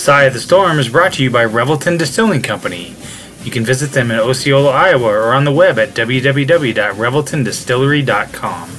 Sigh 0.00 0.24
of 0.24 0.32
the 0.32 0.40
Storm 0.40 0.78
is 0.78 0.88
brought 0.88 1.12
to 1.14 1.22
you 1.22 1.30
by 1.30 1.44
Revelton 1.44 1.98
Distilling 1.98 2.40
Company. 2.40 2.94
You 3.44 3.50
can 3.50 3.66
visit 3.66 3.92
them 3.92 4.10
in 4.10 4.18
Osceola, 4.18 4.70
Iowa, 4.70 5.08
or 5.08 5.34
on 5.34 5.44
the 5.44 5.52
web 5.52 5.78
at 5.78 5.90
www.reveltondistillery.com. 5.90 8.70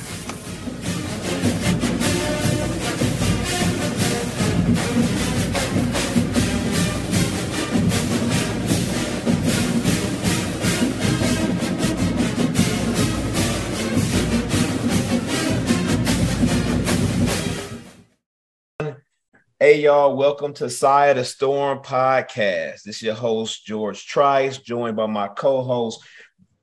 y'all, 19.82 20.16
welcome 20.16 20.54
to 20.54 20.70
Sigh 20.70 21.08
of 21.08 21.18
the 21.18 21.26
Storm 21.26 21.80
podcast. 21.80 22.84
This 22.84 22.98
is 22.98 23.02
your 23.02 23.16
host 23.16 23.66
George 23.66 24.06
Trice, 24.06 24.60
joined 24.60 24.96
by 24.96 25.08
my 25.08 25.28
co-host 25.28 26.04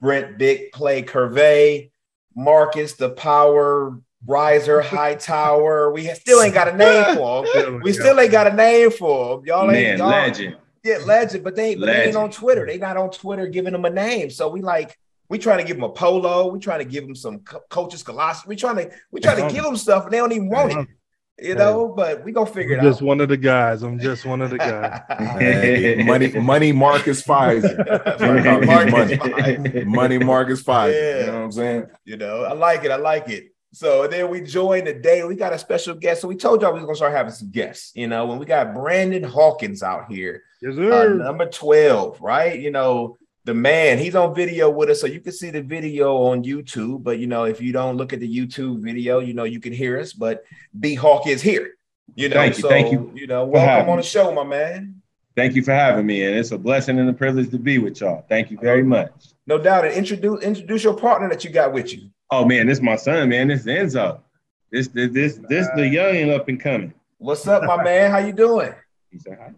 Brent 0.01 0.38
Big 0.38 0.70
Play 0.70 1.02
Curvey, 1.02 1.91
Marcus 2.37 2.92
the 2.92 3.11
Power 3.11 4.01
Riser 4.25 4.80
High 4.80 5.16
Tower. 5.16 5.92
We 5.92 6.06
still 6.15 6.41
ain't 6.42 6.55
got 6.55 6.69
a 6.69 6.77
name 6.77 7.16
for 7.16 7.45
him. 7.45 7.80
We 7.83 7.92
still 7.92 8.20
ain't 8.20 8.30
got 8.30 8.47
a 8.47 8.55
name 8.55 8.92
for 8.92 9.39
him. 9.39 9.47
Y'all 9.47 9.64
ain't 9.64 9.73
Man, 9.73 9.98
y'all, 9.98 10.11
legend. 10.11 10.56
Yeah, 10.84 10.98
legend, 11.05 11.42
but 11.42 11.56
they, 11.56 11.75
but 11.75 11.87
they 11.87 12.05
ain't 12.05 12.16
on 12.16 12.30
Twitter. 12.30 12.66
They 12.66 12.78
not 12.78 12.97
on 12.97 13.11
Twitter 13.11 13.48
giving 13.48 13.73
them 13.73 13.84
a 13.84 13.91
name. 13.91 14.30
So 14.30 14.48
we 14.48 14.62
like 14.62 14.97
we 15.28 15.39
trying 15.39 15.59
to 15.59 15.64
give 15.64 15.77
them 15.77 15.84
a 15.84 15.91
polo. 15.91 16.53
We 16.53 16.61
trying 16.61 16.78
to 16.78 16.84
give 16.84 17.05
them 17.05 17.16
some 17.16 17.41
co- 17.41 17.64
Coaches 17.69 18.05
Kolaches. 18.05 18.47
We 18.47 18.55
trying 18.55 18.77
to 18.77 18.91
we 19.11 19.20
trying 19.20 19.45
to 19.45 19.53
give 19.53 19.64
them 19.64 19.77
stuff, 19.77 20.05
and 20.05 20.12
they 20.12 20.19
don't 20.19 20.30
even 20.30 20.48
want 20.48 20.73
it. 20.73 20.89
You 21.41 21.55
know, 21.55 21.88
but 21.97 22.24
we 22.24 22.33
gonna 22.33 22.47
figure 22.51 22.74
it 22.74 22.78
I'm 22.80 22.84
just 22.84 23.01
out. 23.01 23.06
one 23.06 23.20
of 23.20 23.28
the 23.28 23.37
guys. 23.37 23.83
I'm 23.83 23.98
just 23.98 24.27
one 24.27 24.42
of 24.42 24.51
the 24.51 24.59
guys. 24.59 25.01
Hey, 25.38 26.02
money, 26.05 26.33
money, 26.33 26.73
Marcus 26.73 27.23
Fizer. 27.23 27.77
Marcus 28.67 29.19
money, 29.70 29.84
money, 29.84 30.19
Marcus 30.19 30.62
Fizer. 30.62 30.92
Yeah. 30.92 31.20
You 31.20 31.27
know 31.27 31.33
what 31.39 31.44
I'm 31.44 31.53
saying? 31.53 31.86
You 32.05 32.16
know, 32.16 32.42
I 32.42 32.53
like 32.55 32.84
it. 32.84 32.91
I 32.91 32.97
like 32.97 33.28
it. 33.28 33.53
So 33.72 34.09
then 34.09 34.31
we 34.31 34.41
joined 34.41 34.86
today. 34.86 35.22
We 35.25 35.36
got 35.36 35.53
a 35.53 35.59
special 35.59 35.94
guest. 35.94 36.22
So 36.22 36.28
we 36.28 36.36
told 36.36 36.62
y'all 36.62 36.72
we 36.72 36.81
was 36.81 36.86
gonna 36.86 36.97
start 36.97 37.12
having 37.12 37.33
some 37.33 37.50
guests. 37.50 37.92
You 37.94 38.09
know, 38.09 38.27
when 38.27 38.39
we 38.39 38.47
got 38.47 38.75
Brandon 38.75 39.22
Hawkins 39.22 39.83
out 39.83 40.11
here, 40.11 40.42
Yes, 40.61 40.77
uh, 40.77 41.05
number 41.14 41.47
12, 41.47 42.20
right? 42.20 42.59
You 42.59 42.72
know, 42.72 43.16
the 43.48 43.54
man, 43.54 43.96
he's 43.96 44.14
on 44.14 44.34
video 44.34 44.68
with 44.68 44.91
us. 44.91 45.00
So 45.00 45.06
you 45.06 45.20
can 45.20 45.32
see 45.32 45.48
the 45.48 45.62
video 45.62 46.14
on 46.14 46.44
YouTube. 46.44 47.02
But 47.02 47.18
you 47.18 47.27
know, 47.27 47.44
if 47.44 47.62
you 47.62 47.72
don't 47.72 47.96
look 47.96 48.12
at 48.12 48.20
the 48.20 48.28
YouTube 48.28 48.82
video, 48.82 49.20
you 49.20 49.32
know, 49.32 49.44
you 49.44 49.58
can 49.58 49.72
hear 49.72 49.98
us. 49.98 50.12
But 50.12 50.44
B 50.78 50.94
Hawk 50.94 51.27
is 51.27 51.41
here. 51.41 51.72
You 52.14 52.28
know, 52.28 52.36
Thank 52.36 52.56
you, 52.56 52.62
so 52.62 52.69
thank 52.69 52.92
you 52.92 53.10
you 53.14 53.26
know, 53.26 53.46
welcome 53.46 53.88
on 53.88 53.96
the 53.96 54.02
show, 54.02 54.32
my 54.32 54.44
man. 54.44 55.00
Thank 55.34 55.54
you 55.54 55.62
for 55.62 55.72
having 55.72 56.04
me, 56.04 56.24
and 56.24 56.36
it's 56.36 56.50
a 56.50 56.58
blessing 56.58 56.98
and 56.98 57.08
a 57.08 57.12
privilege 57.12 57.50
to 57.50 57.58
be 57.58 57.78
with 57.78 58.00
y'all. 58.00 58.26
Thank 58.28 58.50
you 58.50 58.58
very 58.58 58.82
much. 58.82 59.12
No 59.46 59.56
doubt. 59.56 59.86
And 59.86 59.94
introduce 59.94 60.42
introduce 60.42 60.84
your 60.84 60.94
partner 60.94 61.30
that 61.30 61.42
you 61.42 61.50
got 61.50 61.72
with 61.72 61.94
you. 61.94 62.10
Oh 62.30 62.44
man, 62.44 62.66
this 62.66 62.78
is 62.78 62.82
my 62.82 62.96
son, 62.96 63.30
man. 63.30 63.48
This 63.48 63.60
is 63.60 63.66
Enzo. 63.66 64.20
This 64.70 64.88
this 64.88 65.10
this 65.12 65.41
this 65.48 65.66
the 65.74 65.88
young 65.88 66.16
and 66.16 66.32
up 66.32 66.48
and 66.48 66.60
coming. 66.60 66.92
What's 67.16 67.46
up, 67.46 67.62
my 67.64 67.82
man? 67.82 68.10
How 68.10 68.19
you 68.19 68.34
doing? 68.34 68.74
He 69.10 69.19
said 69.19 69.38
hi. 69.41 69.54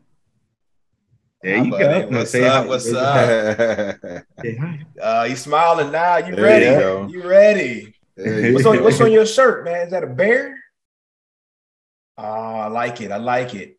There 1.43 1.57
you 1.65 1.73
Hi, 1.73 1.79
go. 1.79 2.09
No, 2.11 2.19
What's 2.19 2.31
say 2.33 2.47
up? 2.47 2.65
hi. 2.65 2.69
What's 2.69 2.93
up? 2.93 3.17
hi. 3.17 4.23
Say 4.43 4.57
hi. 4.57 4.81
Uh, 5.01 5.25
you 5.29 5.37
smiling 5.37 5.91
now? 5.91 6.19
You 6.19 6.35
There 6.37 6.45
ready? 6.45 6.67
you 6.67 6.71
go. 6.73 7.07
You 7.09 7.23
ready? 7.27 7.95
Hey. 8.17 8.53
What's 8.53 8.67
on 8.67 8.83
What's 8.85 9.01
on 9.01 9.11
your 9.11 9.25
shirt, 9.25 9.65
man? 9.65 9.87
Is 9.87 9.93
that 9.93 10.05
a 10.05 10.07
bear? 10.07 10.59
Oh, 12.19 12.23
I 12.25 12.67
like 12.67 13.01
it. 13.01 13.11
I 13.11 13.17
like 13.17 13.55
it. 13.55 13.79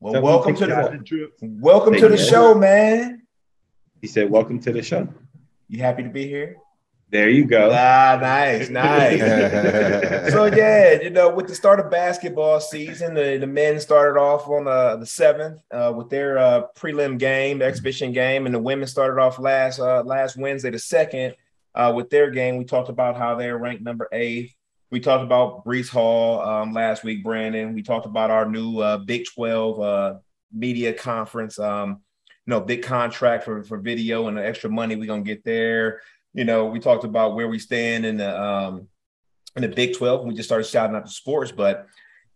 Well, 0.00 0.14
Tell 0.14 0.22
welcome 0.22 0.54
to 0.54 0.60
to 0.60 0.66
the 0.66 0.72
Got 0.74 0.92
the 0.92 0.98
trip. 0.98 1.32
welcome 1.42 1.92
to 1.94 2.08
the 2.08 2.16
you. 2.16 2.24
show, 2.24 2.54
man. 2.54 3.22
He 4.00 4.06
said, 4.08 4.30
"Welcome 4.30 4.58
to 4.60 4.72
the 4.72 4.82
show." 4.82 5.06
You 5.68 5.80
happy 5.82 6.02
to 6.02 6.08
be 6.08 6.26
here? 6.26 6.56
There 7.12 7.28
you 7.28 7.44
go. 7.44 7.70
Ah, 7.70 8.18
nice, 8.18 8.70
nice. 8.70 9.20
so 10.32 10.46
yeah, 10.46 10.98
you 11.02 11.10
know, 11.10 11.28
with 11.28 11.46
the 11.46 11.54
start 11.54 11.78
of 11.78 11.90
basketball 11.90 12.58
season, 12.58 13.12
the, 13.12 13.36
the 13.36 13.46
men 13.46 13.78
started 13.80 14.18
off 14.18 14.48
on 14.48 14.66
uh, 14.66 14.96
the 14.96 15.04
seventh 15.04 15.60
uh, 15.70 15.92
with 15.94 16.08
their 16.08 16.38
uh, 16.38 16.62
prelim 16.74 17.18
game, 17.18 17.60
exhibition 17.60 18.12
game, 18.12 18.46
and 18.46 18.54
the 18.54 18.58
women 18.58 18.88
started 18.88 19.20
off 19.20 19.38
last 19.38 19.78
uh, 19.78 20.02
last 20.04 20.38
Wednesday, 20.38 20.70
the 20.70 20.78
second, 20.78 21.34
uh, 21.74 21.92
with 21.94 22.08
their 22.08 22.30
game. 22.30 22.56
We 22.56 22.64
talked 22.64 22.88
about 22.88 23.18
how 23.18 23.34
they're 23.34 23.58
ranked 23.58 23.82
number 23.82 24.08
eight. 24.10 24.54
We 24.90 24.98
talked 24.98 25.22
about 25.22 25.66
Breece 25.66 25.90
Hall 25.90 26.40
um, 26.40 26.72
last 26.72 27.04
week, 27.04 27.22
Brandon. 27.22 27.74
We 27.74 27.82
talked 27.82 28.06
about 28.06 28.30
our 28.30 28.48
new 28.48 28.78
uh, 28.78 28.96
Big 28.96 29.26
Twelve 29.26 29.78
uh, 29.78 30.14
media 30.50 30.94
conference. 30.94 31.58
Um, 31.58 32.00
you 32.46 32.52
know, 32.52 32.60
big 32.62 32.82
contract 32.82 33.44
for 33.44 33.62
for 33.64 33.76
video 33.76 34.28
and 34.28 34.38
the 34.38 34.46
extra 34.46 34.70
money 34.70 34.96
we're 34.96 35.04
gonna 35.04 35.20
get 35.20 35.44
there. 35.44 36.00
You 36.34 36.44
know, 36.44 36.66
we 36.66 36.78
talked 36.80 37.04
about 37.04 37.34
where 37.34 37.48
we 37.48 37.58
stand 37.58 38.06
in 38.06 38.16
the 38.16 38.42
um 38.42 38.88
in 39.56 39.62
the 39.62 39.68
Big 39.68 39.96
12. 39.96 40.24
We 40.24 40.34
just 40.34 40.48
started 40.48 40.64
shouting 40.64 40.96
out 40.96 41.04
the 41.04 41.10
sports, 41.10 41.52
but 41.52 41.86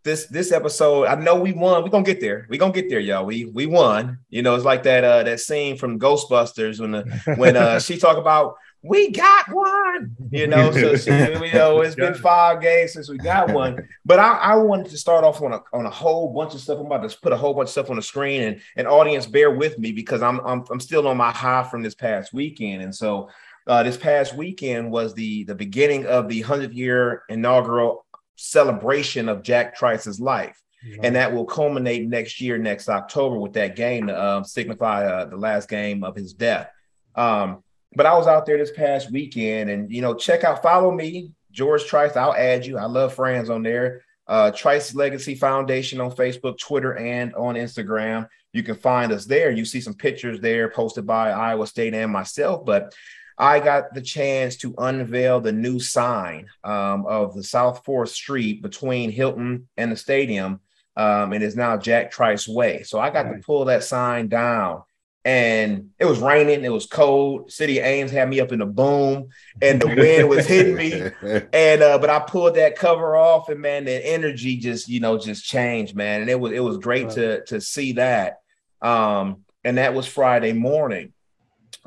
this 0.05 0.27
this 0.27 0.53
episode, 0.53 1.07
I 1.07 1.17
know 1.17 1.35
we 1.35 1.53
won. 1.53 1.83
We're 1.83 1.91
gonna 1.91 2.05
get 2.05 2.21
there. 2.21 2.47
We're 2.49 2.61
gonna 2.61 2.73
get 2.73 2.89
there, 2.89 3.01
y'all. 3.01 3.27
We 3.27 3.47
we 3.47 3.67
won. 3.67 4.21
You 4.31 4.43
know, 4.43 4.55
it's 4.55 4.65
like 4.65 4.85
that 4.85 5.05
uh 5.05 5.23
that 5.25 5.41
scene 5.41 5.77
from 5.77 5.99
Ghostbusters 5.99 6.81
when 6.81 6.93
the 6.93 7.35
when 7.37 7.57
uh 7.57 7.81
she 7.81 7.99
talk 7.99 8.17
about 8.17 8.57
we 8.83 9.11
got 9.11 9.47
one, 9.53 10.17
you 10.31 10.47
know. 10.47 10.71
So 10.71 10.97
she, 10.97 11.11
you 11.47 11.53
know, 11.53 11.81
it's 11.81 11.97
been 11.97 12.15
five 12.15 12.61
games 12.61 12.93
since 12.93 13.09
we 13.09 13.19
got 13.19 13.53
one. 13.53 13.89
But 14.05 14.19
I, 14.19 14.37
I 14.37 14.57
wanted 14.57 14.91
to 14.91 14.99
start 14.99 15.25
off 15.25 15.43
on 15.43 15.53
a 15.53 15.63
on 15.73 15.87
a 15.87 15.91
whole 15.91 16.33
bunch 16.33 16.55
of 16.55 16.61
stuff. 16.61 16.79
I'm 16.79 16.87
about 16.87 17.09
to 17.09 17.19
put 17.21 17.33
a 17.33 17.37
whole 17.37 17.55
bunch 17.55 17.67
of 17.67 17.73
stuff 17.73 17.91
on 17.91 17.97
the 17.97 18.03
screen, 18.03 18.43
and 18.43 18.61
and 18.77 18.87
audience 18.87 19.27
bear 19.27 19.51
with 19.51 19.79
me 19.79 19.93
because 19.93 20.23
I'm 20.23 20.41
I'm 20.41 20.65
I'm 20.71 20.81
still 20.81 21.09
on 21.09 21.17
my 21.17 21.33
high 21.33 21.65
from 21.65 21.83
this 21.83 21.95
past 21.95 22.33
weekend, 22.33 22.83
and 22.83 22.95
so 22.95 23.29
uh, 23.67 23.83
this 23.83 23.97
past 23.97 24.35
weekend 24.35 24.91
was 24.91 25.15
the 25.15 25.45
the 25.45 25.55
beginning 25.55 26.07
of 26.07 26.29
the 26.29 26.41
hundred 26.43 26.73
year 26.73 27.23
inaugural 27.29 28.07
celebration 28.37 29.29
of 29.29 29.43
Jack 29.43 29.77
Trice's 29.77 30.21
life, 30.21 30.61
and 31.03 31.17
that 31.17 31.33
will 31.33 31.45
culminate 31.45 32.09
next 32.09 32.41
year, 32.41 32.59
next 32.59 32.89
October, 32.89 33.39
with 33.39 33.55
that 33.55 33.77
game 33.77 34.07
to 34.07 34.17
uh, 34.17 34.43
signify 34.45 35.07
uh, 35.07 35.25
the 35.25 35.37
last 35.37 35.69
game 35.69 36.05
of 36.05 36.15
his 36.15 36.33
death. 36.33 36.71
Um, 37.15 37.63
but 37.95 38.07
I 38.07 38.17
was 38.17 38.27
out 38.27 38.47
there 38.47 38.59
this 38.59 38.73
past 38.73 39.11
weekend, 39.11 39.71
and 39.71 39.91
you 39.91 40.03
know, 40.03 40.15
check 40.15 40.45
out, 40.45 40.63
follow 40.63 40.93
me, 40.93 41.33
George 41.51 41.85
Trice. 41.87 42.17
I'll 42.17 42.35
add 42.35 42.67
you. 42.67 42.79
I 42.79 42.85
love 42.85 43.15
friends 43.15 43.51
on 43.51 43.63
there. 43.63 44.03
Uh, 44.29 44.51
Trice 44.51 44.95
Legacy 44.95 45.35
Foundation 45.35 46.01
on 46.01 46.11
Facebook, 46.11 46.59
Twitter, 46.59 46.97
and 46.97 47.35
on 47.35 47.55
Instagram. 47.55 48.29
You 48.53 48.63
can 48.63 48.75
find 48.75 49.13
us 49.13 49.25
there. 49.25 49.51
You 49.51 49.65
see 49.65 49.81
some 49.81 49.95
pictures 49.95 50.41
there 50.41 50.69
posted 50.71 51.07
by 51.07 51.31
Iowa 51.31 51.67
State 51.67 51.95
and 51.95 52.13
myself. 52.13 52.65
But 52.65 52.95
I 53.39 53.61
got 53.61 53.93
the 53.95 54.01
chance 54.01 54.57
to 54.59 54.75
unveil 54.79 55.41
the 55.41 55.53
new 55.53 55.79
sign 55.79 56.47
um, 56.65 57.05
of 57.07 57.35
the 57.35 57.43
South 57.43 57.85
Fourth 57.85 58.11
Street 58.11 58.63
between 58.63 59.11
Hilton 59.11 59.69
and 59.77 59.93
the 59.93 59.97
stadium. 59.97 60.61
Um, 60.97 61.33
it 61.35 61.43
is 61.43 61.55
now 61.57 61.77
Jack 61.77 62.11
Trice 62.11 62.49
Way. 62.49 62.83
So 62.85 62.99
I 62.99 63.11
got 63.11 63.25
to 63.25 63.39
pull 63.45 63.67
that 63.67 63.85
sign 63.85 64.29
down. 64.29 64.83
And 65.27 65.91
it 65.99 66.05
was 66.05 66.21
raining, 66.21 66.65
it 66.65 66.73
was 66.73 66.87
cold. 66.87 67.51
City 67.51 67.81
of 67.81 67.85
Ames 67.85 68.13
had 68.13 68.29
me 68.29 68.39
up 68.41 68.53
in 68.53 68.61
the 68.61 68.65
boom, 68.67 69.27
and 69.61 69.83
the 69.83 69.89
wind 69.89 70.29
was 70.29 70.47
hitting 70.47 70.77
me. 70.77 71.11
And 71.53 71.83
uh, 71.83 71.99
but 71.99 72.11
I 72.11 72.21
pulled 72.21 72.55
that 72.55 72.79
cover 72.79 73.17
off, 73.17 73.49
and 73.49 73.61
man, 73.61 73.87
the 73.87 74.07
energy 74.07 74.57
just 74.57 74.89
you 74.89 75.01
know 75.01 75.19
just 75.19 75.45
changed, 75.45 75.97
man. 75.97 76.21
And 76.21 76.31
it 76.31 76.39
was 76.39 76.53
it 76.53 76.61
was 76.61 76.79
great 76.79 77.07
Right. 77.07 77.15
to 77.15 77.45
to 77.47 77.61
see 77.61 77.93
that. 77.95 78.39
Um, 78.81 79.43
and 79.65 79.79
that 79.79 79.95
was 79.95 80.07
Friday 80.07 80.53
morning. 80.53 81.13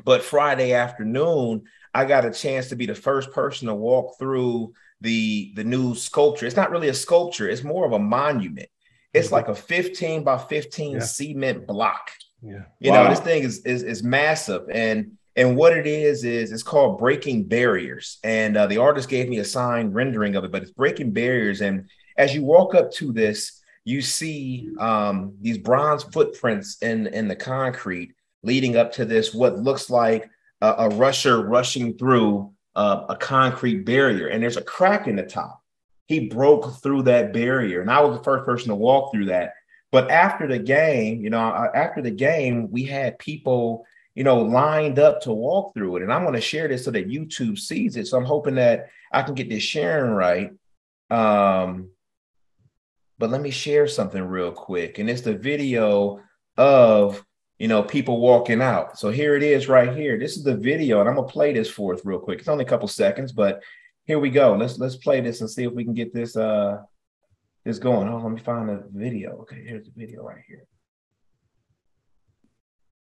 But 0.04 0.22
Friday 0.22 0.72
afternoon, 0.72 1.64
I 1.94 2.04
got 2.04 2.24
a 2.24 2.30
chance 2.32 2.68
to 2.68 2.76
be 2.76 2.86
the 2.86 2.94
first 2.94 3.32
person 3.32 3.68
to 3.68 3.74
walk 3.74 4.18
through 4.18 4.72
the 5.00 5.52
the 5.56 5.64
new 5.64 5.94
sculpture. 5.94 6.46
It's 6.46 6.56
not 6.56 6.70
really 6.70 6.88
a 6.88 6.94
sculpture; 6.94 7.48
it's 7.48 7.64
more 7.64 7.86
of 7.86 7.92
a 7.92 7.98
monument. 7.98 8.68
It's 9.12 9.28
Mhm. 9.28 9.32
like 9.32 9.48
a 9.48 9.54
15 9.54 10.22
by 10.24 10.38
15 10.38 10.94
Yeah. 10.98 11.00
cement 11.00 11.66
block. 11.66 12.10
Yeah. 12.42 12.64
You 12.78 12.90
Wow. 12.92 13.04
know, 13.04 13.10
this 13.10 13.20
thing 13.20 13.42
is, 13.42 13.64
is 13.64 13.82
is 13.82 14.02
massive, 14.02 14.62
and 14.70 15.12
and 15.36 15.56
what 15.56 15.76
it 15.76 15.86
is 15.86 16.24
is 16.24 16.52
it's 16.52 16.62
called 16.62 16.98
breaking 16.98 17.44
barriers. 17.44 18.18
And 18.24 18.56
uh, 18.56 18.66
the 18.66 18.78
artist 18.78 19.08
gave 19.08 19.28
me 19.28 19.38
a 19.38 19.44
signed 19.44 19.94
rendering 19.94 20.36
of 20.36 20.44
it, 20.44 20.50
but 20.52 20.62
it's 20.62 20.72
breaking 20.72 21.12
barriers. 21.12 21.60
And 21.60 21.88
as 22.16 22.34
you 22.34 22.42
walk 22.44 22.74
up 22.74 22.90
to 22.94 23.12
this, 23.12 23.60
you 23.84 24.02
see 24.02 24.68
um, 24.78 25.34
these 25.40 25.58
bronze 25.58 26.02
footprints 26.04 26.78
in 26.82 27.06
in 27.08 27.28
the 27.28 27.36
concrete 27.36 28.12
leading 28.42 28.76
up 28.76 28.92
to 28.92 29.04
this 29.04 29.34
what 29.34 29.58
looks 29.58 29.90
like 29.90 30.30
a, 30.60 30.74
a 30.78 30.88
rusher 30.90 31.46
rushing 31.46 31.96
through 31.96 32.52
uh, 32.76 33.04
a 33.08 33.16
concrete 33.16 33.84
barrier, 33.84 34.28
and 34.28 34.42
there's 34.42 34.56
a 34.56 34.62
crack 34.62 35.06
in 35.06 35.16
the 35.16 35.22
top. 35.22 35.62
He 36.06 36.28
broke 36.28 36.80
through 36.82 37.02
that 37.04 37.32
barrier, 37.32 37.80
and 37.80 37.90
I 37.90 38.00
was 38.00 38.16
the 38.16 38.24
first 38.24 38.44
person 38.44 38.68
to 38.68 38.74
walk 38.74 39.12
through 39.12 39.26
that. 39.26 39.54
But 39.92 40.10
after 40.10 40.46
the 40.46 40.58
game, 40.58 41.20
you 41.20 41.30
know, 41.30 41.40
uh, 41.40 41.70
after 41.74 42.00
the 42.00 42.10
game, 42.10 42.70
we 42.70 42.84
had 42.84 43.18
people, 43.18 43.86
you 44.14 44.22
know, 44.22 44.40
lined 44.40 44.98
up 44.98 45.20
to 45.22 45.32
walk 45.32 45.74
through 45.74 45.96
it. 45.96 46.02
And 46.02 46.12
I'm 46.12 46.22
going 46.22 46.34
to 46.34 46.40
share 46.40 46.68
this 46.68 46.84
so 46.84 46.90
that 46.92 47.08
YouTube 47.08 47.58
sees 47.58 47.96
it. 47.96 48.06
So 48.06 48.16
I'm 48.16 48.24
hoping 48.24 48.54
that 48.56 48.90
I 49.12 49.22
can 49.22 49.34
get 49.34 49.48
this 49.48 49.62
sharing 49.64 50.12
right. 50.12 50.52
Um, 51.10 51.90
but 53.18 53.30
let 53.30 53.40
me 53.40 53.50
share 53.50 53.88
something 53.88 54.22
real 54.22 54.52
quick. 54.52 54.98
And 54.98 55.10
it's 55.10 55.22
the 55.22 55.34
video 55.34 56.20
of 56.56 57.24
you 57.60 57.68
know 57.68 57.82
people 57.82 58.20
walking 58.20 58.62
out. 58.62 58.98
So 58.98 59.10
here 59.10 59.36
it 59.36 59.42
is 59.42 59.68
right 59.68 59.94
here. 59.94 60.18
This 60.18 60.38
is 60.38 60.42
the 60.42 60.56
video, 60.56 61.00
and 61.00 61.08
I'm 61.08 61.14
gonna 61.14 61.28
play 61.28 61.52
this 61.52 61.70
for 61.70 61.94
us 61.94 62.00
real 62.04 62.18
quick. 62.18 62.40
It's 62.40 62.48
only 62.48 62.64
a 62.64 62.68
couple 62.68 62.88
seconds, 62.88 63.32
but 63.32 63.62
here 64.06 64.18
we 64.18 64.30
go. 64.30 64.56
Let's 64.56 64.78
let's 64.78 64.96
play 64.96 65.20
this 65.20 65.42
and 65.42 65.50
see 65.50 65.64
if 65.64 65.72
we 65.72 65.84
can 65.84 65.92
get 65.92 66.14
this 66.14 66.36
uh 66.36 66.78
this 67.66 67.78
going. 67.78 68.08
Oh, 68.08 68.16
let 68.16 68.32
me 68.32 68.40
find 68.40 68.70
the 68.70 68.82
video. 68.90 69.36
Okay, 69.42 69.62
here's 69.62 69.84
the 69.84 69.92
video 69.94 70.22
right 70.22 70.42
here. 70.48 70.64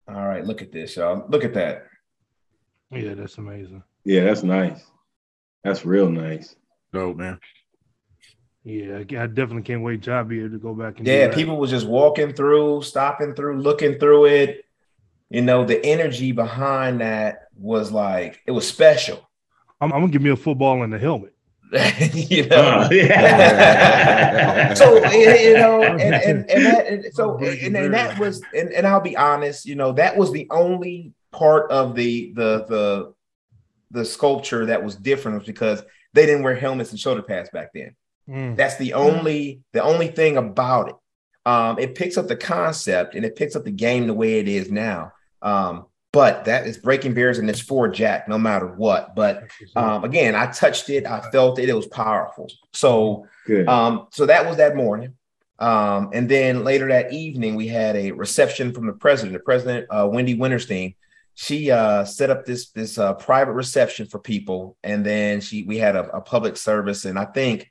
All 0.08 0.28
right, 0.28 0.44
look 0.44 0.64
at 0.64 0.72
this, 0.72 0.96
y'all. 0.96 1.24
Look 1.30 1.46
at 1.46 1.54
that. 1.54 1.86
Yeah, 2.90 3.14
that's 3.14 3.38
amazing. 3.38 3.84
Yeah, 4.06 4.24
that's 4.24 4.42
nice. 4.42 4.84
That's 5.64 5.86
real 5.86 6.10
nice. 6.10 6.56
Dope, 6.92 7.16
man. 7.16 7.40
Yeah, 8.64 8.98
I 8.98 9.00
I 9.00 9.28
definitely 9.28 9.64
can't 9.64 9.82
wait 9.82 10.04
to 10.04 10.24
be 10.24 10.40
able 10.40 10.52
to 10.52 10.60
go 10.60 10.74
back 10.74 11.00
and 11.00 11.08
Yeah, 11.08 11.34
people 11.34 11.58
were 11.58 11.68
just 11.68 11.88
walking 11.88 12.34
through, 12.34 12.84
stopping 12.84 13.34
through, 13.34 13.60
looking 13.60 13.98
through 13.98 14.26
it. 14.26 14.66
You 15.30 15.42
know, 15.42 15.66
the 15.66 15.84
energy 15.84 16.32
behind 16.32 17.02
that 17.02 17.48
was 17.56 17.92
like 17.92 18.42
it 18.46 18.52
was 18.52 18.68
special. 18.68 19.28
I'm, 19.80 19.92
I'm 19.92 20.02
gonna 20.02 20.12
give 20.12 20.22
me 20.22 20.30
a 20.30 20.36
football 20.36 20.84
and 20.84 20.94
a 20.94 21.00
helmet. 21.00 21.34
you 22.14 22.48
know. 22.48 22.88
Oh, 22.90 22.94
yeah. 22.94 24.74
so 24.76 24.96
you 25.10 25.54
know, 25.54 25.82
and 25.84 26.02
and, 26.16 26.52
and 26.52 26.66
that 26.66 26.88
and 26.88 27.06
so 27.14 27.38
and, 27.38 27.76
and 27.76 27.94
that 27.94 28.20
was 28.20 28.44
and, 28.54 28.72
and 28.74 28.86
I'll 28.86 29.02
be 29.02 29.18
honest, 29.18 29.66
you 29.66 29.76
know, 29.76 29.94
that 29.94 30.18
was 30.18 30.32
the 30.32 30.48
only 30.52 31.14
part 31.32 31.72
of 31.72 31.96
the 31.96 32.34
the 32.34 32.66
the 32.68 33.14
the 33.90 34.06
sculpture 34.06 34.68
that 34.68 34.84
was 34.84 34.96
different 34.96 35.40
was 35.40 35.48
because 35.48 35.82
they 36.14 36.26
didn't 36.26 36.44
wear 36.44 36.56
helmets 36.56 36.92
and 36.92 37.00
shoulder 37.00 37.24
pads 37.24 37.50
back 37.50 37.72
then. 37.74 37.96
Mm. 38.30 38.56
That's 38.56 38.78
the 38.78 38.94
only 38.94 39.62
the 39.74 39.84
only 39.84 40.08
thing 40.08 40.38
about 40.38 40.90
it. 40.90 40.96
Um, 41.46 41.80
it 41.80 41.96
picks 41.96 42.18
up 42.18 42.28
the 42.28 42.36
concept 42.36 43.16
and 43.16 43.26
it 43.26 43.36
picks 43.36 43.56
up 43.56 43.64
the 43.64 43.72
game 43.72 44.08
the 44.08 44.14
way 44.14 44.40
it 44.40 44.48
is 44.48 44.72
now. 44.72 45.14
Um, 45.42 45.86
but 46.14 46.46
that 46.46 46.68
is 46.68 46.78
breaking 46.78 47.14
bears 47.14 47.40
and 47.40 47.50
it's 47.50 47.62
for 47.62 47.88
Jack, 47.88 48.28
no 48.28 48.38
matter 48.38 48.68
what. 48.68 49.16
But 49.16 49.48
um, 49.76 50.04
again, 50.04 50.36
I 50.36 50.48
touched 50.48 50.90
it, 50.90 51.06
I 51.06 51.22
felt 51.32 51.58
it, 51.58 51.70
it 51.70 51.74
was 51.74 51.88
powerful. 51.88 52.52
So 52.74 53.28
Good. 53.48 53.68
um, 53.68 54.08
so 54.12 54.26
that 54.26 54.46
was 54.46 54.58
that 54.58 54.76
morning. 54.76 55.16
Um, 55.58 56.10
and 56.12 56.28
then 56.28 56.64
later 56.64 56.88
that 56.90 57.14
evening, 57.14 57.56
we 57.56 57.68
had 57.68 57.96
a 57.96 58.12
reception 58.12 58.74
from 58.74 58.88
the 58.88 58.94
president, 58.94 59.34
the 59.34 59.40
president, 59.40 59.88
uh, 59.90 60.08
Wendy 60.12 60.36
Wintersteen. 60.36 60.96
She 61.36 61.72
uh, 61.72 62.04
set 62.04 62.30
up 62.30 62.46
this 62.46 62.72
this 62.72 62.98
uh, 62.98 63.14
private 63.14 63.54
reception 63.54 64.08
for 64.08 64.20
people, 64.20 64.76
and 64.84 65.06
then 65.06 65.40
she 65.40 65.64
we 65.64 65.78
had 65.78 65.96
a, 65.96 66.18
a 66.18 66.22
public 66.22 66.58
service, 66.58 67.06
and 67.06 67.18
I 67.18 67.26
think 67.26 67.71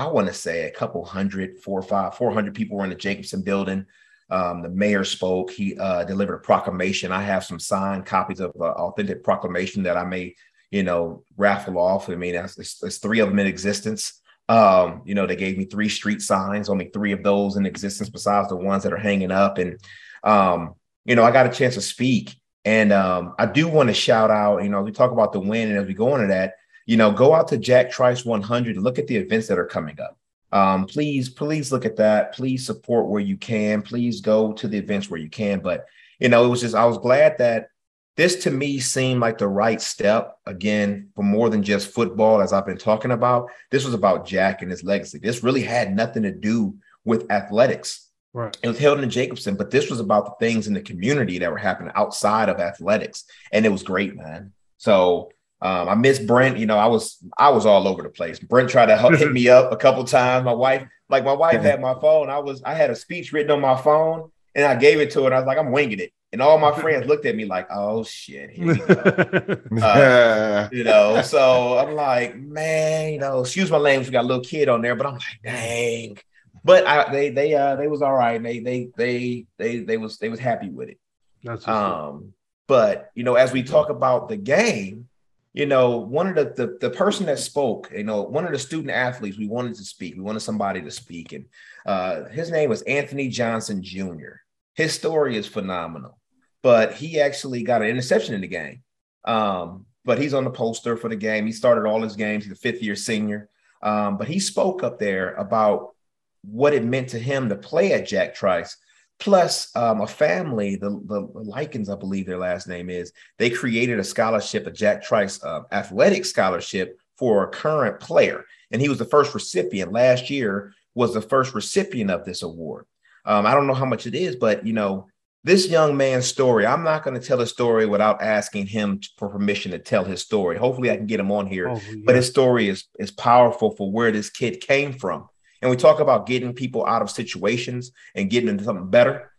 I 0.00 0.06
want 0.06 0.28
to 0.28 0.32
say 0.32 0.64
a 0.64 0.70
couple 0.70 1.04
hundred, 1.04 1.58
four 1.58 1.78
or 1.78 1.82
five, 1.82 2.16
four 2.16 2.32
hundred 2.32 2.54
people 2.54 2.78
were 2.78 2.84
in 2.84 2.90
the 2.90 2.96
Jacobson 2.96 3.42
building. 3.42 3.84
Um, 4.30 4.62
the 4.62 4.70
mayor 4.70 5.04
spoke. 5.04 5.50
He 5.50 5.76
uh, 5.76 6.04
delivered 6.04 6.36
a 6.36 6.38
proclamation. 6.38 7.12
I 7.12 7.22
have 7.22 7.44
some 7.44 7.60
signed 7.60 8.06
copies 8.06 8.40
of 8.40 8.52
uh, 8.58 8.64
authentic 8.64 9.22
proclamation 9.22 9.82
that 9.82 9.98
I 9.98 10.04
may, 10.04 10.36
you 10.70 10.84
know, 10.84 11.24
raffle 11.36 11.78
off. 11.78 12.08
I 12.08 12.14
mean, 12.14 12.32
there's 12.32 12.98
three 12.98 13.20
of 13.20 13.28
them 13.28 13.38
in 13.40 13.46
existence. 13.46 14.22
Um, 14.48 15.02
you 15.04 15.14
know, 15.14 15.26
they 15.26 15.36
gave 15.36 15.58
me 15.58 15.66
three 15.66 15.90
street 15.90 16.22
signs, 16.22 16.70
only 16.70 16.88
three 16.94 17.12
of 17.12 17.22
those 17.22 17.56
in 17.56 17.66
existence 17.66 18.08
besides 18.08 18.48
the 18.48 18.56
ones 18.56 18.84
that 18.84 18.94
are 18.94 18.96
hanging 18.96 19.30
up. 19.30 19.58
And, 19.58 19.78
um, 20.24 20.76
you 21.04 21.14
know, 21.14 21.24
I 21.24 21.30
got 21.30 21.46
a 21.46 21.50
chance 21.50 21.74
to 21.74 21.82
speak. 21.82 22.36
And 22.64 22.90
um, 22.92 23.34
I 23.38 23.44
do 23.44 23.68
want 23.68 23.88
to 23.90 23.94
shout 23.94 24.30
out, 24.30 24.62
you 24.62 24.70
know, 24.70 24.80
we 24.80 24.92
talk 24.92 25.12
about 25.12 25.32
the 25.34 25.40
win. 25.40 25.68
And 25.68 25.78
as 25.78 25.86
we 25.86 25.94
go 25.94 26.14
into 26.14 26.28
that, 26.28 26.54
you 26.90 26.96
know, 26.96 27.12
go 27.12 27.32
out 27.32 27.46
to 27.46 27.56
Jack 27.56 27.88
Trice 27.92 28.24
100 28.24 28.74
and 28.74 28.84
look 28.84 28.98
at 28.98 29.06
the 29.06 29.16
events 29.16 29.46
that 29.46 29.60
are 29.60 29.64
coming 29.64 29.96
up. 30.00 30.18
Um, 30.50 30.86
please, 30.86 31.28
please 31.28 31.70
look 31.70 31.84
at 31.84 31.94
that. 31.98 32.34
Please 32.34 32.66
support 32.66 33.06
where 33.06 33.20
you 33.20 33.36
can. 33.36 33.80
Please 33.80 34.20
go 34.20 34.52
to 34.54 34.66
the 34.66 34.78
events 34.78 35.08
where 35.08 35.20
you 35.20 35.30
can. 35.30 35.60
But, 35.60 35.86
you 36.18 36.28
know, 36.28 36.44
it 36.44 36.48
was 36.48 36.62
just, 36.62 36.74
I 36.74 36.86
was 36.86 36.98
glad 36.98 37.38
that 37.38 37.68
this 38.16 38.42
to 38.42 38.50
me 38.50 38.80
seemed 38.80 39.20
like 39.20 39.38
the 39.38 39.46
right 39.46 39.80
step 39.80 40.36
again 40.46 41.10
for 41.14 41.22
more 41.22 41.48
than 41.48 41.62
just 41.62 41.94
football, 41.94 42.42
as 42.42 42.52
I've 42.52 42.66
been 42.66 42.76
talking 42.76 43.12
about. 43.12 43.50
This 43.70 43.84
was 43.84 43.94
about 43.94 44.26
Jack 44.26 44.62
and 44.62 44.70
his 44.72 44.82
legacy. 44.82 45.20
This 45.20 45.44
really 45.44 45.62
had 45.62 45.94
nothing 45.94 46.24
to 46.24 46.32
do 46.32 46.74
with 47.04 47.30
athletics. 47.30 48.08
Right. 48.32 48.56
It 48.64 48.66
was 48.66 48.80
held 48.80 48.98
in 48.98 49.10
Jacobson, 49.10 49.54
but 49.54 49.70
this 49.70 49.90
was 49.90 50.00
about 50.00 50.24
the 50.24 50.44
things 50.44 50.66
in 50.66 50.74
the 50.74 50.82
community 50.82 51.38
that 51.38 51.52
were 51.52 51.56
happening 51.56 51.92
outside 51.94 52.48
of 52.48 52.58
athletics, 52.58 53.26
and 53.52 53.64
it 53.64 53.70
was 53.70 53.84
great, 53.84 54.16
man. 54.16 54.54
So 54.78 55.30
um, 55.62 55.88
I 55.88 55.94
miss 55.94 56.18
Brent. 56.18 56.58
You 56.58 56.66
know, 56.66 56.78
I 56.78 56.86
was 56.86 57.18
I 57.36 57.50
was 57.50 57.66
all 57.66 57.86
over 57.86 58.02
the 58.02 58.08
place. 58.08 58.38
Brent 58.38 58.70
tried 58.70 58.86
to 58.86 58.96
help, 58.96 59.14
hit 59.14 59.32
me 59.40 59.48
up 59.48 59.72
a 59.72 59.76
couple 59.76 60.04
times. 60.04 60.44
My 60.44 60.52
wife, 60.52 60.86
like 61.08 61.24
my 61.24 61.32
wife, 61.32 61.60
had 61.60 61.80
my 61.80 61.94
phone. 62.00 62.30
I 62.30 62.38
was 62.38 62.62
I 62.62 62.74
had 62.74 62.90
a 62.90 62.96
speech 62.96 63.32
written 63.32 63.50
on 63.50 63.60
my 63.60 63.76
phone, 63.76 64.30
and 64.54 64.64
I 64.64 64.76
gave 64.76 65.00
it 65.00 65.10
to 65.12 65.20
her. 65.20 65.26
And 65.26 65.34
I 65.34 65.38
was 65.38 65.46
like, 65.46 65.58
I'm 65.58 65.72
winging 65.72 66.00
it, 66.00 66.12
and 66.32 66.40
all 66.40 66.58
my 66.58 66.72
friends 66.72 67.06
looked 67.06 67.26
at 67.26 67.36
me 67.36 67.44
like, 67.44 67.68
Oh 67.70 68.04
shit, 68.04 68.50
here 68.50 68.66
we 68.66 68.74
go. 68.76 69.56
Uh, 69.82 70.68
you 70.72 70.84
know, 70.84 71.20
so 71.22 71.78
I'm 71.78 71.94
like, 71.94 72.36
man, 72.36 73.12
you 73.12 73.18
know, 73.18 73.40
excuse 73.40 73.70
my 73.70 73.76
language, 73.76 74.08
we 74.08 74.12
got 74.12 74.24
a 74.24 74.26
little 74.26 74.44
kid 74.44 74.68
on 74.68 74.80
there, 74.80 74.94
but 74.94 75.06
I'm 75.06 75.14
like, 75.14 75.42
dang. 75.44 76.18
But 76.64 76.86
I, 76.86 77.10
they 77.10 77.30
they 77.30 77.54
uh 77.54 77.76
they 77.76 77.86
was 77.86 78.02
all 78.02 78.14
right. 78.14 78.42
They 78.42 78.60
they 78.60 78.88
they 78.96 79.46
they 79.58 79.78
they 79.80 79.96
was 79.96 80.18
they 80.18 80.28
was 80.28 80.38
happy 80.40 80.68
with 80.68 80.88
it. 80.90 80.98
That's 81.42 81.66
what's 81.66 81.68
up. 81.68 81.98
Um, 81.98 82.34
but 82.66 83.10
you 83.14 83.24
know, 83.24 83.34
as 83.34 83.52
we 83.52 83.62
talk 83.62 83.88
about 83.88 84.28
the 84.28 84.36
game, 84.36 85.08
you 85.52 85.66
know, 85.66 85.96
one 85.96 86.28
of 86.28 86.34
the, 86.36 86.52
the 86.54 86.78
the 86.80 86.94
person 86.94 87.26
that 87.26 87.38
spoke, 87.38 87.90
you 87.94 88.04
know, 88.04 88.22
one 88.22 88.44
of 88.44 88.52
the 88.52 88.58
student 88.58 88.90
athletes, 88.90 89.38
we 89.38 89.48
wanted 89.48 89.74
to 89.74 89.84
speak. 89.84 90.14
We 90.14 90.22
wanted 90.22 90.40
somebody 90.40 90.80
to 90.82 90.90
speak, 90.90 91.32
and 91.32 91.46
uh, 91.86 92.24
his 92.28 92.50
name 92.50 92.70
was 92.70 92.82
Anthony 92.82 93.28
Johnson 93.28 93.82
Jr. 93.82 94.42
His 94.74 94.92
story 94.94 95.36
is 95.36 95.48
phenomenal, 95.48 96.18
but 96.62 96.94
he 96.94 97.20
actually 97.20 97.64
got 97.64 97.82
an 97.82 97.88
interception 97.88 98.34
in 98.34 98.42
the 98.42 98.48
game. 98.48 98.82
Um, 99.24 99.86
but 100.04 100.18
he's 100.18 100.34
on 100.34 100.44
the 100.44 100.50
poster 100.50 100.96
for 100.96 101.08
the 101.08 101.16
game. 101.16 101.46
He 101.46 101.52
started 101.52 101.86
all 101.86 102.02
his 102.02 102.16
games. 102.16 102.44
He's 102.44 102.52
a 102.52 102.56
fifth 102.56 102.82
year 102.82 102.96
senior. 102.96 103.48
Um, 103.82 104.16
but 104.18 104.28
he 104.28 104.38
spoke 104.38 104.82
up 104.82 104.98
there 104.98 105.34
about 105.34 105.94
what 106.42 106.74
it 106.74 106.84
meant 106.84 107.10
to 107.10 107.18
him 107.18 107.48
to 107.48 107.56
play 107.56 107.92
at 107.92 108.06
Jack 108.06 108.34
Trice. 108.34 108.76
Plus, 109.20 109.74
um, 109.76 110.00
a 110.00 110.06
family, 110.06 110.76
the, 110.76 110.90
the 111.04 111.20
Likens, 111.34 111.88
I 111.90 111.94
believe 111.94 112.26
their 112.26 112.38
last 112.38 112.66
name 112.66 112.88
is, 112.90 113.12
they 113.38 113.50
created 113.50 113.98
a 113.98 114.04
scholarship, 114.04 114.66
a 114.66 114.70
Jack 114.70 115.02
Trice 115.02 115.42
uh, 115.44 115.62
athletic 115.70 116.24
scholarship 116.24 116.98
for 117.18 117.44
a 117.44 117.48
current 117.48 118.00
player. 118.00 118.44
And 118.70 118.80
he 118.80 118.88
was 118.88 118.98
the 118.98 119.04
first 119.04 119.34
recipient 119.34 119.92
last 119.92 120.30
year, 120.30 120.72
was 120.94 121.14
the 121.14 121.20
first 121.20 121.54
recipient 121.54 122.10
of 122.10 122.24
this 122.24 122.42
award. 122.42 122.86
Um, 123.26 123.46
I 123.46 123.54
don't 123.54 123.66
know 123.66 123.74
how 123.74 123.84
much 123.84 124.06
it 124.06 124.14
is, 124.14 124.36
but 124.36 124.66
you 124.66 124.72
know, 124.72 125.06
this 125.44 125.68
young 125.68 125.96
man's 125.96 126.26
story, 126.26 126.66
I'm 126.66 126.82
not 126.82 127.02
going 127.02 127.18
to 127.18 127.26
tell 127.26 127.40
a 127.40 127.46
story 127.46 127.86
without 127.86 128.22
asking 128.22 128.66
him 128.66 129.00
for 129.16 129.28
permission 129.28 129.72
to 129.72 129.78
tell 129.78 130.04
his 130.04 130.20
story. 130.20 130.58
Hopefully, 130.58 130.90
I 130.90 130.96
can 130.96 131.06
get 131.06 131.20
him 131.20 131.32
on 131.32 131.46
here. 131.46 131.68
Oh, 131.68 131.80
But 132.04 132.16
his 132.16 132.28
story 132.28 132.68
is 132.68 132.84
is 132.98 133.10
powerful 133.10 133.74
for 133.76 133.90
where 133.90 134.12
this 134.12 134.28
kid 134.28 134.60
came 134.60 134.92
from. 134.92 135.28
And 135.62 135.70
we 135.70 135.76
talk 135.76 136.00
about 136.00 136.26
getting 136.26 136.54
people 136.54 136.86
out 136.86 137.02
of 137.02 137.10
situations 137.10 137.92
and 138.14 138.30
getting 138.30 138.48
into 138.48 138.64
something 138.64 138.88
better. 138.88 139.32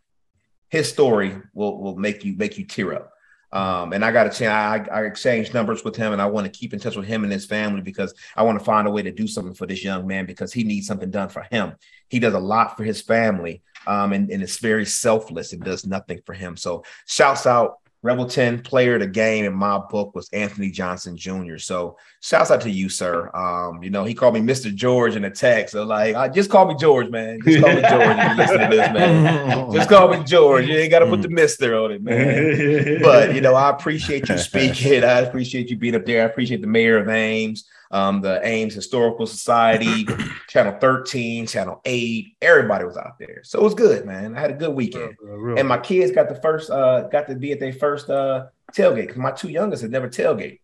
His 0.69 0.89
story 0.89 1.35
will 1.53 1.81
will 1.81 1.97
make 1.97 2.23
you 2.23 2.35
make 2.35 2.57
you 2.57 2.65
tear 2.65 2.93
up. 2.93 3.11
Um, 3.53 3.91
and 3.91 4.05
I 4.05 4.11
got 4.11 4.27
a 4.27 4.29
chance. 4.29 4.89
I, 4.89 4.99
I 4.99 5.03
exchanged 5.03 5.53
numbers 5.53 5.83
with 5.83 5.95
him, 5.95 6.13
and 6.13 6.21
I 6.21 6.25
want 6.27 6.45
to 6.45 6.57
keep 6.57 6.73
in 6.73 6.79
touch 6.79 6.95
with 6.95 7.05
him 7.05 7.23
and 7.23 7.33
his 7.33 7.45
family 7.45 7.81
because 7.81 8.13
I 8.35 8.43
want 8.43 8.57
to 8.59 8.63
find 8.63 8.87
a 8.87 8.91
way 8.91 9.01
to 9.01 9.11
do 9.11 9.27
something 9.27 9.53
for 9.53 9.67
this 9.67 9.83
young 9.83 10.07
man 10.07 10.25
because 10.25 10.53
he 10.53 10.63
needs 10.63 10.87
something 10.87 11.11
done 11.11 11.27
for 11.27 11.45
him. 11.51 11.73
He 12.07 12.19
does 12.19 12.33
a 12.33 12.39
lot 12.39 12.77
for 12.77 12.85
his 12.85 13.01
family, 13.01 13.61
um, 13.85 14.13
and, 14.13 14.31
and 14.31 14.41
it's 14.41 14.59
very 14.59 14.85
selfless 14.85 15.51
and 15.51 15.61
does 15.61 15.85
nothing 15.85 16.21
for 16.25 16.33
him. 16.33 16.55
So, 16.55 16.85
shouts 17.07 17.45
out 17.45 17.79
Revelton 18.03 18.63
player 18.63 18.95
of 18.95 19.01
the 19.01 19.07
game 19.07 19.45
in 19.45 19.53
my 19.53 19.77
book 19.77 20.15
was 20.15 20.27
Anthony 20.33 20.71
Johnson 20.71 21.15
Jr. 21.15 21.57
So 21.57 21.97
shouts 22.19 22.49
out 22.49 22.61
to 22.61 22.69
you, 22.69 22.89
sir. 22.89 23.29
Um, 23.35 23.83
you 23.83 23.91
know, 23.91 24.03
he 24.03 24.15
called 24.15 24.33
me 24.33 24.39
Mr. 24.39 24.73
George 24.73 25.15
in 25.15 25.23
a 25.25 25.29
text. 25.29 25.73
So 25.73 25.83
like, 25.83 26.15
uh, 26.15 26.27
just 26.27 26.49
call 26.49 26.65
me 26.67 26.75
George, 26.75 27.09
man. 27.09 27.39
Just 27.45 27.63
call 27.63 27.75
me 27.75 27.81
George 27.81 28.17
if 28.17 28.29
you 28.29 28.37
listen 28.37 28.59
to 28.59 28.75
this, 28.75 28.93
man. 28.93 29.71
Just 29.71 29.89
call 29.89 30.07
me 30.09 30.23
George. 30.23 30.65
You 30.65 30.75
ain't 30.77 30.91
got 30.91 30.99
to 30.99 31.05
put 31.05 31.21
the 31.21 31.29
Mister 31.29 31.77
on 31.77 31.91
it, 31.91 32.03
man. 32.03 33.01
But 33.01 33.35
you 33.35 33.41
know, 33.41 33.53
I 33.53 33.69
appreciate 33.69 34.27
you 34.29 34.37
speaking. 34.39 35.03
I 35.03 35.19
appreciate 35.19 35.69
you 35.69 35.77
being 35.77 35.95
up 35.95 36.05
there. 36.05 36.23
I 36.23 36.25
appreciate 36.25 36.61
the 36.61 36.67
mayor 36.67 36.97
of 36.97 37.07
Ames, 37.07 37.65
um, 37.91 38.21
the 38.21 38.39
Ames 38.47 38.73
Historical 38.73 39.27
Society, 39.27 40.07
Channel 40.47 40.77
13, 40.79 41.45
Channel 41.45 41.81
8. 41.85 42.37
Everybody 42.41 42.85
was 42.85 42.97
out 42.97 43.19
there. 43.19 43.41
So 43.43 43.59
it 43.59 43.63
was 43.63 43.73
good, 43.75 44.05
man. 44.05 44.35
I 44.35 44.39
had 44.39 44.51
a 44.51 44.55
good 44.55 44.73
weekend 44.73 45.15
Real- 45.21 45.35
real 45.37 45.59
and 45.59 45.67
my 45.67 45.77
kids 45.77 46.11
got 46.11 46.29
the 46.29 46.35
first 46.41 46.69
uh 46.71 47.07
got 47.09 47.27
to 47.27 47.35
be 47.35 47.51
at 47.51 47.59
their 47.59 47.73
first 47.73 48.09
uh 48.09 48.47
tailgate 48.73 49.07
because 49.07 49.17
my 49.17 49.31
two 49.31 49.49
youngest 49.49 49.81
had 49.81 49.91
never 49.91 50.07
tailgate 50.09 50.59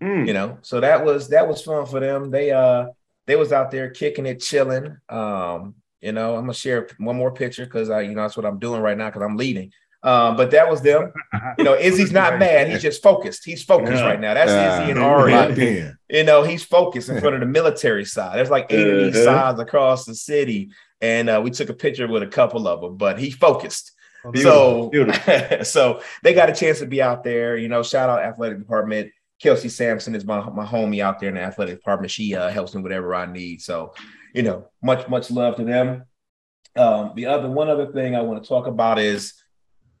Mm. 0.00 0.26
you 0.26 0.32
know 0.32 0.58
so 0.62 0.80
that 0.80 1.04
was 1.04 1.28
that 1.28 1.46
was 1.46 1.62
fun 1.62 1.86
for 1.86 2.00
them 2.00 2.28
they 2.32 2.50
uh 2.50 2.86
they 3.26 3.36
was 3.36 3.52
out 3.52 3.70
there 3.70 3.88
kicking 3.88 4.26
it 4.26 4.40
chilling 4.40 4.96
um 5.08 5.76
you 6.00 6.10
know 6.10 6.34
i'm 6.34 6.40
gonna 6.42 6.54
share 6.54 6.88
one 6.98 7.14
more 7.14 7.30
picture 7.32 7.64
because 7.64 7.88
i 7.88 8.00
you 8.00 8.12
know 8.12 8.22
that's 8.22 8.36
what 8.36 8.44
i'm 8.44 8.58
doing 8.58 8.80
right 8.80 8.98
now 8.98 9.06
because 9.06 9.22
i'm 9.22 9.36
leading 9.36 9.70
um 10.04 10.36
but 10.36 10.50
that 10.50 10.68
was 10.68 10.80
them 10.82 11.12
you 11.58 11.64
know 11.64 11.74
izzy's 11.74 12.12
not 12.12 12.38
mad 12.38 12.68
he's 12.68 12.82
just 12.82 13.02
focused 13.02 13.44
he's 13.44 13.62
focused 13.62 13.92
Yeah. 14.02 14.06
right 14.06 14.20
now 14.20 14.34
that's 14.34 14.50
izzy 14.50 14.90
and 14.90 15.00
ari 15.00 15.32
you 16.08 16.24
know, 16.24 16.42
he's 16.42 16.62
focused 16.62 17.08
in 17.08 17.18
front 17.20 17.36
of 17.36 17.40
the 17.40 17.46
military 17.46 18.04
side. 18.04 18.36
There's 18.36 18.50
like 18.50 18.66
eight 18.70 18.86
of 18.86 18.98
these 19.14 19.26
Uh-huh. 19.26 19.52
signs 19.52 19.60
across 19.60 20.04
the 20.04 20.14
city. 20.14 20.70
and 21.00 21.30
uh, 21.30 21.40
we 21.42 21.50
took 21.50 21.70
a 21.70 21.74
picture 21.74 22.06
with 22.06 22.22
a 22.22 22.26
couple 22.26 22.68
of 22.68 22.82
them. 22.82 22.98
But 22.98 23.18
he 23.18 23.30
focused. 23.30 23.92
Beautiful, 24.30 24.52
so, 24.52 24.90
beautiful. 24.90 25.64
so 25.64 26.02
they 26.22 26.34
got 26.34 26.50
a 26.50 26.54
chance 26.54 26.80
to 26.80 26.86
be 26.86 27.00
out 27.00 27.24
there. 27.24 27.56
You 27.56 27.68
know, 27.68 27.82
shout 27.82 28.10
out 28.10 28.20
athletic 28.22 28.58
department. 28.58 29.10
Kelsey 29.40 29.70
Sampson 29.70 30.14
is 30.14 30.26
my, 30.26 30.38
my 30.50 30.66
homie 30.66 31.00
out 31.02 31.18
there 31.18 31.30
in 31.30 31.36
the 31.36 31.40
athletic 31.40 31.76
department. 31.76 32.10
She 32.10 32.34
uh, 32.36 32.50
helps 32.50 32.74
me 32.74 32.82
whatever 32.82 33.14
I 33.14 33.24
need. 33.24 33.62
So, 33.62 33.94
you 34.34 34.42
know, 34.42 34.68
much 34.82 35.08
much 35.08 35.30
love 35.30 35.56
to 35.56 35.64
them. 35.64 36.04
Um, 36.76 37.12
the 37.16 37.24
other 37.26 37.48
one 37.48 37.70
other 37.70 37.90
thing 37.90 38.14
I 38.16 38.20
want 38.20 38.42
to 38.42 38.48
talk 38.48 38.66
about 38.66 38.98
is 38.98 39.32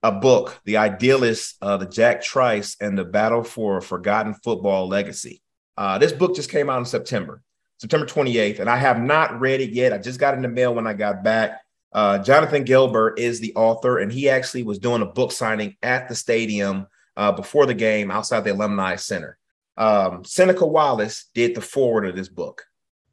a 0.02 0.12
book, 0.12 0.60
The 0.64 0.76
Idealist, 0.78 1.56
uh, 1.62 1.76
the 1.76 1.86
Jack 1.86 2.22
Trice 2.22 2.76
and 2.80 2.98
the 2.98 3.04
Battle 3.04 3.42
for 3.44 3.76
a 3.78 3.82
Forgotten 3.82 4.34
Football 4.34 4.88
Legacy. 4.88 5.42
Uh, 5.76 5.98
this 5.98 6.12
book 6.12 6.34
just 6.34 6.50
came 6.50 6.68
out 6.68 6.78
in 6.80 6.84
September, 6.84 7.42
September 7.78 8.06
28th, 8.06 8.58
and 8.60 8.68
I 8.68 8.76
have 8.76 9.00
not 9.00 9.40
read 9.40 9.60
it 9.60 9.70
yet. 9.70 9.92
I 9.92 9.98
just 9.98 10.18
got 10.20 10.34
it 10.34 10.38
in 10.38 10.42
the 10.42 10.48
mail 10.48 10.74
when 10.74 10.86
I 10.86 10.92
got 10.92 11.22
back. 11.22 11.60
Uh, 11.92 12.18
Jonathan 12.18 12.64
Gilbert 12.64 13.18
is 13.18 13.38
the 13.40 13.54
author, 13.54 13.98
and 13.98 14.10
he 14.10 14.28
actually 14.28 14.62
was 14.64 14.78
doing 14.78 15.02
a 15.02 15.06
book 15.06 15.30
signing 15.32 15.76
at 15.82 16.08
the 16.08 16.14
stadium 16.14 16.86
uh, 17.16 17.32
before 17.32 17.66
the 17.66 17.74
game 17.74 18.10
outside 18.10 18.40
the 18.44 18.52
Alumni 18.52 18.96
Center. 18.96 19.38
Um, 19.76 20.24
Seneca 20.24 20.66
Wallace 20.66 21.26
did 21.34 21.54
the 21.54 21.60
foreword 21.60 22.06
of 22.06 22.16
this 22.16 22.28
book. 22.28 22.64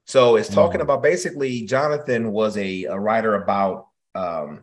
So 0.05 0.37
it's 0.37 0.49
talking 0.49 0.79
Mm. 0.79 0.83
about 0.83 1.03
basically 1.03 1.61
Jonathan 1.67 2.31
was 2.31 2.57
a, 2.57 2.85
a 2.85 2.99
writer 2.99 3.35
about 3.35 3.87
um, 4.15 4.61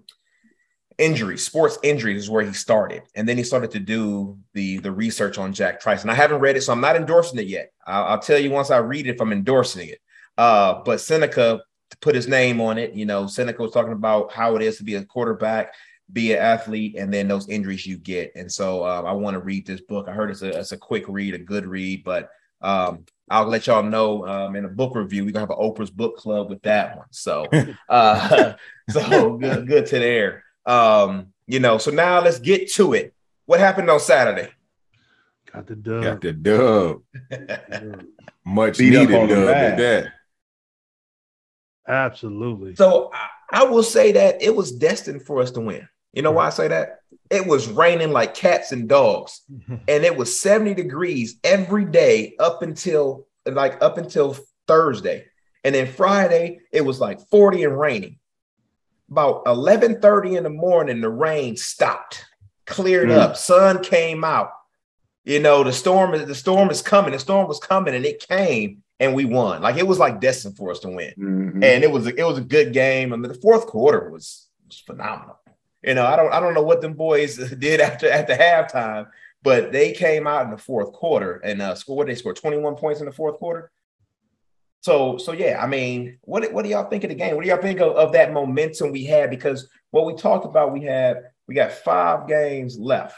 injuries, 0.99 1.45
sports 1.45 1.79
injuries 1.83 2.23
is 2.23 2.31
where 2.31 2.45
he 2.45 2.53
started, 2.53 3.03
and 3.15 3.29
then 3.29 3.37
he 3.37 3.45
started 3.45 3.71
to 3.73 3.81
do 3.81 4.39
the 4.55 4.79
the 4.79 4.93
research 4.93 5.39
on 5.39 5.53
Jack 5.53 5.81
Trice. 5.81 6.03
And 6.03 6.11
I 6.11 6.15
haven't 6.15 6.41
read 6.41 6.57
it, 6.57 6.63
so 6.63 6.73
I'm 6.73 6.81
not 6.81 6.97
endorsing 6.97 7.39
it 7.39 7.47
yet. 7.47 7.73
I'll, 7.87 8.05
I'll 8.05 8.19
tell 8.19 8.39
you 8.39 8.51
once 8.51 8.71
I 8.71 8.79
read 8.79 9.07
it 9.07 9.15
if 9.15 9.21
I'm 9.21 9.33
endorsing 9.33 9.89
it. 9.89 10.01
Uh, 10.39 10.83
but 10.85 11.01
Seneca 11.01 11.63
put 12.01 12.15
his 12.15 12.29
name 12.29 12.61
on 12.61 12.79
it. 12.79 12.95
You 12.95 13.07
know, 13.07 13.27
Seneca 13.27 13.63
was 13.63 13.73
talking 13.73 13.93
about 13.93 14.33
how 14.33 14.57
it 14.57 14.63
is 14.63 14.79
to 14.79 14.85
be 14.85 14.95
a 14.95 15.05
quarterback, 15.05 15.75
be 16.13 16.33
an 16.33 16.39
athlete, 16.39 16.97
and 16.97 17.13
then 17.13 17.29
those 17.29 17.49
injuries 17.49 17.87
you 17.87 17.99
get. 17.99 18.33
And 18.35 18.51
so 18.51 18.85
uh, 18.85 19.03
I 19.03 19.13
want 19.13 19.35
to 19.35 19.41
read 19.41 19.67
this 19.67 19.81
book. 19.81 20.09
I 20.09 20.13
heard 20.13 20.31
it's 20.31 20.43
a 20.43 20.59
it's 20.59 20.73
a 20.73 20.79
quick 20.79 21.05
read, 21.09 21.35
a 21.35 21.39
good 21.39 21.67
read, 21.67 22.05
but 22.05 22.31
um, 22.63 23.05
I'll 23.31 23.47
let 23.47 23.67
y'all 23.67 23.83
know 23.83 24.27
um, 24.27 24.57
in 24.57 24.65
a 24.65 24.69
book 24.69 24.95
review. 24.95 25.25
We're 25.25 25.33
gonna 25.33 25.47
have 25.47 25.51
an 25.51 25.57
Oprah's 25.57 25.91
book 25.91 26.17
club 26.17 26.49
with 26.49 26.63
that 26.63 26.97
one. 26.97 27.07
So, 27.11 27.47
uh, 27.89 28.55
so 28.91 29.37
good, 29.37 29.67
good 29.67 29.87
to 29.87 29.99
there. 29.99 30.45
Um, 30.67 31.29
you 31.47 31.61
know, 31.61 31.79
so 31.79 31.91
now 31.91 32.21
let's 32.21 32.39
get 32.39 32.71
to 32.73 32.93
it. 32.93 33.15
What 33.47 33.61
happened 33.61 33.89
on 33.89 34.01
Saturday? 34.01 34.51
Got 35.53 35.67
the 35.69 35.77
dub. 35.77 36.03
Got 36.03 36.21
the 36.21 36.33
dub. 36.33 37.03
Much 38.45 38.79
Beat 38.79 38.91
needed 38.91 39.15
on 39.15 39.29
dub 39.29 39.49
at 39.49 39.79
that. 39.79 40.13
Absolutely. 41.89 42.75
So 42.75 43.11
I, 43.15 43.61
I 43.61 43.65
will 43.65 43.83
say 43.83 44.13
that 44.13 44.43
it 44.43 44.55
was 44.55 44.73
destined 44.73 45.23
for 45.23 45.41
us 45.41 45.53
to 45.53 45.61
win. 45.61 45.89
You 46.13 46.23
know 46.23 46.33
why 46.33 46.47
I 46.47 46.51
say 46.51 46.69
that? 46.69 47.01
It 47.31 47.47
was 47.47 47.69
raining 47.69 48.11
like 48.11 48.35
cats 48.35 48.73
and 48.73 48.89
dogs, 48.89 49.43
and 49.69 50.05
it 50.05 50.17
was 50.17 50.39
70 50.39 50.75
degrees 50.75 51.37
every 51.45 51.85
day 51.85 52.35
up 52.39 52.63
until 52.63 53.27
like 53.45 53.81
up 53.83 53.99
until 53.99 54.37
Thursday. 54.67 55.27
And 55.63 55.75
then 55.75 55.87
Friday, 55.87 56.61
it 56.73 56.83
was 56.83 57.01
like 57.01 57.21
40 57.29 57.65
and 57.65 57.79
raining. 57.79 58.19
About 59.11 59.45
11:30 59.47 60.37
in 60.37 60.43
the 60.43 60.51
morning, 60.51 61.01
the 61.01 61.09
rain 61.09 61.57
stopped, 61.57 62.25
cleared 62.67 63.09
Mm. 63.09 63.19
up, 63.19 63.37
sun 63.37 63.83
came 63.83 64.25
out. 64.25 64.51
You 65.25 65.41
know, 65.41 65.63
the 65.65 65.73
storm 65.73 66.15
is 66.15 66.27
the 66.27 66.35
storm 66.35 66.71
is 66.71 66.83
coming. 66.83 67.13
The 67.13 67.19
storm 67.19 67.47
was 67.49 67.61
coming, 67.61 67.95
and 67.95 68.05
it 68.05 68.27
came, 68.29 68.83
and 69.01 69.15
we 69.15 69.25
won. 69.25 69.63
Like 69.63 69.77
it 69.77 69.87
was 69.87 69.99
like 69.99 70.21
destined 70.21 70.57
for 70.57 70.71
us 70.71 70.81
to 70.81 70.89
win 70.89 71.13
Mhm. 71.19 71.65
and 71.65 71.85
it 71.85 71.91
was 71.91 72.07
a, 72.07 72.15
it 72.15 72.25
was 72.25 72.39
a 72.39 72.43
good 72.43 72.73
game. 72.73 73.13
I 73.13 73.17
mean, 73.17 73.31
the 73.31 73.39
fourth 73.41 73.67
quarter 73.67 74.11
was, 74.11 74.49
was 74.67 74.79
phenomenal. 74.81 75.39
You 75.83 75.95
know, 75.95 76.05
I 76.05 76.17
don't 76.17 76.33
I 76.33 76.41
don't 76.41 76.55
know 76.55 76.63
what 76.63 76.81
them 76.81 76.95
boys 76.95 77.37
did 77.59 77.81
after 77.81 78.11
after 78.11 78.35
halftime, 78.35 79.07
but 79.43 79.71
they 79.71 79.93
came 79.93 80.27
out 80.27 80.45
in 80.47 80.51
the 80.51 80.59
fourth 80.59 80.93
quarter 80.93 81.37
and 81.45 81.63
uh, 81.63 81.77
scored. 81.77 81.99
What 81.99 82.07
they 82.09 82.15
scored 82.17 82.37
twenty 82.37 82.57
one 82.59 82.75
points 82.75 82.99
in 83.01 83.07
the 83.07 83.13
fourth 83.13 83.37
quarter. 83.39 83.71
So 84.87 85.19
so 85.19 85.33
yeah, 85.33 85.61
I 85.61 85.67
mean, 85.67 86.17
what 86.21 86.53
what 86.53 86.63
do 86.63 86.71
y'all 86.71 86.89
think 86.89 87.03
of 87.03 87.11
the 87.11 87.17
game? 87.17 87.35
What 87.35 87.43
do 87.43 87.51
y'all 87.51 87.61
think 87.61 87.81
of, 87.81 87.97
of 87.97 88.13
that 88.13 88.33
momentum 88.33 88.93
we 88.93 89.05
had? 89.05 89.31
Because 89.31 89.69
what 89.91 90.07
we 90.07 90.15
talked 90.15 90.47
about, 90.47 90.73
we 90.73 90.85
had 90.85 91.25
we 91.49 91.57
got 91.57 91.73
five 91.73 92.29
games 92.29 92.79
left. 92.79 93.17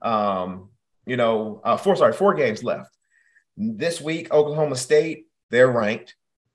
Um, 0.00 0.70
you 1.04 1.18
know, 1.18 1.60
uh, 1.62 1.76
four 1.76 1.94
sorry, 1.94 2.14
four 2.14 2.32
games 2.32 2.64
left. 2.64 2.96
This 3.54 4.00
week, 4.00 4.32
Oklahoma 4.32 4.76
State, 4.76 5.26
they're 5.50 5.70
ranked. 5.70 6.14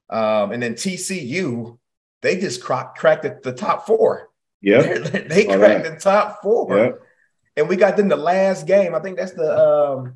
Um, 0.10 0.52
and 0.52 0.64
then 0.64 0.74
TCU, 0.74 1.78
they 2.24 2.40
just 2.40 2.64
cra- 2.64 2.92
cracked 2.98 3.22
the, 3.22 3.40
the 3.44 3.54
top 3.54 3.86
four. 3.86 4.30
Yeah, 4.62 4.82
they 4.98 5.46
cracked 5.46 5.62
right. 5.62 5.84
the 5.84 6.00
top 6.02 6.42
four. 6.42 6.76
Yep. 6.76 7.02
And 7.58 7.70
we 7.70 7.76
got 7.76 7.98
them 7.98 8.08
the 8.08 8.16
last 8.16 8.66
game. 8.66 8.96
I 8.96 9.00
think 9.00 9.18
that's 9.18 9.34
the 9.34 9.60
um, 9.60 10.16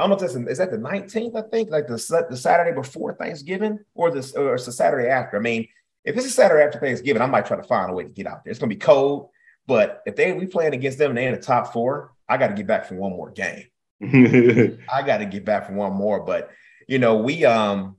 I 0.00 0.04
don't 0.04 0.10
know 0.10 0.26
if 0.26 0.32
that's 0.32 0.50
is 0.50 0.58
that 0.58 0.70
the 0.70 0.78
19th, 0.78 1.36
I 1.36 1.42
think, 1.48 1.70
like 1.70 1.86
the 1.86 2.26
the 2.30 2.36
Saturday 2.36 2.74
before 2.74 3.14
Thanksgiving, 3.14 3.80
or 3.94 4.10
this 4.10 4.32
or 4.32 4.54
it's 4.54 4.64
the 4.64 4.72
Saturday 4.72 5.08
after. 5.08 5.36
I 5.36 5.40
mean, 5.40 5.68
if 6.04 6.16
it's 6.16 6.24
a 6.24 6.30
Saturday 6.30 6.64
after 6.64 6.80
Thanksgiving, 6.80 7.20
I 7.20 7.26
might 7.26 7.44
try 7.44 7.58
to 7.58 7.62
find 7.62 7.90
a 7.90 7.94
way 7.94 8.04
to 8.04 8.10
get 8.10 8.26
out 8.26 8.42
there. 8.42 8.50
It's 8.50 8.58
gonna 8.58 8.70
be 8.70 8.76
cold, 8.76 9.28
but 9.66 10.02
if 10.06 10.16
they 10.16 10.32
we 10.32 10.46
playing 10.46 10.72
against 10.72 10.96
them 10.96 11.10
and 11.10 11.18
they 11.18 11.26
in 11.26 11.34
the 11.34 11.40
top 11.40 11.74
four, 11.74 12.12
I 12.26 12.38
got 12.38 12.48
to 12.48 12.54
get 12.54 12.66
back 12.66 12.86
for 12.86 12.94
one 12.94 13.12
more 13.12 13.30
game. 13.30 13.66
I 14.90 15.02
got 15.02 15.18
to 15.18 15.26
get 15.26 15.44
back 15.44 15.66
for 15.66 15.74
one 15.74 15.92
more. 15.92 16.20
But 16.24 16.50
you 16.88 16.98
know, 16.98 17.18
we 17.18 17.44
um 17.44 17.96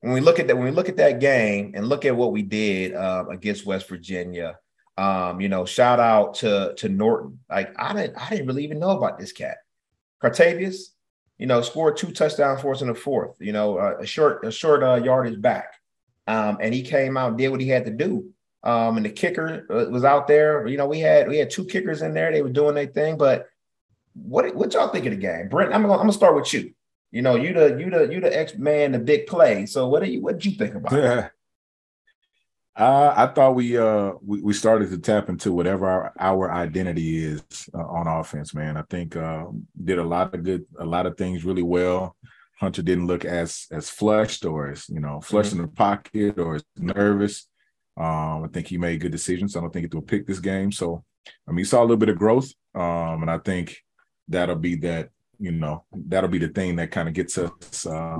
when 0.00 0.14
we 0.14 0.20
look 0.20 0.38
at 0.38 0.46
that 0.46 0.56
when 0.56 0.64
we 0.64 0.70
look 0.70 0.88
at 0.88 0.96
that 0.96 1.20
game 1.20 1.72
and 1.74 1.86
look 1.86 2.06
at 2.06 2.16
what 2.16 2.32
we 2.32 2.40
did 2.40 2.94
uh, 2.94 3.26
against 3.30 3.66
West 3.66 3.88
Virginia, 3.88 4.58
um, 4.96 5.40
you 5.40 5.50
know, 5.50 5.66
shout 5.66 6.00
out 6.00 6.36
to 6.36 6.74
to 6.78 6.88
Norton. 6.88 7.40
Like 7.50 7.74
I 7.78 7.92
didn't 7.92 8.16
I 8.16 8.30
didn't 8.30 8.46
really 8.46 8.64
even 8.64 8.78
know 8.78 8.96
about 8.96 9.18
this 9.18 9.32
cat, 9.32 9.58
Cartevious. 10.20 10.91
You 11.42 11.48
know, 11.48 11.60
scored 11.60 11.96
two 11.96 12.12
touchdowns 12.12 12.60
for 12.60 12.70
us 12.70 12.82
in 12.82 12.86
the 12.86 12.94
fourth. 12.94 13.34
You 13.40 13.50
know, 13.50 13.76
uh, 13.76 13.96
a 13.98 14.06
short 14.06 14.44
a 14.44 14.52
short 14.52 14.84
uh, 14.84 15.00
yardage 15.02 15.42
back, 15.42 15.74
um, 16.28 16.58
and 16.60 16.72
he 16.72 16.84
came 16.84 17.16
out 17.16 17.30
and 17.30 17.36
did 17.36 17.48
what 17.48 17.60
he 17.60 17.66
had 17.66 17.84
to 17.86 17.90
do. 17.90 18.30
Um, 18.62 18.96
and 18.96 19.04
the 19.04 19.10
kicker 19.10 19.66
uh, 19.68 19.90
was 19.90 20.04
out 20.04 20.28
there. 20.28 20.64
You 20.68 20.76
know, 20.76 20.86
we 20.86 21.00
had 21.00 21.26
we 21.26 21.38
had 21.38 21.50
two 21.50 21.64
kickers 21.64 22.00
in 22.00 22.14
there. 22.14 22.30
They 22.30 22.42
were 22.42 22.48
doing 22.48 22.76
their 22.76 22.86
thing, 22.86 23.18
but 23.18 23.48
what 24.14 24.54
what 24.54 24.72
y'all 24.72 24.86
think 24.90 25.04
of 25.06 25.10
the 25.10 25.16
game, 25.16 25.48
Brent? 25.48 25.74
I'm 25.74 25.82
gonna, 25.82 25.94
I'm 25.94 26.02
gonna 26.02 26.12
start 26.12 26.36
with 26.36 26.54
you. 26.54 26.74
You 27.10 27.22
know, 27.22 27.34
you 27.34 27.52
the 27.52 27.76
you 27.76 27.90
the 27.90 28.14
you 28.14 28.20
the 28.20 28.38
ex 28.38 28.54
man, 28.54 28.92
the 28.92 29.00
big 29.00 29.26
play. 29.26 29.66
So 29.66 29.88
what 29.88 30.04
do 30.04 30.08
you 30.12 30.22
what 30.22 30.38
did 30.38 30.46
you 30.46 30.52
think 30.52 30.76
about? 30.76 30.92
it? 30.92 31.32
Uh, 32.74 33.12
I 33.14 33.26
thought 33.26 33.54
we 33.54 33.76
uh 33.76 34.12
we, 34.24 34.40
we 34.40 34.52
started 34.54 34.88
to 34.90 34.98
tap 34.98 35.28
into 35.28 35.52
whatever 35.52 35.86
our, 35.86 36.12
our 36.18 36.50
identity 36.50 37.22
is 37.22 37.42
uh, 37.74 37.84
on 37.84 38.06
offense, 38.06 38.54
man. 38.54 38.78
I 38.78 38.82
think 38.88 39.14
uh, 39.14 39.44
did 39.84 39.98
a 39.98 40.04
lot 40.04 40.34
of 40.34 40.42
good, 40.42 40.64
a 40.78 40.84
lot 40.84 41.04
of 41.04 41.18
things 41.18 41.44
really 41.44 41.62
well. 41.62 42.16
Hunter 42.58 42.80
didn't 42.80 43.06
look 43.06 43.26
as 43.26 43.66
as 43.70 43.90
flushed 43.90 44.46
or 44.46 44.70
as 44.70 44.88
you 44.88 45.00
know 45.00 45.20
flushed 45.20 45.52
in 45.52 45.58
the 45.58 45.68
pocket 45.68 46.38
or 46.38 46.54
as 46.56 46.64
nervous. 46.76 47.46
Um, 47.98 48.44
I 48.44 48.48
think 48.50 48.68
he 48.68 48.78
made 48.78 49.00
good 49.00 49.12
decisions. 49.12 49.54
I 49.54 49.60
don't 49.60 49.70
think 49.70 49.84
he 49.84 49.88
threw 49.88 50.00
a 50.00 50.04
pick 50.04 50.26
this 50.26 50.40
game. 50.40 50.72
So 50.72 51.04
I 51.46 51.50
mean, 51.50 51.58
he 51.58 51.64
saw 51.64 51.80
a 51.80 51.84
little 51.84 51.98
bit 51.98 52.08
of 52.08 52.18
growth, 52.18 52.50
um, 52.74 53.20
and 53.20 53.30
I 53.30 53.36
think 53.38 53.76
that'll 54.28 54.56
be 54.56 54.76
that. 54.76 55.10
You 55.38 55.50
know, 55.50 55.84
that'll 55.92 56.30
be 56.30 56.38
the 56.38 56.48
thing 56.48 56.76
that 56.76 56.92
kind 56.92 57.08
of 57.08 57.14
gets 57.14 57.36
us 57.36 57.84
uh, 57.84 58.18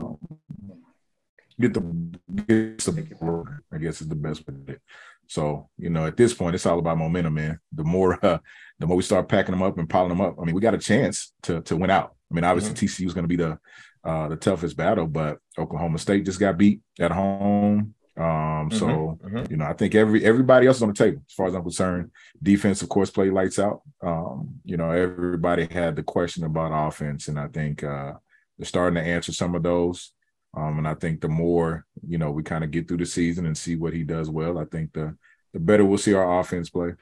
get 1.61 1.75
the 1.75 1.81
gets 2.47 2.87
the 2.87 3.61
I 3.73 3.79
guess 3.79 4.01
is 4.01 4.09
the 4.09 4.15
best 4.15 4.41
way. 4.47 4.55
to 4.55 4.61
put 4.61 4.75
it. 4.75 4.83
So 5.29 5.69
you 5.79 5.91
know, 5.91 6.07
at 6.07 6.17
this 6.17 6.35
point, 6.35 6.55
it's 6.55 6.67
all 6.67 6.79
about 6.79 6.99
momentum, 6.99 7.35
man. 7.35 7.59
The 7.73 7.85
more 7.85 8.19
uh, 8.25 8.39
the 8.79 8.87
more 8.87 8.97
we 8.97 9.03
start 9.03 9.29
packing 9.29 9.53
them 9.53 9.63
up 9.63 9.79
and 9.79 9.89
piling 9.89 10.09
them 10.11 10.21
up, 10.21 10.37
I 10.41 10.45
mean, 10.45 10.55
we 10.55 10.61
got 10.61 10.75
a 10.75 10.79
chance 10.79 11.33
to 11.43 11.61
to 11.63 11.77
win 11.77 11.91
out. 11.91 12.15
I 12.31 12.35
mean, 12.35 12.45
obviously 12.45 12.75
TCU 12.75 13.07
is 13.07 13.15
going 13.15 13.25
to 13.25 13.29
be 13.29 13.37
the 13.37 13.59
uh, 14.05 14.29
the 14.29 14.37
toughest 14.37 14.77
battle, 14.77 15.07
but 15.07 15.39
Oklahoma 15.59 15.99
State 15.99 16.25
just 16.25 16.41
got 16.41 16.59
beat 16.59 16.81
at 16.99 17.13
home. 17.13 17.95
Um, 18.15 18.71
so 18.71 19.19
Mhm. 19.25 19.51
you 19.51 19.57
know, 19.57 19.65
I 19.65 19.73
think 19.73 19.95
every 19.95 20.23
everybody 20.25 20.67
else 20.67 20.77
is 20.79 20.83
on 20.83 20.89
the 20.91 20.95
table 20.95 21.23
as 21.27 21.33
far 21.35 21.47
as 21.47 21.55
I'm 21.55 21.63
concerned. 21.63 22.11
Defense, 22.43 22.83
of 22.83 22.89
course, 22.91 23.11
play 23.11 23.31
lights 23.31 23.59
out. 23.59 23.81
Um, 24.03 24.57
you 24.65 24.77
know, 24.77 24.91
everybody 24.91 25.67
had 25.71 25.97
the 25.97 26.03
question 26.03 26.45
about 26.45 26.89
offense, 26.89 27.29
and 27.29 27.39
I 27.39 27.49
think 27.49 27.83
uh, 27.83 28.15
they're 28.59 28.67
starting 28.67 28.97
to 29.03 29.09
answer 29.09 29.33
some 29.33 29.55
of 29.55 29.63
those. 29.63 30.13
Um, 30.55 30.79
and 30.79 30.87
I 30.89 30.95
think 30.95 31.21
the 31.21 31.29
more 31.29 31.87
you 32.07 32.19
know 32.19 32.31
we 32.31 32.43
kind 32.43 32.65
of 32.65 32.71
get 32.71 32.87
through 32.89 32.99
the 32.99 33.07
season 33.07 33.47
and 33.47 33.57
see 33.57 33.77
what 33.77 33.95
he 33.95 34.05
does 34.05 34.29
well, 34.31 34.59
I 34.59 34.65
think 34.67 34.93
the 34.93 35.17
the 35.53 35.61
better 35.61 35.85
we'll 35.85 35.99
see 35.99 36.15
our 36.15 36.41
offense 36.41 36.71
play. 36.71 36.93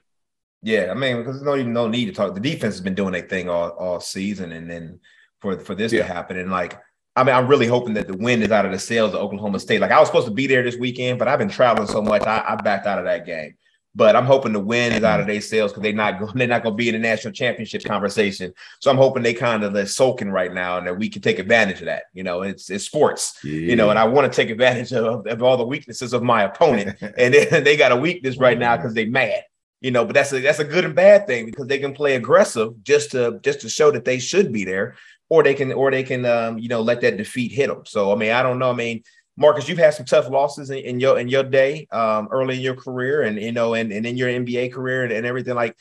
Yeah, 0.62 0.88
I 0.90 0.94
mean, 0.94 1.18
because 1.18 1.36
there's 1.36 1.46
no 1.46 1.56
even 1.56 1.72
no 1.72 1.88
need 1.88 2.06
to 2.06 2.12
talk. 2.12 2.34
The 2.34 2.40
defense 2.40 2.74
has 2.74 2.80
been 2.80 2.94
doing 2.94 3.12
their 3.12 3.22
thing 3.28 3.48
all 3.48 3.70
all 3.70 4.00
season, 4.00 4.52
and 4.52 4.70
then 4.70 5.00
for 5.40 5.58
for 5.58 5.74
this 5.74 5.92
Yeah. 5.92 6.02
to 6.06 6.12
happen, 6.12 6.36
and 6.38 6.50
like, 6.50 6.78
I 7.16 7.24
mean, 7.24 7.34
I'm 7.34 7.48
really 7.48 7.66
hoping 7.66 7.94
that 7.94 8.06
the 8.08 8.16
wind 8.16 8.42
is 8.42 8.50
out 8.52 8.66
of 8.66 8.72
the 8.72 8.78
sails 8.78 9.14
of 9.14 9.20
Oklahoma 9.20 9.58
State. 9.58 9.80
Like, 9.80 9.90
I 9.90 9.98
was 9.98 10.08
supposed 10.08 10.28
to 10.28 10.34
be 10.34 10.46
there 10.46 10.62
this 10.62 10.76
weekend, 10.76 11.18
but 11.18 11.28
I've 11.28 11.38
been 11.38 11.48
traveling 11.48 11.88
so 11.88 12.02
much, 12.02 12.22
I, 12.22 12.44
I 12.46 12.56
backed 12.56 12.86
out 12.86 12.98
of 12.98 13.04
that 13.06 13.24
game. 13.26 13.54
But 14.00 14.16
I'm 14.16 14.24
hoping 14.24 14.54
the 14.54 14.60
win 14.60 14.94
is 14.94 15.04
out 15.04 15.20
of 15.20 15.26
their 15.26 15.42
sails 15.42 15.72
because 15.72 15.82
they're 15.82 15.92
not 15.92 16.18
going 16.18 16.32
they're 16.34 16.48
not 16.48 16.62
going 16.62 16.72
to 16.72 16.76
be 16.78 16.88
in 16.88 16.94
the 16.94 16.98
national 16.98 17.34
championship 17.34 17.84
conversation. 17.84 18.54
So 18.80 18.90
I'm 18.90 18.96
hoping 18.96 19.22
they 19.22 19.34
kind 19.34 19.62
of 19.62 19.74
they're 19.74 19.84
sulking 19.84 20.30
right 20.30 20.54
now 20.54 20.78
and 20.78 20.86
that 20.86 20.96
we 20.96 21.10
can 21.10 21.20
take 21.20 21.38
advantage 21.38 21.80
of 21.80 21.84
that. 21.84 22.04
You 22.14 22.22
know, 22.22 22.40
it's 22.40 22.70
it's 22.70 22.86
sports. 22.86 23.38
Yeah. 23.44 23.52
You 23.52 23.76
know, 23.76 23.90
and 23.90 23.98
I 23.98 24.04
want 24.04 24.32
to 24.32 24.34
take 24.34 24.48
advantage 24.48 24.94
of, 24.94 25.26
of 25.26 25.42
all 25.42 25.58
the 25.58 25.66
weaknesses 25.66 26.14
of 26.14 26.22
my 26.22 26.44
opponent, 26.44 26.96
and 27.18 27.34
they, 27.34 27.44
they 27.44 27.76
got 27.76 27.92
a 27.92 27.96
weakness 27.96 28.38
right 28.38 28.58
now 28.58 28.74
because 28.74 28.94
they 28.94 29.04
mad 29.04 29.42
you 29.82 29.90
know 29.90 30.04
but 30.04 30.14
that's 30.14 30.32
a 30.32 30.40
that's 30.40 30.58
a 30.58 30.64
good 30.64 30.84
and 30.84 30.94
bad 30.94 31.26
thing 31.26 31.46
because 31.46 31.66
they 31.66 31.78
can 31.78 31.94
play 31.94 32.14
aggressive 32.14 32.82
just 32.82 33.10
to 33.12 33.38
just 33.42 33.60
to 33.60 33.68
show 33.68 33.90
that 33.90 34.04
they 34.04 34.18
should 34.18 34.52
be 34.52 34.64
there 34.64 34.94
or 35.30 35.42
they 35.42 35.54
can 35.54 35.72
or 35.72 35.90
they 35.90 36.02
can 36.02 36.26
um, 36.26 36.58
you 36.58 36.68
know 36.68 36.82
let 36.82 37.00
that 37.00 37.16
defeat 37.16 37.50
hit 37.50 37.68
them 37.68 37.82
so 37.86 38.12
i 38.12 38.14
mean 38.14 38.30
i 38.30 38.42
don't 38.42 38.58
know 38.58 38.70
i 38.70 38.74
mean 38.74 39.02
marcus 39.40 39.68
you've 39.68 39.78
had 39.78 39.94
some 39.94 40.06
tough 40.06 40.28
losses 40.28 40.70
in, 40.70 40.78
in 40.78 41.00
your 41.00 41.18
in 41.18 41.28
your 41.28 41.42
day 41.42 41.86
um, 41.90 42.28
early 42.30 42.56
in 42.56 42.60
your 42.60 42.76
career 42.76 43.22
and 43.22 43.40
you 43.40 43.52
know 43.52 43.74
and, 43.74 43.90
and 43.92 44.06
in 44.06 44.16
your 44.16 44.28
nba 44.28 44.72
career 44.72 45.02
and, 45.02 45.12
and 45.12 45.26
everything 45.26 45.54
like 45.54 45.76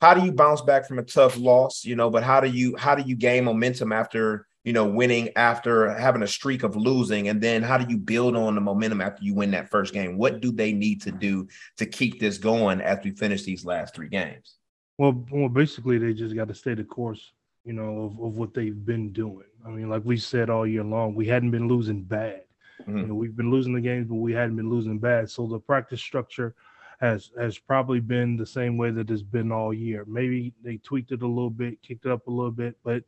how 0.00 0.14
do 0.14 0.24
you 0.24 0.30
bounce 0.30 0.60
back 0.60 0.86
from 0.86 0.98
a 0.98 1.02
tough 1.02 1.36
loss 1.36 1.84
you 1.84 1.96
know 1.96 2.10
but 2.10 2.22
how 2.22 2.40
do 2.40 2.48
you 2.48 2.76
how 2.76 2.94
do 2.94 3.02
you 3.02 3.16
gain 3.16 3.44
momentum 3.44 3.92
after 3.92 4.46
you 4.68 4.74
know, 4.74 4.84
winning 4.84 5.30
after 5.34 5.94
having 5.94 6.22
a 6.22 6.26
streak 6.26 6.62
of 6.62 6.76
losing? 6.76 7.28
And 7.28 7.40
then 7.40 7.62
how 7.62 7.78
do 7.78 7.86
you 7.88 7.96
build 7.96 8.36
on 8.36 8.54
the 8.54 8.60
momentum 8.60 9.00
after 9.00 9.24
you 9.24 9.32
win 9.34 9.50
that 9.52 9.70
first 9.70 9.94
game? 9.94 10.18
What 10.18 10.42
do 10.42 10.52
they 10.52 10.74
need 10.74 11.00
to 11.02 11.10
do 11.10 11.48
to 11.78 11.86
keep 11.86 12.20
this 12.20 12.36
going 12.36 12.82
as 12.82 12.98
we 13.02 13.12
finish 13.12 13.44
these 13.44 13.64
last 13.64 13.94
three 13.94 14.10
games? 14.10 14.56
Well, 14.98 15.24
well, 15.30 15.48
basically, 15.48 15.96
they 15.96 16.12
just 16.12 16.34
got 16.34 16.48
to 16.48 16.54
stay 16.54 16.74
the 16.74 16.84
course, 16.84 17.32
you 17.64 17.72
know, 17.72 18.02
of, 18.02 18.20
of 18.20 18.36
what 18.36 18.52
they've 18.52 18.84
been 18.84 19.10
doing. 19.10 19.46
I 19.64 19.70
mean, 19.70 19.88
like 19.88 20.04
we 20.04 20.18
said 20.18 20.50
all 20.50 20.66
year 20.66 20.84
long, 20.84 21.14
we 21.14 21.26
hadn't 21.26 21.52
been 21.52 21.66
losing 21.66 22.02
bad. 22.02 22.42
Mm-hmm. 22.82 22.98
You 22.98 23.06
know, 23.06 23.14
we've 23.14 23.36
been 23.36 23.50
losing 23.50 23.74
the 23.74 23.80
games, 23.80 24.06
but 24.08 24.16
we 24.16 24.32
hadn't 24.32 24.56
been 24.56 24.70
losing 24.70 24.98
bad. 24.98 25.30
So 25.30 25.46
the 25.46 25.58
practice 25.58 26.00
structure 26.00 26.54
has 27.00 27.30
has 27.38 27.58
probably 27.58 28.00
been 28.00 28.36
the 28.36 28.46
same 28.46 28.76
way 28.76 28.90
that 28.90 29.10
it's 29.10 29.22
been 29.22 29.52
all 29.52 29.72
year. 29.72 30.04
Maybe 30.06 30.52
they 30.62 30.78
tweaked 30.78 31.12
it 31.12 31.22
a 31.22 31.26
little 31.26 31.50
bit, 31.50 31.80
kicked 31.82 32.06
it 32.06 32.12
up 32.12 32.26
a 32.26 32.30
little 32.30 32.50
bit, 32.50 32.76
but 32.84 33.04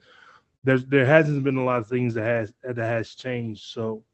there's 0.65 0.85
there 0.87 1.07
hasn't 1.07 1.45
been 1.45 1.57
a 1.57 1.65
lot 1.65 1.81
of 1.81 1.89
things 1.89 2.15
that 2.15 2.25
has 2.25 2.53
that 2.63 2.77
has 2.77 3.15
changed. 3.15 3.65
So 3.65 4.05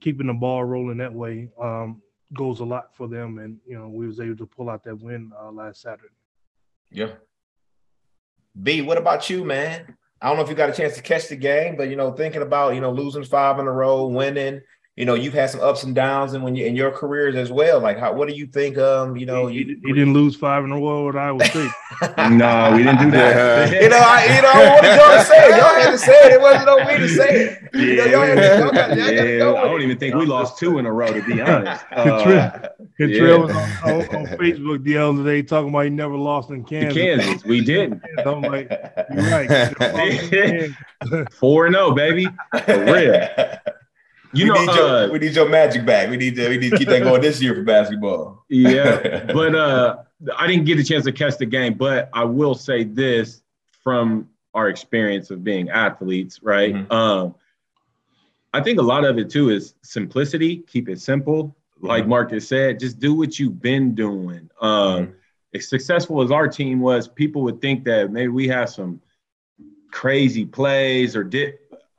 keeping 0.00 0.26
the 0.26 0.34
ball 0.34 0.64
rolling 0.64 0.98
that 0.98 1.12
way 1.12 1.48
um, 1.60 2.02
goes 2.32 2.60
a 2.60 2.64
lot 2.64 2.94
for 2.94 3.08
them, 3.08 3.38
and 3.38 3.58
you 3.66 3.78
know 3.78 3.88
we 3.88 4.06
was 4.06 4.20
able 4.20 4.36
to 4.36 4.46
pull 4.46 4.70
out 4.70 4.84
that 4.84 4.96
win 4.96 5.32
uh, 5.40 5.50
last 5.50 5.82
Saturday. 5.82 6.08
Yeah. 6.90 7.12
B, 8.62 8.82
what 8.82 8.98
about 8.98 9.28
you, 9.28 9.44
man? 9.44 9.96
I 10.20 10.28
don't 10.28 10.36
know 10.36 10.44
if 10.44 10.48
you 10.48 10.54
got 10.54 10.70
a 10.70 10.72
chance 10.72 10.94
to 10.94 11.02
catch 11.02 11.28
the 11.28 11.36
game, 11.36 11.76
but 11.76 11.90
you 11.90 11.96
know, 11.96 12.12
thinking 12.12 12.42
about 12.42 12.74
you 12.74 12.80
know 12.80 12.92
losing 12.92 13.24
five 13.24 13.58
in 13.58 13.66
a 13.66 13.72
row, 13.72 14.06
winning, 14.06 14.60
you 14.96 15.04
know 15.04 15.14
you've 15.14 15.34
had 15.34 15.50
some 15.50 15.60
ups 15.60 15.82
and 15.82 15.92
downs 15.92 16.34
and 16.34 16.44
when 16.44 16.54
you 16.54 16.66
in 16.66 16.76
your 16.76 16.92
careers 16.92 17.34
as 17.34 17.50
well. 17.50 17.80
Like 17.80 17.98
how 17.98 18.12
what 18.12 18.28
do 18.28 18.34
you 18.34 18.46
think 18.46 18.78
um 18.78 19.16
you 19.16 19.26
know 19.26 19.48
you, 19.48 19.76
you 19.82 19.94
didn't 19.94 20.14
lose 20.14 20.36
five 20.36 20.62
in 20.64 20.70
a 20.70 20.78
row 20.78 21.06
with 21.06 21.16
Iowa 21.16 21.44
State. 21.44 21.70
No 22.30 22.72
we 22.76 22.84
didn't 22.84 22.98
do 22.98 23.10
that 23.10 23.72
you 23.82 23.88
know 23.88 23.98
I 23.98 24.36
you 24.36 24.42
know 24.42 24.50
I 24.52 24.74
wanted 24.74 24.96
y'all 24.96 25.18
to 25.18 25.24
say 25.24 25.48
it. 25.48 25.56
Y'all 25.56 25.74
had 25.74 25.90
to 25.90 25.98
say 25.98 26.12
it. 26.12 26.32
It 26.34 26.40
wasn't 26.40 26.68
on 26.68 26.86
me 26.86 26.98
to 26.98 27.08
say 27.08 27.44
it. 27.44 27.74
You 27.74 27.96
know, 27.96 28.04
y'all 28.04 28.26
had 28.26 28.34
to, 28.36 28.58
y'all 28.58 28.70
got, 28.70 28.96
y'all 28.96 29.10
yeah, 29.10 29.38
go 29.38 29.56
I 29.56 29.64
don't 29.64 29.82
even 29.82 29.98
think 29.98 30.14
we 30.14 30.26
lost 30.26 30.58
two 30.58 30.78
in 30.78 30.86
a 30.86 30.92
row 30.92 31.12
to 31.12 31.22
be 31.22 31.40
honest. 31.40 31.84
Uh, 31.90 32.68
Kantrell 32.98 33.48
was 33.48 33.50
on, 33.50 33.90
on, 33.90 34.16
on, 34.16 34.26
Facebook 34.38 34.84
the 34.84 34.96
other 34.96 35.24
day 35.24 35.42
talking 35.42 35.70
about 35.70 35.80
he 35.80 35.90
never 35.90 36.14
lost 36.14 36.50
in 36.50 36.62
Kansas. 36.62 36.94
Kansas, 36.94 37.44
we 37.44 37.60
didn't. 37.60 38.00
I'm 38.24 38.42
like, 38.42 38.70
you're 39.12 39.24
right. 39.24 40.70
Four 41.32 41.66
and 41.66 41.74
zero, 41.74 41.86
oh, 41.86 41.92
baby, 41.92 42.28
for 42.64 42.84
real. 42.84 43.28
You 44.34 44.44
we 44.44 44.50
know, 44.50 44.60
need 44.60 44.68
uh, 44.68 44.74
your, 44.74 45.12
we 45.12 45.18
need 45.18 45.34
your 45.34 45.48
magic 45.48 45.86
back. 45.86 46.10
We 46.10 46.16
need 46.16 46.36
to 46.36 46.48
we 46.48 46.58
need 46.58 46.70
to 46.70 46.78
keep 46.78 46.88
that 46.88 47.02
going 47.02 47.20
this 47.20 47.40
year 47.40 47.54
for 47.54 47.62
basketball. 47.62 48.44
Yeah, 48.48 49.24
but 49.32 49.54
uh, 49.56 49.96
I 50.36 50.46
didn't 50.46 50.64
get 50.64 50.78
a 50.78 50.84
chance 50.84 51.04
to 51.04 51.12
catch 51.12 51.38
the 51.38 51.46
game, 51.46 51.74
but 51.74 52.10
I 52.12 52.24
will 52.24 52.54
say 52.54 52.84
this 52.84 53.42
from 53.82 54.28
our 54.54 54.68
experience 54.68 55.30
of 55.30 55.42
being 55.42 55.70
athletes, 55.70 56.40
right? 56.42 56.74
Mm-hmm. 56.74 56.92
Um, 56.92 57.34
I 58.52 58.60
think 58.60 58.78
a 58.78 58.82
lot 58.82 59.04
of 59.04 59.18
it 59.18 59.30
too 59.30 59.50
is 59.50 59.74
simplicity. 59.82 60.58
Keep 60.58 60.88
it 60.88 61.00
simple. 61.00 61.56
Like 61.80 62.02
mm-hmm. 62.02 62.10
Marcus 62.10 62.48
said, 62.48 62.78
just 62.78 63.00
do 63.00 63.14
what 63.14 63.38
you've 63.38 63.60
been 63.60 63.94
doing. 63.94 64.48
Um, 64.60 65.06
mm-hmm. 65.06 65.12
As 65.54 65.68
successful 65.68 66.22
as 66.22 66.30
our 66.30 66.48
team 66.48 66.80
was, 66.80 67.08
people 67.08 67.42
would 67.42 67.60
think 67.60 67.84
that 67.84 68.10
maybe 68.10 68.28
we 68.28 68.48
have 68.48 68.70
some 68.70 69.00
crazy 69.90 70.44
plays 70.44 71.14
or 71.14 71.22
did 71.22 71.54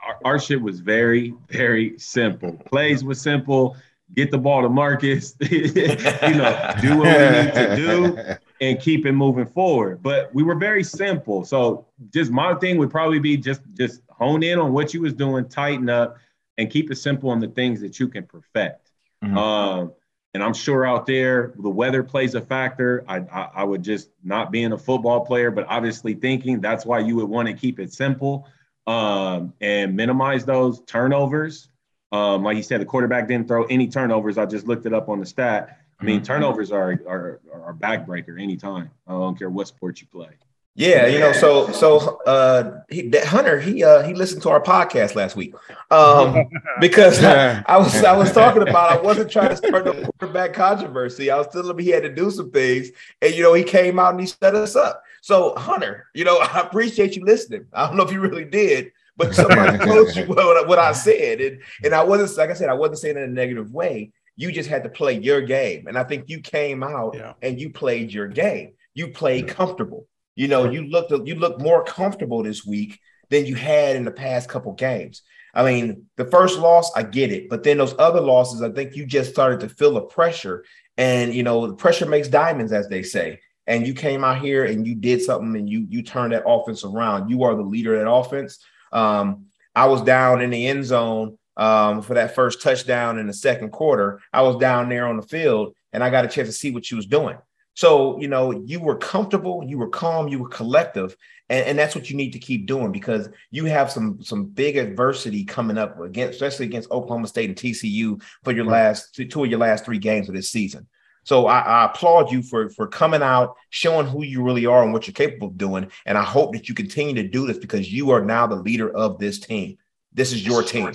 our, 0.05 0.19
our 0.23 0.39
shit 0.39 0.61
was 0.61 0.79
very, 0.79 1.33
very 1.49 1.97
simple. 1.97 2.53
Plays 2.65 3.03
was 3.03 3.19
simple. 3.19 3.75
Get 4.13 4.29
the 4.29 4.37
ball 4.37 4.61
to 4.61 4.69
Marcus, 4.69 5.35
you 5.49 5.73
know, 5.73 6.73
do 6.79 6.97
what 6.97 7.07
we 7.07 7.41
need 7.41 7.53
to 7.53 7.75
do 7.75 8.35
and 8.61 8.79
keep 8.79 9.05
it 9.05 9.13
moving 9.13 9.47
forward. 9.47 10.03
But 10.03 10.33
we 10.33 10.43
were 10.43 10.55
very 10.55 10.83
simple. 10.83 11.43
So 11.43 11.87
just 12.13 12.31
my 12.31 12.53
thing 12.55 12.77
would 12.77 12.91
probably 12.91 13.17
be 13.17 13.35
just 13.35 13.61
just 13.73 14.01
hone 14.09 14.43
in 14.43 14.59
on 14.59 14.73
what 14.73 14.93
you 14.93 15.01
was 15.01 15.13
doing, 15.13 15.49
tighten 15.49 15.89
up, 15.89 16.17
and 16.59 16.69
keep 16.69 16.91
it 16.91 16.97
simple 16.97 17.31
on 17.31 17.39
the 17.39 17.47
things 17.47 17.81
that 17.81 17.99
you 17.99 18.07
can 18.07 18.25
perfect. 18.25 18.91
Mm-hmm. 19.23 19.37
Um, 19.37 19.93
and 20.35 20.43
I'm 20.43 20.53
sure 20.53 20.85
out 20.85 21.07
there 21.07 21.53
the 21.57 21.69
weather 21.69 22.03
plays 22.03 22.35
a 22.35 22.41
factor. 22.41 23.03
I, 23.07 23.17
I, 23.19 23.49
I 23.55 23.63
would 23.63 23.81
just 23.81 24.11
not 24.23 24.51
being 24.51 24.71
a 24.71 24.77
football 24.77 25.25
player, 25.25 25.49
but 25.49 25.65
obviously 25.67 26.13
thinking 26.13 26.61
that's 26.61 26.85
why 26.85 26.99
you 26.99 27.15
would 27.15 27.29
want 27.29 27.47
to 27.47 27.55
keep 27.55 27.79
it 27.79 27.91
simple 27.91 28.47
um, 28.87 29.53
and 29.61 29.95
minimize 29.95 30.45
those 30.45 30.81
turnovers. 30.81 31.69
Um, 32.11 32.43
like 32.43 32.57
you 32.57 32.63
said, 32.63 32.81
the 32.81 32.85
quarterback 32.85 33.27
didn't 33.27 33.47
throw 33.47 33.65
any 33.65 33.87
turnovers. 33.87 34.37
I 34.37 34.45
just 34.45 34.67
looked 34.67 34.85
it 34.85 34.93
up 34.93 35.09
on 35.09 35.19
the 35.19 35.25
stat. 35.25 35.79
I 35.99 36.03
mean, 36.03 36.17
mm-hmm. 36.17 36.25
turnovers 36.25 36.71
are 36.71 36.99
are 37.07 37.39
are 37.51 37.73
backbreaker 37.73 38.41
anytime. 38.41 38.91
I 39.07 39.11
don't 39.11 39.37
care 39.37 39.49
what 39.49 39.67
sport 39.67 40.01
you 40.01 40.07
play. 40.07 40.29
Yeah, 40.77 41.07
you 41.07 41.19
know, 41.19 41.31
so 41.31 41.71
so 41.71 42.21
uh 42.25 42.81
he, 42.89 43.09
Hunter 43.23 43.61
he 43.61 43.81
uh 43.81 44.03
he 44.03 44.13
listened 44.13 44.41
to 44.41 44.49
our 44.49 44.61
podcast 44.61 45.15
last 45.15 45.37
week. 45.37 45.55
Um 45.89 46.49
because 46.81 47.23
I, 47.23 47.63
I, 47.65 47.77
was 47.77 48.03
I 48.03 48.15
was 48.15 48.33
talking 48.33 48.61
about 48.67 48.91
I 48.91 49.01
wasn't 49.01 49.31
trying 49.31 49.51
to 49.51 49.55
start 49.55 49.85
the 49.85 50.11
quarterback 50.19 50.51
controversy. 50.51 51.31
I 51.31 51.37
was 51.37 51.47
telling 51.47 51.69
him 51.69 51.77
he 51.77 51.91
had 51.91 52.03
to 52.03 52.13
do 52.13 52.29
some 52.29 52.51
things, 52.51 52.89
and 53.21 53.33
you 53.33 53.41
know, 53.41 53.53
he 53.53 53.63
came 53.63 53.99
out 53.99 54.11
and 54.11 54.19
he 54.19 54.27
set 54.27 54.53
us 54.53 54.75
up. 54.75 55.01
So 55.25 55.55
Hunter, 55.55 56.07
you 56.13 56.23
know, 56.23 56.37
I 56.53 56.61
appreciate 56.61 57.15
you 57.15 57.25
listening. 57.25 57.65
I 57.73 57.87
don't 57.87 57.97
know 57.97 58.03
if 58.03 58.11
you 58.11 58.19
really 58.19 58.45
did, 58.45 58.91
but 59.17 59.33
somebody 59.41 59.77
told 59.83 60.15
you 60.15 60.25
what, 60.25 60.67
what 60.67 60.79
I 60.79 60.91
said. 60.91 61.41
And 61.41 61.61
and 61.83 61.93
I 61.93 62.03
wasn't 62.03 62.37
like 62.37 62.49
I 62.49 62.53
said, 62.53 62.69
I 62.69 62.73
wasn't 62.73 62.99
saying 62.99 63.17
in 63.17 63.23
a 63.23 63.27
negative 63.27 63.71
way. 63.71 64.11
You 64.37 64.51
just 64.51 64.69
had 64.69 64.83
to 64.83 64.89
play 64.89 65.17
your 65.17 65.41
game. 65.41 65.87
And 65.87 65.97
I 65.97 66.03
think 66.03 66.25
you 66.27 66.41
came 66.41 66.83
out 66.83 67.15
yeah. 67.15 67.33
and 67.41 67.59
you 67.59 67.69
played 67.69 68.11
your 68.11 68.27
game. 68.27 68.73
You 68.93 69.07
played 69.07 69.47
yeah. 69.47 69.53
comfortable 69.53 70.07
you 70.35 70.49
know, 70.49 70.69
you 70.69 70.83
looked 70.83 71.11
you 71.25 71.35
looked 71.35 71.61
more 71.61 71.83
comfortable 71.83 72.43
this 72.43 72.65
week 72.65 72.99
than 73.29 73.45
you 73.45 73.55
had 73.55 73.95
in 73.95 74.05
the 74.05 74.11
past 74.11 74.49
couple 74.49 74.73
games. 74.73 75.21
I 75.53 75.63
mean, 75.63 76.07
the 76.17 76.25
first 76.25 76.59
loss, 76.59 76.91
I 76.95 77.03
get 77.03 77.31
it, 77.31 77.49
but 77.49 77.63
then 77.63 77.77
those 77.77 77.95
other 77.97 78.19
losses, 78.19 78.61
I 78.61 78.69
think 78.71 78.95
you 78.95 79.05
just 79.05 79.31
started 79.31 79.61
to 79.61 79.69
feel 79.69 79.93
the 79.93 80.01
pressure, 80.01 80.65
and 80.97 81.33
you 81.33 81.43
know, 81.43 81.67
the 81.67 81.73
pressure 81.73 82.05
makes 82.05 82.27
diamonds, 82.27 82.73
as 82.73 82.89
they 82.89 83.03
say. 83.03 83.39
And 83.67 83.87
you 83.87 83.93
came 83.93 84.23
out 84.23 84.41
here 84.41 84.65
and 84.65 84.85
you 84.85 84.95
did 84.95 85.21
something, 85.21 85.55
and 85.55 85.69
you 85.69 85.87
you 85.89 86.03
turned 86.03 86.33
that 86.33 86.47
offense 86.47 86.83
around. 86.83 87.29
You 87.29 87.43
are 87.43 87.55
the 87.55 87.63
leader 87.63 87.95
of 87.95 88.01
that 88.01 88.11
offense. 88.11 88.59
Um, 88.91 89.47
I 89.75 89.87
was 89.87 90.01
down 90.01 90.41
in 90.41 90.51
the 90.51 90.67
end 90.67 90.85
zone 90.85 91.37
um, 91.57 92.01
for 92.01 92.13
that 92.13 92.35
first 92.35 92.61
touchdown 92.61 93.17
in 93.17 93.27
the 93.27 93.33
second 93.33 93.71
quarter. 93.71 94.21
I 94.31 94.41
was 94.41 94.57
down 94.57 94.89
there 94.89 95.07
on 95.07 95.17
the 95.17 95.23
field, 95.23 95.75
and 95.93 96.03
I 96.03 96.09
got 96.09 96.25
a 96.25 96.27
chance 96.27 96.47
to 96.47 96.53
see 96.53 96.71
what 96.71 96.89
you 96.89 96.97
was 96.97 97.07
doing. 97.07 97.37
So, 97.75 98.17
you 98.21 98.29
know, 98.29 98.63
you 98.65 98.79
were 98.79 98.95
comfortable, 98.95 99.63
you 99.67 99.77
were 99.77 99.89
calm, 99.89 100.29
you 100.29 100.39
were 100.39 100.49
collective, 100.49 101.15
and, 101.49 101.65
and 101.67 101.79
that's 101.79 101.93
what 101.93 102.09
you 102.09 102.15
need 102.15 102.31
to 102.31 102.39
keep 102.39 102.67
doing 102.67 102.93
because 102.93 103.27
you 103.51 103.65
have 103.65 103.91
some 103.91 104.21
some 104.23 104.45
big 104.45 104.77
adversity 104.77 105.43
coming 105.43 105.77
up 105.77 105.99
against, 105.99 106.35
especially 106.35 106.67
against 106.67 106.89
Oklahoma 106.89 107.27
State 107.27 107.49
and 107.49 107.57
TCU 107.57 108.21
for 108.43 108.53
your 108.53 108.65
last 108.65 109.13
two 109.13 109.43
of 109.43 109.49
your 109.49 109.59
last 109.59 109.83
three 109.83 109.99
games 109.99 110.29
of 110.29 110.35
this 110.35 110.49
season. 110.49 110.87
So 111.25 111.47
I, 111.47 111.59
I, 111.59 111.85
applaud 111.85 112.31
you 112.31 112.41
for 112.41 112.69
for 112.69 112.87
coming 112.87 113.21
out, 113.21 113.55
showing 113.69 114.07
who 114.07 114.23
you 114.23 114.41
really 114.41 114.65
are 114.65 114.83
and 114.83 114.93
what 114.93 115.07
you're 115.07 115.13
capable 115.13 115.49
of 115.49 115.57
doing. 115.57 115.91
And 116.05 116.17
I 116.17 116.23
hope 116.23 116.53
that 116.53 116.69
you 116.69 116.75
continue 116.75 117.15
to 117.15 117.27
do 117.27 117.45
this 117.45 117.57
because 117.57 117.91
you 117.91 118.11
are 118.11 118.23
now 118.23 118.47
the 118.47 118.55
leader 118.55 118.89
of 118.89 119.19
this 119.19 119.39
team. 119.39 119.77
This 120.13 120.31
is 120.31 120.45
your 120.45 120.63
team. 120.63 120.91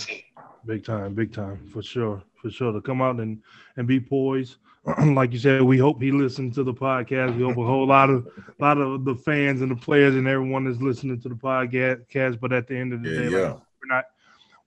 Big 0.65 0.85
time, 0.85 1.15
big 1.15 1.33
time, 1.33 1.69
for 1.73 1.83
sure, 1.83 2.23
for 2.41 2.51
sure. 2.51 2.73
To 2.73 2.81
come 2.81 3.03
out 3.03 3.21
and 3.21 3.43
and 3.77 3.87
be 3.87 4.01
poised 4.01 4.57
like 5.15 5.33
you 5.33 5.39
said, 5.39 5.63
we 5.63 5.77
hope 5.77 6.01
he 6.01 6.11
listens 6.11 6.55
to 6.55 6.65
the 6.65 6.73
podcast. 6.73 7.37
We 7.37 7.45
hope 7.45 7.59
a 7.59 7.65
whole 7.65 7.87
lot 7.87 8.09
of 8.09 8.27
a 8.27 8.63
lot 8.63 8.79
of 8.79 9.05
the 9.05 9.15
fans 9.15 9.61
and 9.61 9.71
the 9.71 9.77
players 9.77 10.15
and 10.15 10.27
everyone 10.27 10.67
is 10.67 10.81
listening 10.81 11.21
to 11.21 11.29
the 11.29 11.35
podcast. 11.35 12.41
But 12.41 12.53
at 12.53 12.67
the 12.67 12.77
end 12.77 12.95
of 12.95 13.03
the 13.03 13.11
yeah, 13.11 13.19
day, 13.19 13.29
yeah. 13.31 13.39
Like, 13.41 13.61
we're 13.83 13.95
not 13.95 14.05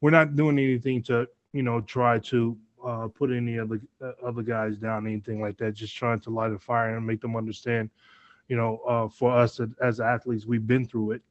we're 0.01 0.09
not 0.11 0.35
doing 0.35 0.59
anything 0.59 1.01
to 1.03 1.27
you 1.51 1.63
know 1.63 1.81
try 1.81 2.19
to 2.19 2.57
uh, 2.85 3.07
put 3.07 3.31
any 3.31 3.59
other 3.59 3.81
uh, 4.01 4.11
other 4.25 4.41
guys 4.41 4.77
down, 4.77 5.07
anything 5.07 5.41
like 5.41 5.57
that. 5.57 5.73
Just 5.73 5.95
trying 5.95 6.19
to 6.21 6.29
light 6.29 6.51
a 6.51 6.59
fire 6.59 6.97
and 6.97 7.05
make 7.05 7.21
them 7.21 7.35
understand. 7.35 7.89
You 8.47 8.57
know, 8.57 8.81
uh, 8.87 9.07
for 9.07 9.35
us 9.37 9.59
as 9.81 9.99
athletes, 9.99 10.45
we've 10.45 10.67
been 10.67 10.85
through 10.85 11.11
it. 11.11 11.21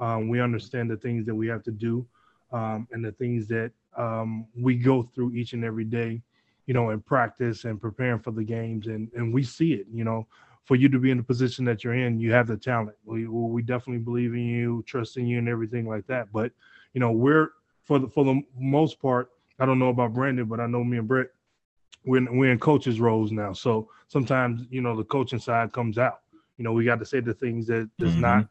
Um, 0.00 0.28
we 0.28 0.40
understand 0.40 0.90
the 0.90 0.96
things 0.96 1.26
that 1.26 1.34
we 1.34 1.48
have 1.48 1.62
to 1.64 1.72
do 1.72 2.06
um, 2.52 2.86
and 2.92 3.04
the 3.04 3.12
things 3.12 3.48
that 3.48 3.72
um, 3.96 4.46
we 4.54 4.76
go 4.76 5.02
through 5.02 5.32
each 5.32 5.54
and 5.54 5.64
every 5.64 5.84
day 5.84 6.22
you 6.68 6.74
know, 6.74 6.90
in 6.90 7.00
practice 7.00 7.64
and 7.64 7.80
preparing 7.80 8.20
for 8.20 8.30
the 8.30 8.44
games. 8.44 8.86
And 8.86 9.10
and 9.16 9.32
we 9.32 9.42
see 9.42 9.72
it, 9.72 9.86
you 9.92 10.04
know, 10.04 10.26
for 10.64 10.76
you 10.76 10.88
to 10.90 10.98
be 10.98 11.10
in 11.10 11.16
the 11.16 11.22
position 11.22 11.64
that 11.64 11.82
you're 11.82 11.94
in, 11.94 12.20
you 12.20 12.30
have 12.32 12.46
the 12.46 12.58
talent. 12.58 12.94
We 13.04 13.26
we 13.26 13.62
definitely 13.62 14.04
believe 14.04 14.34
in 14.34 14.46
you, 14.46 14.84
trust 14.86 15.16
in 15.16 15.26
you, 15.26 15.38
and 15.38 15.48
everything 15.48 15.88
like 15.88 16.06
that. 16.08 16.30
But 16.30 16.52
you 16.92 17.00
know, 17.00 17.10
we're 17.10 17.52
for 17.84 17.98
the 17.98 18.06
for 18.06 18.22
the 18.22 18.42
most 18.56 19.00
part. 19.00 19.30
I 19.58 19.66
don't 19.66 19.78
know 19.78 19.88
about 19.88 20.14
Brandon, 20.14 20.46
but 20.46 20.60
I 20.60 20.66
know 20.66 20.84
me 20.84 20.98
and 20.98 21.08
Brett. 21.08 21.28
We're 22.04 22.18
in, 22.18 22.38
we're 22.38 22.52
in 22.52 22.58
coaches 22.58 23.00
roles 23.00 23.32
now, 23.32 23.52
so 23.52 23.90
sometimes 24.06 24.62
you 24.70 24.80
know 24.80 24.96
the 24.96 25.04
coaching 25.04 25.40
side 25.40 25.72
comes 25.72 25.98
out. 25.98 26.20
You 26.56 26.64
know, 26.64 26.72
we 26.72 26.84
got 26.84 27.00
to 27.00 27.04
say 27.04 27.20
the 27.20 27.34
things 27.34 27.66
that 27.66 27.90
that's 27.98 28.12
mm-hmm. 28.12 28.20
not 28.20 28.48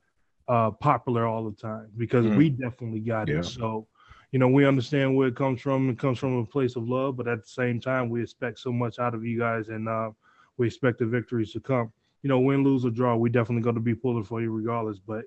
uh, 0.47 0.71
popular 0.71 1.25
all 1.25 1.49
the 1.49 1.55
time 1.55 1.89
because 1.97 2.25
mm-hmm. 2.25 2.37
we 2.37 2.49
definitely 2.49 2.99
got 2.99 3.29
yeah. 3.29 3.39
it. 3.39 3.45
So, 3.45 3.87
you 4.31 4.39
know, 4.39 4.47
we 4.47 4.65
understand 4.65 5.15
where 5.15 5.29
it 5.29 5.35
comes 5.35 5.61
from. 5.61 5.89
It 5.89 5.97
comes 5.97 6.19
from 6.19 6.37
a 6.37 6.45
place 6.45 6.75
of 6.75 6.87
love, 6.87 7.15
but 7.17 7.27
at 7.27 7.41
the 7.41 7.49
same 7.49 7.79
time, 7.79 8.09
we 8.09 8.21
expect 8.21 8.59
so 8.59 8.71
much 8.71 8.99
out 8.99 9.15
of 9.15 9.25
you 9.25 9.39
guys, 9.39 9.69
and 9.69 9.87
uh, 9.87 10.11
we 10.57 10.67
expect 10.67 10.99
the 10.99 11.05
victories 11.05 11.51
to 11.53 11.59
come 11.59 11.91
you 12.27 12.29
know, 12.29 12.39
win, 12.39 12.63
lose, 12.63 12.85
or 12.85 12.89
draw, 12.89 13.15
we 13.15 13.29
definitely 13.29 13.63
going 13.63 13.75
to 13.75 13.81
be 13.81 13.95
pulling 13.95 14.23
for 14.23 14.41
you 14.41 14.51
regardless. 14.51 14.99
But 14.99 15.25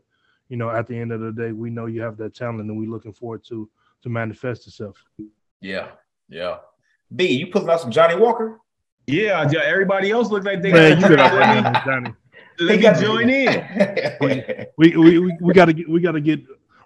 you 0.49 0.57
know, 0.57 0.71
at 0.71 0.87
the 0.87 0.99
end 0.99 1.13
of 1.13 1.21
the 1.21 1.33
day, 1.33 1.53
we 1.53 1.71
know 1.71 1.87
you 1.87 2.03
have 2.03 2.17
that 2.19 2.35
talent, 2.35 2.61
and 2.61 2.79
we're 2.79 2.91
looking 2.91 3.13
forward 3.13 3.45
to 3.45 3.71
to 4.03 4.09
manifest 4.09 4.67
itself. 4.67 5.03
Yeah, 5.61 5.89
yeah. 6.29 6.59
B, 7.15 7.27
you 7.27 7.49
pulling 7.49 7.69
out 7.69 7.81
some 7.81 7.91
Johnnie 7.91 8.17
Walker? 8.17 8.61
Yeah, 9.07 9.49
yeah. 9.51 9.61
everybody 9.65 10.11
else 10.11 10.31
looks 10.31 10.47
like 10.47 10.63
they 10.63 10.73
Man, 10.73 11.01
got 11.01 11.33
Johnny. 11.33 11.81
Johnny. 11.85 12.15
Let 12.61 12.81
me 12.81 13.01
join 13.01 13.31
in. 13.31 14.17
we, 14.77 14.97
we, 14.97 14.97
we, 14.97 15.37
we 15.41 15.55
gotta 15.55 15.73
get 15.73 15.89
we 15.89 16.01
gotta 16.01 16.21
get 16.21 16.41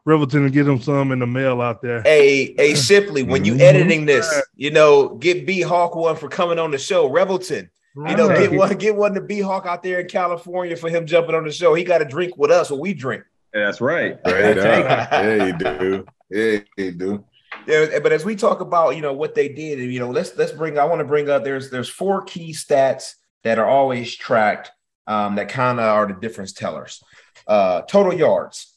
Revelton 0.06 0.44
and 0.44 0.52
get 0.52 0.68
him 0.68 0.80
some 0.80 1.12
in 1.12 1.18
the 1.18 1.26
mail 1.26 1.60
out 1.60 1.80
there. 1.80 2.02
Hey, 2.02 2.54
hey, 2.56 2.74
Shipley, 2.74 3.22
when 3.22 3.44
you 3.44 3.52
mm-hmm. 3.52 3.62
editing 3.62 4.06
this, 4.06 4.42
you 4.54 4.70
know, 4.70 5.16
get 5.16 5.46
B 5.46 5.62
Hawk 5.62 5.96
one 5.96 6.16
for 6.16 6.28
coming 6.28 6.58
on 6.58 6.70
the 6.70 6.78
show. 6.78 7.08
Revelton, 7.08 7.68
You 7.96 8.16
know, 8.16 8.28
get 8.28 8.52
one, 8.52 8.76
get 8.76 8.94
one 8.94 9.14
to 9.14 9.20
B 9.20 9.40
Hawk 9.40 9.66
out 9.66 9.82
there 9.82 10.00
in 10.00 10.08
California 10.08 10.76
for 10.76 10.90
him 10.90 11.06
jumping 11.06 11.34
on 11.34 11.44
the 11.44 11.52
show. 11.52 11.74
He 11.74 11.84
got 11.84 11.98
to 11.98 12.04
drink 12.04 12.37
with 12.37 12.50
us, 12.50 12.70
or 12.70 12.78
we 12.78 12.92
drink. 12.92 13.24
that's 13.52 13.80
right. 13.80 14.18
Right 14.24 14.56
yeah, 14.56 15.46
you 15.46 15.58
do. 15.58 16.06
Yeah, 16.30 16.58
you 16.76 16.92
do. 16.92 17.24
Yeah, 17.66 17.98
but 18.00 18.12
as 18.12 18.24
we 18.24 18.37
talk 18.37 18.61
about, 18.61 18.96
you 18.96 19.03
know, 19.03 19.12
what 19.12 19.35
they 19.35 19.48
did, 19.48 19.79
you 19.79 19.98
know, 20.00 20.11
let's 20.11 20.37
let's 20.37 20.53
bring. 20.53 20.79
I 20.79 20.85
want 20.85 21.00
to 21.00 21.05
bring 21.05 21.31
up. 21.31 21.44
There's 21.44 21.70
there's 21.70 21.88
four 21.88 22.22
key 22.22 22.53
stats 22.53 23.14
that 23.42 23.59
are 23.59 23.66
always 23.66 24.14
tracked 24.14 24.70
um, 25.07 25.37
that 25.37 25.48
kind 25.48 25.79
of 25.79 25.85
are 25.87 26.07
the 26.07 26.14
difference 26.14 26.53
tellers. 26.53 27.03
Uh, 27.46 27.83
total 27.83 28.14
yards, 28.14 28.74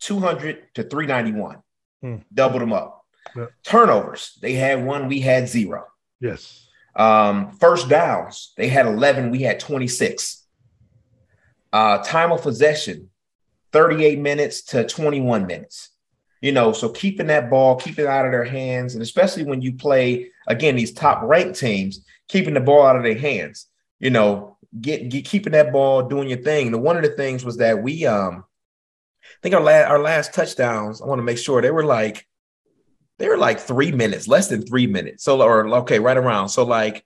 200 0.00 0.74
to 0.74 0.82
391. 0.82 1.58
Hmm. 2.02 2.16
Doubled 2.32 2.62
them 2.62 2.72
up. 2.72 3.04
Yeah. 3.36 3.46
Turnovers, 3.62 4.38
they 4.40 4.54
had 4.54 4.84
one, 4.84 5.08
we 5.08 5.20
had 5.20 5.48
zero. 5.48 5.86
Yes. 6.20 6.66
Um, 6.96 7.52
first 7.52 7.88
downs, 7.88 8.52
they 8.56 8.68
had 8.68 8.86
11, 8.86 9.30
we 9.30 9.42
had 9.42 9.60
26. 9.60 10.44
Uh, 11.72 11.98
time 11.98 12.32
of 12.32 12.42
possession, 12.42 13.10
38 13.72 14.18
minutes 14.18 14.62
to 14.62 14.84
21 14.84 15.46
minutes. 15.46 15.89
You 16.40 16.52
know, 16.52 16.72
so 16.72 16.88
keeping 16.88 17.26
that 17.26 17.50
ball, 17.50 17.76
keeping 17.76 18.06
it 18.06 18.08
out 18.08 18.24
of 18.24 18.32
their 18.32 18.44
hands, 18.44 18.94
and 18.94 19.02
especially 19.02 19.44
when 19.44 19.60
you 19.60 19.74
play 19.74 20.30
again 20.46 20.76
these 20.76 20.92
top 20.92 21.22
ranked 21.22 21.58
teams, 21.58 22.04
keeping 22.28 22.54
the 22.54 22.60
ball 22.60 22.86
out 22.86 22.96
of 22.96 23.02
their 23.02 23.18
hands. 23.18 23.66
You 23.98 24.10
know, 24.10 24.56
get, 24.80 25.10
get 25.10 25.26
keeping 25.26 25.52
that 25.52 25.72
ball, 25.72 26.08
doing 26.08 26.28
your 26.28 26.38
thing. 26.38 26.68
And 26.68 26.82
one 26.82 26.96
of 26.96 27.02
the 27.02 27.10
things 27.10 27.44
was 27.44 27.58
that 27.58 27.82
we, 27.82 28.06
um, 28.06 28.44
I 29.22 29.38
think 29.42 29.54
our 29.54 29.60
last 29.60 29.90
our 29.90 29.98
last 29.98 30.32
touchdowns. 30.32 31.02
I 31.02 31.06
want 31.06 31.18
to 31.18 31.24
make 31.24 31.38
sure 31.38 31.60
they 31.60 31.70
were 31.70 31.84
like 31.84 32.26
they 33.20 33.28
were 33.28 33.36
like 33.36 33.60
three 33.60 33.92
minutes, 33.92 34.26
less 34.26 34.48
than 34.48 34.62
three 34.62 34.86
minutes. 34.86 35.24
So, 35.24 35.42
or 35.42 35.68
okay, 35.80 35.98
right 35.98 36.16
around. 36.16 36.48
So, 36.48 36.64
like 36.64 37.04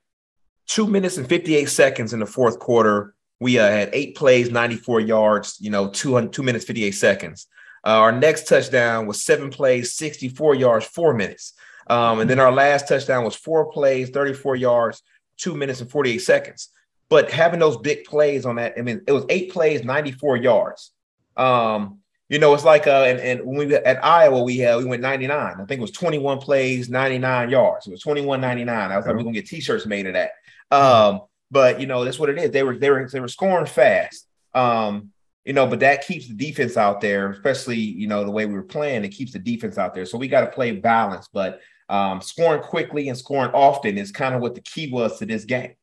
two 0.66 0.86
minutes 0.86 1.18
and 1.18 1.28
58 1.28 1.68
seconds 1.68 2.12
in 2.12 2.20
the 2.20 2.26
fourth 2.26 2.60
quarter. 2.60 3.14
We 3.40 3.58
uh, 3.58 3.68
had 3.68 3.90
eight 3.92 4.16
plays, 4.16 4.48
94 4.48 5.00
yards, 5.00 5.58
you 5.60 5.70
know, 5.70 5.90
two, 5.90 6.28
two 6.28 6.44
minutes, 6.44 6.64
58 6.64 6.92
seconds. 6.92 7.48
Uh, 7.84 7.98
our 7.98 8.12
next 8.12 8.48
touchdown 8.48 9.06
was 9.06 9.22
seven 9.22 9.50
plays, 9.50 9.94
64 9.94 10.54
yards, 10.54 10.86
four 10.86 11.14
minutes. 11.14 11.52
Um, 11.88 12.20
and 12.20 12.30
then 12.30 12.40
our 12.40 12.52
last 12.52 12.88
touchdown 12.88 13.24
was 13.24 13.36
four 13.36 13.70
plays, 13.70 14.10
34 14.10 14.56
yards, 14.56 15.02
two 15.36 15.54
minutes 15.54 15.80
and 15.80 15.90
48 15.90 16.18
seconds. 16.18 16.70
But 17.10 17.30
having 17.30 17.60
those 17.60 17.76
big 17.76 18.04
plays 18.04 18.46
on 18.46 18.56
that, 18.56 18.74
I 18.78 18.82
mean, 18.82 19.02
it 19.06 19.12
was 19.12 19.26
eight 19.28 19.52
plays, 19.52 19.84
94 19.84 20.38
yards. 20.38 20.92
Um, 21.36 21.98
you 22.30 22.38
know, 22.38 22.54
it's 22.54 22.64
like 22.64 22.86
uh, 22.86 23.04
and, 23.06 23.20
and 23.20 23.44
when 23.44 23.68
we 23.68 23.74
at 23.74 24.02
Iowa, 24.02 24.42
we 24.42 24.58
had 24.58 24.78
we 24.78 24.86
went 24.86 25.02
99. 25.02 25.36
I 25.36 25.56
think 25.66 25.78
it 25.78 25.80
was 25.80 25.90
21 25.90 26.38
plays, 26.38 26.88
99 26.88 27.50
yards. 27.50 27.86
It 27.86 27.90
was 27.90 28.00
21 28.00 28.40
99. 28.40 28.90
I 28.90 28.96
was 28.96 29.06
like, 29.06 29.14
we're 29.14 29.22
gonna 29.22 29.32
get 29.32 29.46
t-shirts 29.46 29.84
made 29.84 30.06
of 30.06 30.14
that. 30.14 30.30
Um, 30.70 31.20
but 31.50 31.80
you 31.80 31.86
know, 31.86 32.04
that's 32.04 32.18
what 32.18 32.30
it 32.30 32.38
is. 32.38 32.50
They 32.50 32.62
were 32.62 32.76
they 32.76 32.90
were 32.90 33.08
they 33.08 33.20
were 33.20 33.28
scoring 33.28 33.66
fast. 33.66 34.26
Um, 34.54 35.12
you 35.44 35.52
know, 35.52 35.66
but 35.66 35.80
that 35.80 36.06
keeps 36.06 36.26
the 36.26 36.34
defense 36.34 36.76
out 36.76 37.00
there, 37.00 37.30
especially 37.30 37.76
you 37.76 38.06
know 38.06 38.24
the 38.24 38.30
way 38.30 38.46
we 38.46 38.54
were 38.54 38.62
playing. 38.62 39.04
It 39.04 39.10
keeps 39.10 39.32
the 39.32 39.38
defense 39.38 39.78
out 39.78 39.94
there. 39.94 40.06
So 40.06 40.18
we 40.18 40.28
got 40.28 40.40
to 40.42 40.46
play 40.48 40.72
balance. 40.72 41.28
But 41.32 41.60
um, 41.88 42.20
scoring 42.20 42.62
quickly 42.62 43.08
and 43.08 43.18
scoring 43.18 43.50
often 43.52 43.98
is 43.98 44.10
kind 44.10 44.34
of 44.34 44.40
what 44.40 44.54
the 44.54 44.62
key 44.62 44.90
was 44.90 45.18
to 45.18 45.26
this 45.26 45.44
game. 45.44 45.74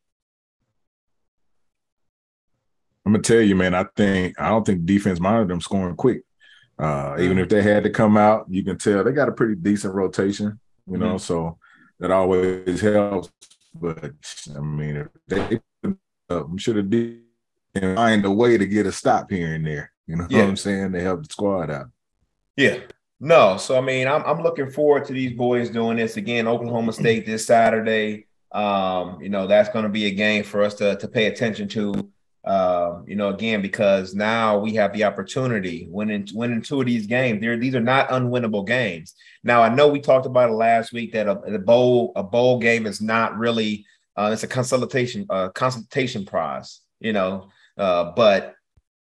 I'm 3.06 3.14
gonna 3.14 3.24
tell 3.24 3.42
you, 3.42 3.56
man. 3.56 3.74
I 3.74 3.86
think 3.96 4.40
I 4.40 4.50
don't 4.50 4.66
think 4.66 4.86
defense 4.86 5.20
minded 5.20 5.50
them 5.50 5.62
scoring 5.62 5.96
quick. 5.96 6.24
Uh, 6.78 7.16
even 7.20 7.38
if 7.38 7.50
they 7.50 7.62
had 7.62 7.84
to 7.84 7.90
come 7.90 8.18
out, 8.18 8.46
you 8.50 8.64
can 8.64 8.78
tell 8.78 9.04
they 9.04 9.12
got 9.12 9.30
a 9.30 9.34
pretty 9.34 9.56
decent 9.56 9.94
rotation, 9.94 10.60
you 10.88 10.98
know, 10.98 11.10
mm-hmm. 11.10 11.18
so 11.18 11.58
that 12.00 12.10
always 12.10 12.82
helps. 12.82 13.30
But 13.74 14.14
I 14.56 14.60
mean, 14.60 14.98
if 14.98 15.08
they 15.28 15.60
uh, 16.30 16.44
should 16.58 16.78
have 16.78 16.90
did 17.74 17.96
find 17.96 18.26
a 18.26 18.32
way 18.32 18.58
to 18.58 18.66
get 18.66 18.86
a 18.86 18.92
stop 18.92 19.30
here 19.30 19.54
and 19.54 19.66
there. 19.66 19.92
You 20.08 20.18
know 20.18 20.28
yeah. 20.30 20.40
what 20.40 20.50
I'm 20.50 20.58
saying? 20.58 20.92
To 20.94 21.02
help 21.02 21.24
the 21.24 21.30
squad 21.32 21.70
out. 21.70 21.88
Yeah. 22.58 22.80
No, 23.20 23.58
so 23.58 23.78
I 23.78 23.82
mean, 23.82 24.08
I'm 24.08 24.24
I'm 24.24 24.42
looking 24.42 24.72
forward 24.72 25.06
to 25.06 25.14
these 25.14 25.34
boys 25.34 25.70
doing 25.70 25.98
this 25.98 26.18
again. 26.18 26.48
Oklahoma 26.48 26.92
State 26.92 27.26
this 27.26 27.46
Saturday. 27.46 28.26
Um, 28.52 29.22
you 29.22 29.30
know, 29.30 29.48
that's 29.48 29.70
going 29.70 29.84
to 29.84 29.90
be 29.90 30.08
a 30.08 30.12
game 30.12 30.44
for 30.44 30.64
us 30.64 30.74
to 30.76 30.96
to 30.98 31.08
pay 31.08 31.28
attention 31.28 31.68
to. 31.70 32.12
Um, 32.44 33.06
you 33.08 33.16
know, 33.16 33.30
again, 33.30 33.62
because 33.62 34.16
now 34.16 34.58
we 34.58 34.74
have 34.74 34.92
the 34.94 35.04
opportunity 35.04 35.86
winning 35.88 36.28
winning 36.34 36.64
two 36.64 36.82
of 36.82 36.88
these 36.88 37.06
games. 37.06 37.42
There, 37.42 37.56
these 37.58 37.76
are 37.76 37.80
not 37.80 38.10
unwinnable 38.10 38.66
games. 38.66 39.14
Now, 39.44 39.62
I 39.62 39.70
know 39.70 39.88
we 39.88 40.02
talked 40.02 40.26
about 40.26 40.50
it 40.50 40.54
last 40.54 40.92
week 40.92 41.14
that 41.14 41.28
a, 41.28 41.40
a 41.42 41.60
bowl 41.60 42.14
a 42.16 42.24
bowl 42.24 42.58
game 42.58 42.88
is 42.88 43.02
not 43.02 43.38
really 43.38 43.86
uh, 44.16 44.32
it's 44.34 44.44
a 44.44 44.48
consultation 44.48 45.28
uh, 45.30 45.50
consultation 45.50 46.26
prize, 46.26 46.82
you 47.00 47.14
know. 47.14 47.50
Uh, 47.78 48.12
but 48.16 48.56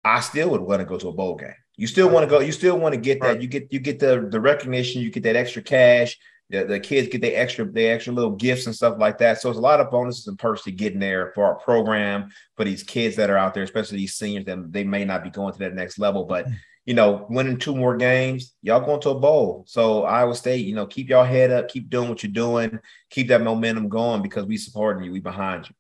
I 0.05 0.21
still 0.21 0.51
would 0.51 0.61
want 0.61 0.81
to 0.81 0.87
go 0.87 0.99
to 0.99 1.09
a 1.09 1.13
bowl 1.13 1.37
game. 1.37 1.55
You 1.77 1.87
still 1.87 2.09
want 2.09 2.25
to 2.25 2.31
go. 2.31 2.41
You 2.41 2.53
still 2.53 2.79
want 2.79 2.95
to 2.95 3.01
get 3.01 3.21
that. 3.23 3.43
You 3.43 3.49
get 3.49 3.73
you 3.73 3.81
get 3.81 3.99
the 3.99 4.29
the 4.31 4.41
recognition. 4.41 5.03
You 5.03 5.11
get 5.11 5.25
that 5.25 5.37
extra 5.37 5.63
cash 5.63 6.17
the, 6.51 6.65
the 6.65 6.81
kids 6.81 7.09
get 7.09 7.23
their 7.23 7.41
extra 7.41 7.65
their 7.65 7.95
extra 7.95 8.13
little 8.13 8.33
gifts 8.33 8.67
and 8.67 8.75
stuff 8.75 8.99
like 8.99 9.19
that. 9.19 9.41
So 9.41 9.49
it's 9.49 9.59
a 9.59 9.63
lot 9.63 9.81
of 9.81 9.91
bonuses 9.91 10.27
and 10.27 10.39
perks 10.39 10.63
to 10.65 10.73
getting 10.73 11.01
there 11.01 11.33
for 11.35 11.45
our 11.45 11.55
program 11.57 12.31
for 12.57 12.65
these 12.65 12.83
kids 12.83 13.17
that 13.17 13.31
are 13.31 13.39
out 13.39 13.55
there, 13.55 13.63
especially 13.63 13.99
these 13.99 14.15
seniors 14.15 14.45
that 14.45 14.73
they 14.73 14.85
may 14.85 15.05
not 15.05 15.25
be 15.25 15.31
going 15.31 15.53
to 15.53 15.59
that 15.61 15.75
next 15.75 15.99
level. 15.99 16.25
But 16.25 16.47
mm. 16.47 16.55
you 16.85 16.95
know, 16.95 17.27
winning 17.31 17.59
two 17.59 17.75
more 17.75 17.97
games, 17.97 18.55
y'all 18.61 18.85
going 18.85 19.01
to 19.03 19.11
a 19.11 19.19
bowl. 19.19 19.65
So 19.67 20.05
Iowa 20.05 20.35
State, 20.35 20.67
you 20.67 20.75
know, 20.75 20.87
keep 20.87 21.09
y'all 21.09 21.25
head 21.25 21.51
up, 21.51 21.69
keep 21.69 21.89
doing 21.89 22.11
what 22.11 22.23
you're 22.23 22.33
doing, 22.33 22.79
keep 23.09 23.29
that 23.29 23.43
momentum 23.43 23.89
going 23.89 24.21
because 24.21 24.45
we 24.45 24.59
supporting 24.59 25.05
you, 25.05 25.13
we 25.13 25.21
behind 25.21 25.69
you. 25.69 25.75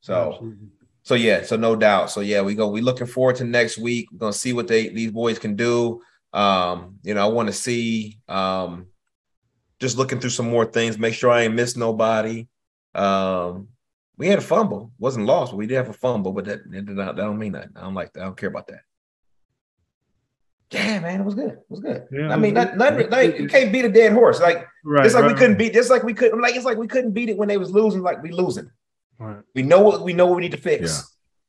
So. 0.00 0.32
Absolutely. 0.32 0.68
So 1.08 1.14
yeah, 1.14 1.42
so 1.42 1.56
no 1.56 1.74
doubt. 1.74 2.10
So 2.10 2.20
yeah, 2.20 2.42
we 2.42 2.54
go. 2.54 2.68
We 2.68 2.82
looking 2.82 3.06
forward 3.06 3.36
to 3.36 3.44
next 3.44 3.78
week. 3.78 4.10
We're 4.12 4.18
gonna 4.18 4.32
see 4.34 4.52
what 4.52 4.68
they 4.68 4.90
these 4.90 5.10
boys 5.10 5.38
can 5.38 5.56
do. 5.56 6.02
Um, 6.34 6.98
you 7.02 7.14
know, 7.14 7.22
I 7.22 7.32
want 7.32 7.46
to 7.48 7.54
see 7.54 8.18
um, 8.28 8.88
just 9.80 9.96
looking 9.96 10.20
through 10.20 10.36
some 10.36 10.50
more 10.50 10.66
things, 10.66 10.98
make 10.98 11.14
sure 11.14 11.30
I 11.30 11.44
ain't 11.44 11.54
miss 11.54 11.78
nobody. 11.78 12.46
Um, 12.94 13.68
we 14.18 14.26
had 14.26 14.38
a 14.38 14.42
fumble, 14.42 14.92
wasn't 14.98 15.24
lost, 15.24 15.52
but 15.52 15.56
we 15.56 15.66
did 15.66 15.76
have 15.76 15.88
a 15.88 15.94
fumble, 15.94 16.32
but 16.32 16.44
that, 16.44 16.70
that, 16.70 16.96
that 16.96 17.16
don't 17.16 17.38
mean 17.38 17.52
that. 17.52 17.70
I 17.74 17.80
don't 17.80 17.94
like 17.94 18.12
that. 18.12 18.20
I 18.20 18.24
don't 18.24 18.36
care 18.36 18.50
about 18.50 18.66
that. 18.66 18.80
Yeah, 20.70 21.00
man, 21.00 21.22
it 21.22 21.24
was 21.24 21.34
good. 21.34 21.52
It 21.52 21.70
was 21.70 21.80
good. 21.80 22.06
Yeah, 22.12 22.28
I 22.28 22.36
mean, 22.36 22.52
not, 22.52 22.76
not, 22.76 23.08
like 23.08 23.38
you 23.38 23.48
can't 23.48 23.72
beat 23.72 23.86
a 23.86 23.88
dead 23.88 24.12
horse. 24.12 24.42
Like 24.42 24.68
right, 24.84 25.06
it's 25.06 25.14
like 25.14 25.24
right, 25.24 25.32
we 25.32 25.38
couldn't 25.38 25.56
beat. 25.56 25.72
Just 25.72 25.88
like 25.88 26.02
we 26.02 26.12
couldn't. 26.12 26.38
Like 26.38 26.54
it's 26.54 26.66
like 26.66 26.76
we 26.76 26.86
couldn't 26.86 27.12
beat 27.12 27.30
it 27.30 27.38
when 27.38 27.48
they 27.48 27.56
was 27.56 27.70
losing. 27.70 28.02
Like 28.02 28.22
we 28.22 28.30
losing. 28.30 28.70
Right. 29.18 29.42
We 29.54 29.62
know 29.62 29.80
what 29.80 30.02
we 30.02 30.12
know. 30.12 30.26
What 30.26 30.36
we 30.36 30.42
need 30.42 30.52
to 30.52 30.58
fix. 30.58 30.82
Yeah. 30.82 31.02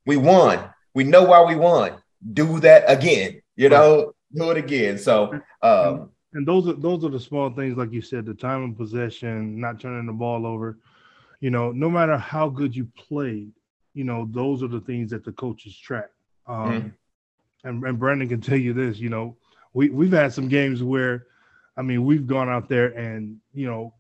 We 0.06 0.18
won. 0.18 0.70
We 0.94 1.04
know 1.04 1.24
why 1.24 1.44
we 1.44 1.56
won. 1.56 1.94
Do 2.34 2.60
that 2.62 2.84
again. 2.88 3.42
You 3.56 3.70
know, 3.70 4.14
do 4.34 4.52
it 4.52 4.58
again. 4.58 4.98
So, 4.98 5.40
um, 5.62 6.10
and 6.34 6.48
those 6.48 6.68
are 6.68 6.74
those 6.74 7.04
are 7.04 7.10
the 7.10 7.20
small 7.20 7.52
things, 7.52 7.78
like 7.78 7.92
you 7.92 8.02
said, 8.02 8.26
the 8.26 8.34
time 8.34 8.64
of 8.64 8.78
possession, 8.78 9.60
not 9.60 9.80
turning 9.80 10.06
the 10.06 10.14
ball 10.14 10.46
over. 10.46 10.78
You 11.40 11.52
know, 11.52 11.72
no 11.72 11.90
matter 11.90 12.18
how 12.18 12.50
good 12.50 12.76
you 12.76 12.88
played, 12.98 13.52
you 13.94 14.04
know, 14.04 14.28
those 14.32 14.64
are 14.64 14.68
the 14.68 14.82
things 14.82 15.12
that 15.12 15.24
the 15.24 15.32
coaches 15.32 15.78
track. 15.78 16.10
Um, 16.48 16.72
mm 16.72 16.94
and, 17.64 17.84
and 17.84 18.00
Brandon 18.00 18.30
can 18.30 18.42
tell 18.42 18.58
you 18.58 18.74
this, 18.74 19.00
you 19.00 19.10
know, 19.10 19.36
we, 19.74 19.90
we've 19.90 20.12
had 20.12 20.34
some 20.34 20.48
games 20.48 20.82
where, 20.82 21.28
I 21.78 21.82
mean, 21.82 22.06
we've 22.06 22.28
gone 22.28 22.50
out 22.50 22.70
there 22.70 22.88
and, 22.98 23.38
you 23.54 23.68
know, 23.68 23.94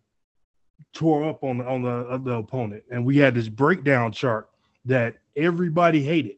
tore 0.94 1.28
up 1.28 1.44
on 1.44 1.60
the 1.60 1.66
on 1.66 1.82
the, 1.84 1.90
uh, 1.90 2.18
the 2.18 2.34
opponent. 2.34 2.84
And 2.92 3.06
we 3.06 3.18
had 3.18 3.36
this 3.36 3.50
breakdown 3.50 4.12
chart 4.12 4.50
that 4.86 5.16
everybody 5.36 6.04
hated. 6.04 6.38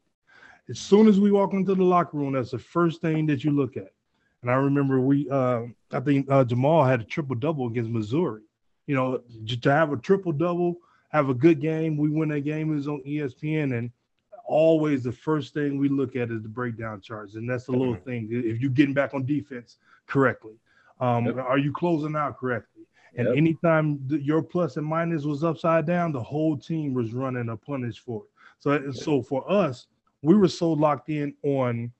As 0.69 0.79
soon 0.79 1.07
as 1.07 1.19
we 1.19 1.31
walk 1.31 1.53
into 1.53 1.75
the 1.75 1.83
locker 1.83 2.17
room, 2.17 2.33
that's 2.33 2.51
the 2.51 2.59
first 2.59 3.01
thing 3.01 3.25
that 3.27 3.43
you 3.43 3.51
look 3.51 3.77
at. 3.77 3.91
And 4.41 4.49
I 4.49 4.55
remember 4.55 4.99
we, 4.99 5.29
uh, 5.29 5.63
I 5.91 5.99
think 5.99 6.29
uh, 6.29 6.43
Jamaal 6.43 6.87
had 6.87 7.01
a 7.01 7.03
triple 7.03 7.35
double 7.35 7.67
against 7.67 7.91
Missouri. 7.91 8.41
You 8.87 8.95
know, 8.95 9.21
to 9.47 9.71
have 9.71 9.91
a 9.91 9.97
triple 9.97 10.31
double, 10.31 10.77
have 11.09 11.29
a 11.29 11.33
good 11.33 11.61
game, 11.61 11.97
we 11.97 12.09
win 12.09 12.29
that 12.29 12.41
game. 12.41 12.71
It 12.71 12.75
was 12.75 12.87
on 12.87 13.01
ESPN, 13.05 13.77
and 13.77 13.91
always 14.45 15.03
the 15.03 15.11
first 15.11 15.53
thing 15.53 15.77
we 15.77 15.87
look 15.87 16.15
at 16.15 16.31
is 16.31 16.41
the 16.41 16.49
breakdown 16.49 17.01
charts, 17.01 17.35
and 17.35 17.49
that's 17.49 17.65
the 17.65 17.73
little 17.73 17.95
mm-hmm. 17.95 18.09
thing. 18.09 18.29
If 18.31 18.59
you're 18.59 18.71
getting 18.71 18.93
back 18.93 19.13
on 19.13 19.25
defense 19.25 19.77
correctly, 20.07 20.55
um, 20.99 21.25
yep. 21.25 21.37
are 21.37 21.57
you 21.57 21.71
closing 21.71 22.15
out 22.15 22.37
correctly? 22.37 22.70
And 23.15 23.27
yep. 23.27 23.37
anytime 23.37 23.99
your 24.09 24.41
plus 24.41 24.77
and 24.77 24.85
minus 24.85 25.23
was 25.23 25.43
upside 25.43 25.85
down, 25.85 26.11
the 26.11 26.23
whole 26.23 26.57
team 26.57 26.93
was 26.93 27.13
running 27.13 27.49
a 27.49 27.57
punish 27.57 27.99
for 27.99 28.23
it. 28.23 28.29
So, 28.59 28.71
yep. 28.73 28.93
so 28.93 29.21
for 29.21 29.49
us, 29.51 29.87
we 30.21 30.35
were 30.35 30.47
so 30.47 30.71
locked 30.71 31.09
in 31.09 31.33
on 31.43 31.91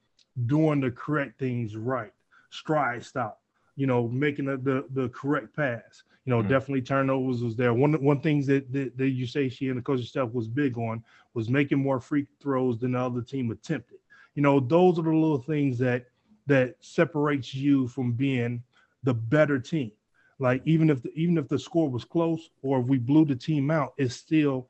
doing 0.45 0.79
the 0.79 0.91
correct 0.91 1.39
things 1.39 1.75
right, 1.75 2.13
stride 2.49 3.03
stop, 3.03 3.41
you 3.75 3.87
know, 3.87 4.07
making 4.07 4.45
the, 4.45 4.57
the, 4.57 4.85
the 4.91 5.09
correct 5.09 5.55
pass. 5.55 6.03
You 6.25 6.29
know, 6.29 6.39
mm-hmm. 6.39 6.49
definitely 6.49 6.83
turnovers 6.83 7.43
was 7.43 7.55
there. 7.55 7.73
One 7.73 7.93
one 8.03 8.21
things 8.21 8.45
that, 8.45 8.71
that, 8.71 8.95
that 8.95 9.17
Eustachy 9.17 9.69
and 9.69 9.77
the 9.77 9.81
coaching 9.81 10.05
staff 10.05 10.29
was 10.31 10.47
big 10.47 10.77
on 10.77 11.03
was 11.33 11.49
making 11.49 11.79
more 11.79 11.99
free 11.99 12.27
throws 12.39 12.77
than 12.77 12.91
the 12.91 12.99
other 12.99 13.21
team 13.21 13.49
attempted. 13.49 13.97
You 14.35 14.43
know, 14.43 14.59
those 14.59 14.99
are 14.99 15.03
the 15.03 15.09
little 15.09 15.41
things 15.41 15.79
that 15.79 16.05
that 16.45 16.75
separates 16.79 17.55
you 17.55 17.87
from 17.87 18.13
being 18.13 18.61
the 19.03 19.15
better 19.15 19.57
team. 19.57 19.91
Like 20.41 20.63
even 20.65 20.89
if 20.89 21.03
the, 21.03 21.13
even 21.13 21.37
if 21.37 21.47
the 21.47 21.59
score 21.59 21.87
was 21.87 22.03
close 22.03 22.49
or 22.63 22.79
if 22.81 22.87
we 22.87 22.97
blew 22.97 23.25
the 23.25 23.35
team 23.35 23.69
out, 23.69 23.93
it's 23.97 24.15
still 24.15 24.67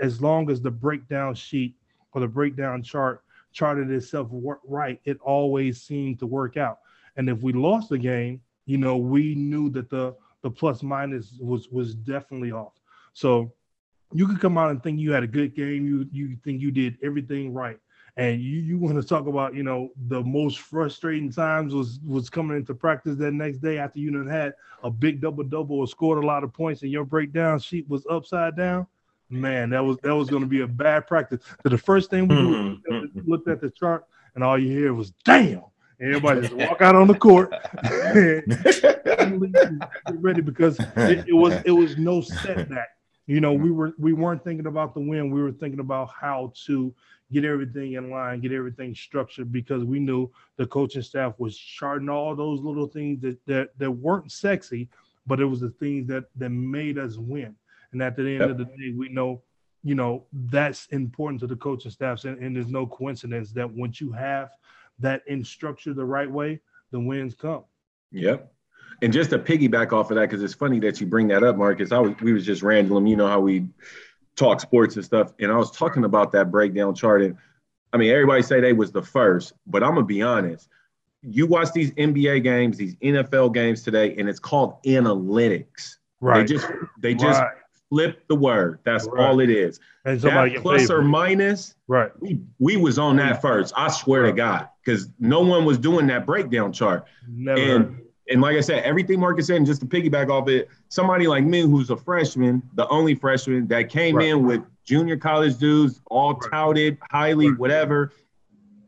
as 0.00 0.22
long 0.22 0.48
as 0.50 0.60
the 0.60 0.70
breakdown 0.70 1.34
sheet 1.34 1.74
or 2.12 2.20
the 2.20 2.28
breakdown 2.28 2.82
chart 2.82 3.24
charted 3.52 3.90
itself 3.90 4.28
right, 4.64 5.00
it 5.04 5.18
always 5.20 5.82
seemed 5.82 6.20
to 6.20 6.26
work 6.26 6.56
out. 6.56 6.78
And 7.16 7.28
if 7.28 7.42
we 7.42 7.52
lost 7.52 7.88
the 7.88 7.98
game, 7.98 8.40
you 8.66 8.78
know, 8.78 8.96
we 8.96 9.34
knew 9.34 9.68
that 9.70 9.90
the 9.90 10.14
the 10.42 10.50
plus 10.50 10.82
minus 10.82 11.36
was 11.40 11.68
was 11.70 11.94
definitely 11.94 12.52
off. 12.52 12.74
So 13.12 13.52
you 14.12 14.28
could 14.28 14.40
come 14.40 14.56
out 14.56 14.70
and 14.70 14.80
think 14.80 15.00
you 15.00 15.10
had 15.10 15.24
a 15.24 15.26
good 15.26 15.56
game, 15.56 15.86
you 15.86 16.06
you 16.12 16.36
think 16.44 16.60
you 16.60 16.70
did 16.70 16.98
everything 17.02 17.52
right, 17.52 17.78
and 18.20 18.42
you 18.42 18.58
you 18.58 18.76
want 18.76 19.00
to 19.00 19.02
talk 19.02 19.26
about 19.26 19.54
you 19.54 19.62
know 19.62 19.90
the 20.08 20.22
most 20.22 20.58
frustrating 20.58 21.32
times 21.32 21.74
was 21.74 22.00
was 22.06 22.28
coming 22.28 22.54
into 22.54 22.74
practice 22.74 23.16
that 23.16 23.32
next 23.32 23.58
day 23.58 23.78
after 23.78 23.98
you 23.98 24.14
had 24.26 24.52
a 24.84 24.90
big 24.90 25.22
double 25.22 25.42
double 25.42 25.78
or 25.78 25.86
scored 25.86 26.22
a 26.22 26.26
lot 26.26 26.44
of 26.44 26.52
points 26.52 26.82
and 26.82 26.92
your 26.92 27.04
breakdown 27.04 27.58
sheet 27.58 27.88
was 27.88 28.06
upside 28.10 28.54
down? 28.56 28.86
Man 29.30 29.70
that 29.70 29.82
was 29.82 29.96
that 30.02 30.14
was 30.14 30.28
going 30.28 30.42
to 30.42 30.48
be 30.48 30.60
a 30.60 30.66
bad 30.66 31.06
practice. 31.06 31.40
So 31.62 31.70
the 31.70 31.78
first 31.78 32.10
thing 32.10 32.28
we 32.28 32.36
mm-hmm. 32.36 33.20
looked 33.24 33.48
at 33.48 33.62
the 33.62 33.70
chart 33.70 34.04
and 34.34 34.44
all 34.44 34.58
you 34.58 34.68
hear 34.68 34.92
was 34.92 35.12
damn! 35.24 35.62
Everybody 35.98 36.42
just 36.42 36.52
walk 36.52 36.82
out 36.82 36.96
on 36.96 37.06
the 37.06 37.14
court. 37.14 37.54
Get 40.06 40.20
ready 40.20 40.42
because 40.42 40.78
it, 40.78 41.26
it 41.26 41.32
was 41.32 41.54
it 41.64 41.70
was 41.70 41.96
no 41.96 42.20
setback 42.20 42.88
you 43.26 43.40
know 43.40 43.54
mm-hmm. 43.54 43.64
we 43.64 43.70
were 43.70 43.92
we 43.98 44.12
weren't 44.12 44.44
thinking 44.44 44.66
about 44.66 44.94
the 44.94 45.00
win 45.00 45.30
we 45.30 45.42
were 45.42 45.52
thinking 45.52 45.80
about 45.80 46.10
how 46.20 46.52
to 46.66 46.94
get 47.32 47.44
everything 47.44 47.94
in 47.94 48.10
line, 48.10 48.40
get 48.40 48.52
everything 48.52 48.94
structured 48.94 49.52
because 49.52 49.84
we 49.84 50.00
knew 50.00 50.30
the 50.56 50.66
coaching 50.66 51.02
staff 51.02 51.34
was 51.38 51.56
charting 51.56 52.08
all 52.08 52.34
those 52.34 52.60
little 52.60 52.86
things 52.86 53.20
that 53.20 53.38
that, 53.46 53.70
that 53.78 53.90
weren't 53.90 54.30
sexy, 54.32 54.88
but 55.26 55.40
it 55.40 55.44
was 55.44 55.60
the 55.60 55.70
things 55.70 56.06
that 56.08 56.24
that 56.36 56.50
made 56.50 56.98
us 56.98 57.16
win. 57.16 57.54
And 57.92 58.02
at 58.02 58.16
the 58.16 58.22
end 58.22 58.40
yep. 58.40 58.50
of 58.50 58.58
the 58.58 58.64
day, 58.64 58.92
we 58.96 59.08
know, 59.08 59.42
you 59.82 59.94
know, 59.94 60.24
that's 60.32 60.86
important 60.86 61.40
to 61.40 61.46
the 61.46 61.56
coaching 61.56 61.90
staffs. 61.90 62.24
And, 62.24 62.38
and 62.38 62.54
there's 62.54 62.68
no 62.68 62.86
coincidence 62.86 63.52
that 63.52 63.68
once 63.68 64.00
you 64.00 64.12
have 64.12 64.50
that 65.00 65.22
in 65.26 65.44
structure 65.44 65.92
the 65.92 66.04
right 66.04 66.30
way, 66.30 66.60
the 66.92 67.00
wins 67.00 67.34
come. 67.34 67.64
Yep. 68.12 68.52
And 69.02 69.12
just 69.12 69.30
to 69.30 69.38
piggyback 69.38 69.92
off 69.92 70.10
of 70.10 70.16
that, 70.16 70.28
because 70.28 70.42
it's 70.42 70.54
funny 70.54 70.78
that 70.80 71.00
you 71.00 71.06
bring 71.06 71.28
that 71.28 71.42
up, 71.42 71.56
Marcus. 71.56 71.92
I 71.92 71.98
was 71.98 72.14
we 72.20 72.32
was 72.32 72.44
just 72.44 72.62
random. 72.62 73.06
You 73.06 73.16
know 73.16 73.26
how 73.26 73.40
we 73.40 73.66
talk 74.36 74.60
sports 74.60 74.96
and 74.96 75.04
stuff. 75.04 75.32
And 75.38 75.50
I 75.50 75.56
was 75.56 75.70
talking 75.70 76.04
about 76.04 76.32
that 76.32 76.50
breakdown 76.50 76.94
chart. 76.94 77.22
And 77.22 77.36
I 77.92 77.96
mean, 77.96 78.10
everybody 78.10 78.42
say 78.42 78.60
they 78.60 78.72
was 78.72 78.92
the 78.92 79.02
first, 79.02 79.54
but 79.66 79.82
I'm 79.82 79.94
gonna 79.94 80.06
be 80.06 80.22
honest. 80.22 80.68
You 81.22 81.46
watch 81.46 81.72
these 81.72 81.92
NBA 81.92 82.42
games, 82.42 82.78
these 82.78 82.94
NFL 82.96 83.52
games 83.52 83.82
today, 83.82 84.14
and 84.16 84.28
it's 84.28 84.38
called 84.38 84.82
analytics. 84.84 85.96
Right. 86.20 86.46
They 86.46 86.54
just 86.54 86.68
they 86.98 87.14
just 87.14 87.40
right. 87.40 87.54
flip 87.88 88.26
the 88.28 88.36
word. 88.36 88.80
That's 88.84 89.06
right. 89.06 89.26
all 89.26 89.40
it 89.40 89.50
is. 89.50 89.80
And 90.04 90.20
that 90.22 90.56
plus 90.62 90.90
or 90.90 91.02
minus. 91.02 91.74
Right. 91.88 92.10
We 92.20 92.40
we 92.58 92.76
was 92.76 92.98
on 92.98 93.16
that 93.16 93.42
first. 93.42 93.74
I 93.76 93.88
swear 93.90 94.22
right. 94.22 94.30
to 94.30 94.36
God, 94.36 94.68
because 94.84 95.08
no 95.18 95.40
one 95.40 95.64
was 95.64 95.78
doing 95.78 96.06
that 96.06 96.24
breakdown 96.24 96.72
chart. 96.72 97.06
Never. 97.28 97.60
And 97.60 98.02
and 98.30 98.40
like 98.40 98.56
I 98.56 98.60
said, 98.60 98.84
everything 98.84 99.18
Marcus 99.18 99.48
said, 99.48 99.56
and 99.56 99.66
just 99.66 99.80
to 99.80 99.86
piggyback 99.86 100.30
off 100.30 100.48
it, 100.48 100.68
somebody 100.88 101.26
like 101.26 101.44
me 101.44 101.62
who's 101.62 101.90
a 101.90 101.96
freshman, 101.96 102.62
the 102.74 102.88
only 102.88 103.14
freshman 103.14 103.66
that 103.68 103.88
came 103.88 104.16
right. 104.16 104.28
in 104.28 104.46
with 104.46 104.62
junior 104.84 105.16
college 105.16 105.58
dudes, 105.58 106.00
all 106.06 106.34
right. 106.34 106.50
touted, 106.50 106.98
highly, 107.10 107.48
right. 107.48 107.58
whatever. 107.58 108.12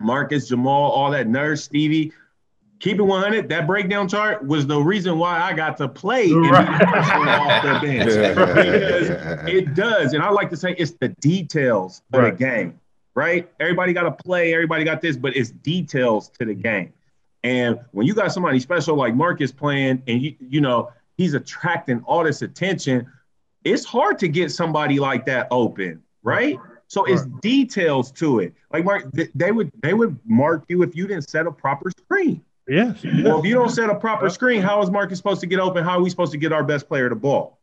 Marcus, 0.01 0.51
Jamaal, 0.51 0.67
all 0.67 1.11
that 1.11 1.29
nurse, 1.29 1.65
Stevie. 1.65 2.13
Keep 2.79 2.99
it 2.99 3.03
100. 3.03 3.49
That 3.49 3.67
breakdown 3.67 4.09
chart 4.09 4.45
was 4.45 4.67
the 4.67 4.81
reason 4.81 5.17
why 5.17 5.41
I 5.41 5.53
got 5.53 5.77
to 5.77 5.89
play 5.89 6.33
right. 6.33 6.83
off 6.83 7.63
the 7.63 7.87
bench 7.87 8.07
because 8.07 9.49
it 9.49 9.75
does. 9.75 10.15
And 10.15 10.23
I 10.23 10.31
like 10.31 10.51
to 10.51 10.57
say 10.57 10.75
it's 10.79 10.93
the 10.93 11.09
details 11.21 12.03
of 12.13 12.23
the 12.23 12.33
game, 12.33 12.81
right? 13.15 13.49
Everybody 13.61 13.93
got 13.93 14.03
to 14.03 14.11
play. 14.11 14.53
Everybody 14.53 14.83
got 14.83 15.01
this, 15.01 15.17
but 15.17 15.37
it's 15.37 15.51
details 15.51 16.31
to 16.31 16.45
the 16.45 16.53
mm-hmm. 16.53 16.63
game. 16.63 16.93
And 17.45 17.81
when 17.91 18.07
you 18.07 18.15
got 18.15 18.33
somebody 18.33 18.61
special 18.61 18.97
like 18.97 19.15
Marcus 19.15 19.53
playing, 19.53 20.03
and 20.07 20.23
you 20.23 20.35
you 20.41 20.61
know 20.61 20.91
he's 21.17 21.35
attracting 21.35 22.03
all 22.05 22.25
this 22.25 22.43
attention, 22.43 23.11
it's 23.65 23.85
hard 23.85 24.19
to 24.21 24.29
get 24.29 24.53
somebody 24.53 24.99
like 24.99 25.27
that 25.27 25.49
open, 25.51 26.03
right? 26.23 26.59
So 26.87 27.05
it's 27.05 27.25
details 27.41 28.13
to 28.13 28.41
it. 28.41 28.53
Like 28.71 28.85
Mark, 28.85 29.07
they 29.35 29.51
would 29.51 29.73
they 29.83 29.95
would 29.95 30.19
mark 30.27 30.65
you 30.69 30.83
if 30.83 30.95
you 30.95 31.07
didn't 31.07 31.29
set 31.29 31.47
a 31.47 31.51
proper 31.51 31.91
screen. 31.91 32.45
Yes. 32.69 33.03
Well, 33.03 33.41
if 33.41 33.47
you 33.47 33.55
don't 33.55 33.71
set 33.71 33.91
a 33.91 33.95
proper 33.95 34.29
screen, 34.31 34.63
how 34.63 34.83
is 34.83 34.91
Marcus 34.91 35.19
supposed 35.19 35.41
to 35.41 35.47
get 35.47 35.59
open? 35.59 35.85
How 35.85 35.99
are 35.99 36.03
we 36.03 36.11
supposed 36.11 36.33
to 36.33 36.39
get 36.39 36.53
our 36.53 36.63
best 36.63 36.89
player 36.89 37.09
the 37.09 37.17
ball? 37.17 37.59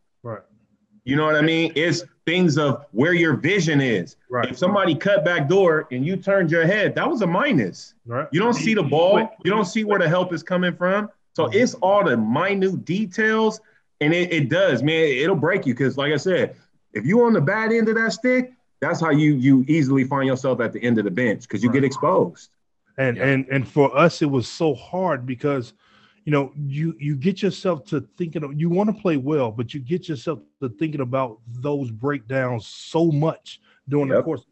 Right. 1.00 1.12
You 1.12 1.16
know 1.16 1.26
what 1.26 1.36
I 1.36 1.42
mean? 1.42 1.72
It's 1.76 2.04
things 2.26 2.58
of 2.58 2.86
where 2.92 3.14
your 3.14 3.36
vision 3.36 3.82
is. 3.82 4.18
Right. 4.30 4.50
If 4.50 4.58
somebody 4.58 4.96
cut 4.96 5.26
back 5.26 5.48
door 5.48 5.88
and 5.92 6.06
you 6.06 6.18
turned 6.18 6.52
your 6.52 6.66
head, 6.66 6.94
that 6.96 7.10
was 7.10 7.22
a 7.22 7.28
minus. 7.28 7.96
Right. 8.06 8.28
You 8.32 8.40
don't 8.40 8.54
see 8.54 8.74
the 8.74 8.84
ball. 8.84 9.30
You 9.44 9.52
don't 9.52 9.66
see 9.66 9.84
where 9.84 10.00
the 10.00 10.10
help 10.10 10.34
is 10.34 10.44
coming 10.44 10.76
from. 10.76 11.10
So 11.34 11.46
mm-hmm. 11.46 11.58
it's 11.58 11.74
all 11.76 12.04
the 12.04 12.18
minute 12.18 12.86
details, 12.86 13.62
and 14.02 14.14
it, 14.14 14.32
it 14.32 14.50
does, 14.50 14.84
man. 14.84 15.06
It'll 15.06 15.36
break 15.36 15.66
you 15.66 15.74
because, 15.74 15.98
like 15.98 16.14
I 16.14 16.18
said, 16.18 16.56
if 16.94 17.06
you're 17.06 17.26
on 17.26 17.34
the 17.34 17.42
bad 17.42 17.72
end 17.72 17.90
of 17.90 17.96
that 17.96 18.14
stick, 18.14 18.54
that's 18.82 19.02
how 19.02 19.12
you 19.12 19.36
you 19.36 19.66
easily 19.68 20.04
find 20.04 20.28
yourself 20.28 20.60
at 20.60 20.74
the 20.74 20.82
end 20.84 20.98
of 20.98 21.06
the 21.06 21.12
bench 21.12 21.44
because 21.44 21.64
you 21.64 21.70
right. 21.70 21.76
get 21.76 21.84
exposed. 21.84 22.50
And 22.98 23.18
yeah. 23.18 23.26
and 23.26 23.48
and 23.50 23.68
for 23.68 23.96
us, 23.98 24.22
it 24.22 24.30
was 24.30 24.48
so 24.48 24.74
hard 24.76 25.26
because– 25.26 25.74
you 26.30 26.32
know 26.32 26.54
you 26.56 26.96
you 27.00 27.16
get 27.16 27.42
yourself 27.42 27.84
to 27.86 28.08
thinking 28.16 28.44
of 28.44 28.54
you 28.54 28.70
want 28.70 28.88
to 28.88 29.02
play 29.02 29.18
well 29.18 29.50
but 29.50 29.74
you 29.74 29.80
get 29.80 30.08
yourself 30.08 30.38
to 30.62 30.70
thinking 30.70 31.02
about 31.02 31.40
those 31.48 31.90
breakdowns 31.90 32.68
so 32.68 33.12
much 33.12 33.60
during 33.88 34.10
yep. 34.10 34.18
the 34.18 34.22
course 34.22 34.46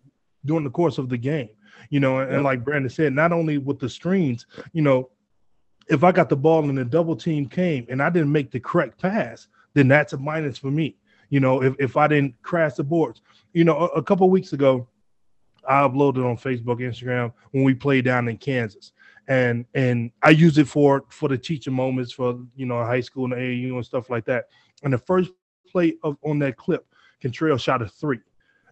during 0.44 0.64
the 0.64 0.72
course 0.72 0.98
of 0.98 1.08
the 1.08 1.18
game 1.18 1.50
you 1.92 2.00
know 2.00 2.18
and, 2.18 2.32
yep. 2.32 2.38
and 2.38 2.44
like 2.44 2.66
brandon 2.66 2.90
said 2.90 3.14
not 3.14 3.32
only 3.32 3.60
with 3.60 3.78
the 3.78 3.88
screens 3.88 4.48
you 4.74 4.82
know 4.82 5.12
if 5.88 6.04
i 6.04 6.12
got 6.12 6.30
the 6.30 6.36
ball 6.36 6.68
and 6.68 6.76
the 6.76 6.84
double 6.84 7.16
team 7.16 7.48
came 7.48 7.86
and 7.90 8.02
i 8.02 8.10
didn't 8.10 8.32
make 8.32 8.50
the 8.50 8.60
correct 8.60 9.00
pass 9.00 9.48
then 9.76 9.88
that's 9.88 10.14
a 10.14 10.18
minus 10.18 10.58
for 10.58 10.72
me 10.72 10.98
you 11.30 11.40
know 11.40 11.62
if, 11.62 11.76
if 11.78 11.96
i 11.96 12.08
didn't 12.08 12.34
crash 12.42 12.74
the 12.74 12.84
boards 12.84 13.22
you 13.54 13.64
know 13.64 13.78
a, 13.78 13.86
a 14.00 14.02
couple 14.02 14.28
weeks 14.32 14.52
ago 14.52 14.88
i 15.70 15.82
uploaded 15.82 16.26
on 16.26 16.36
facebook 16.36 16.80
instagram 16.80 17.32
when 17.52 17.64
we 17.64 17.76
played 17.76 18.04
down 18.04 18.28
in 18.28 18.36
kansas 18.36 18.94
and 19.28 19.66
and 19.74 20.12
I 20.22 20.30
use 20.30 20.58
it 20.58 20.68
for 20.68 21.06
for 21.10 21.30
the 21.30 21.38
teaching 21.38 21.74
moments 21.74 22.14
for 22.14 22.40
you 22.56 22.66
know 22.66 22.84
high 22.84 23.02
school 23.02 23.26
and 23.26 23.34
AAU 23.34 23.76
and 23.76 23.86
stuff 23.86 24.10
like 24.10 24.26
that. 24.26 24.46
And 24.84 24.94
the 24.94 24.98
first 24.98 25.32
play 25.70 25.96
of 26.04 26.18
on 26.24 26.40
that 26.40 26.58
clip, 26.58 26.86
Kantrell 27.22 27.60
shot 27.60 27.82
a 27.82 27.88
three, 27.88 28.20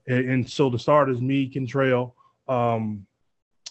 and, 0.07 0.29
and 0.29 0.49
so 0.49 0.69
the 0.69 0.79
starters 0.79 1.21
me, 1.21 1.49
Kantrell, 1.49 2.13
um, 2.47 3.05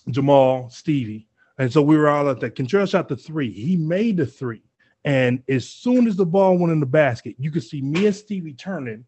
Jamaal, 0.09 0.71
Stevie, 0.71 1.29
and 1.59 1.73
so 1.73 1.81
we 1.81 1.97
were 1.97 2.09
all 2.09 2.29
at 2.29 2.41
that. 2.41 2.55
Kantrell 2.55 2.89
shot 2.89 3.09
the 3.09 3.17
three. 3.17 3.51
He 3.51 3.77
made 3.77 4.19
the 4.19 4.27
three, 4.27 4.63
and 5.05 5.43
as 5.49 5.69
soon 5.69 6.07
as 6.07 6.17
the 6.17 6.27
ball 6.27 6.59
went 6.59 6.73
in 6.73 6.81
the 6.81 6.87
basket, 6.87 7.37
you 7.39 7.51
could 7.51 7.65
see 7.65 7.81
me 7.81 8.07
and 8.07 8.15
Stevie 8.15 8.53
turning, 8.53 9.07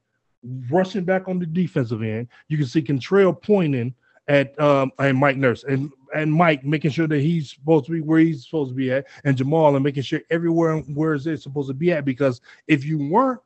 rushing 0.71 1.05
back 1.05 1.29
on 1.29 1.39
the 1.39 1.47
defensive 1.47 2.03
end. 2.03 2.29
You 2.49 2.57
can 2.57 2.67
see 2.67 2.81
Kantrell 2.81 3.41
pointing 3.41 3.95
at 4.29 4.59
um 4.61 4.91
and 4.99 5.17
Mike 5.17 5.37
Nurse 5.37 5.65
and 5.65 5.91
and 6.15 6.33
Mike 6.33 6.65
making 6.65 6.91
sure 6.91 7.07
that 7.07 7.21
he's 7.21 7.51
supposed 7.51 7.87
to 7.87 7.93
be 7.93 8.01
where 8.01 8.19
he's 8.19 8.45
supposed 8.45 8.71
to 8.71 8.75
be 8.75 8.93
at, 8.93 9.07
and 9.25 9.37
Jamaal 9.37 9.75
and 9.75 9.85
making 9.85 10.03
sure 10.03 10.21
everywhere 10.31 10.79
where 10.79 11.15
it's 11.15 11.43
supposed 11.43 11.69
to 11.69 11.75
be 11.75 11.93
at. 11.93 12.05
Because 12.05 12.41
if 12.67 12.85
you 12.85 12.99
weren't, 13.09 13.41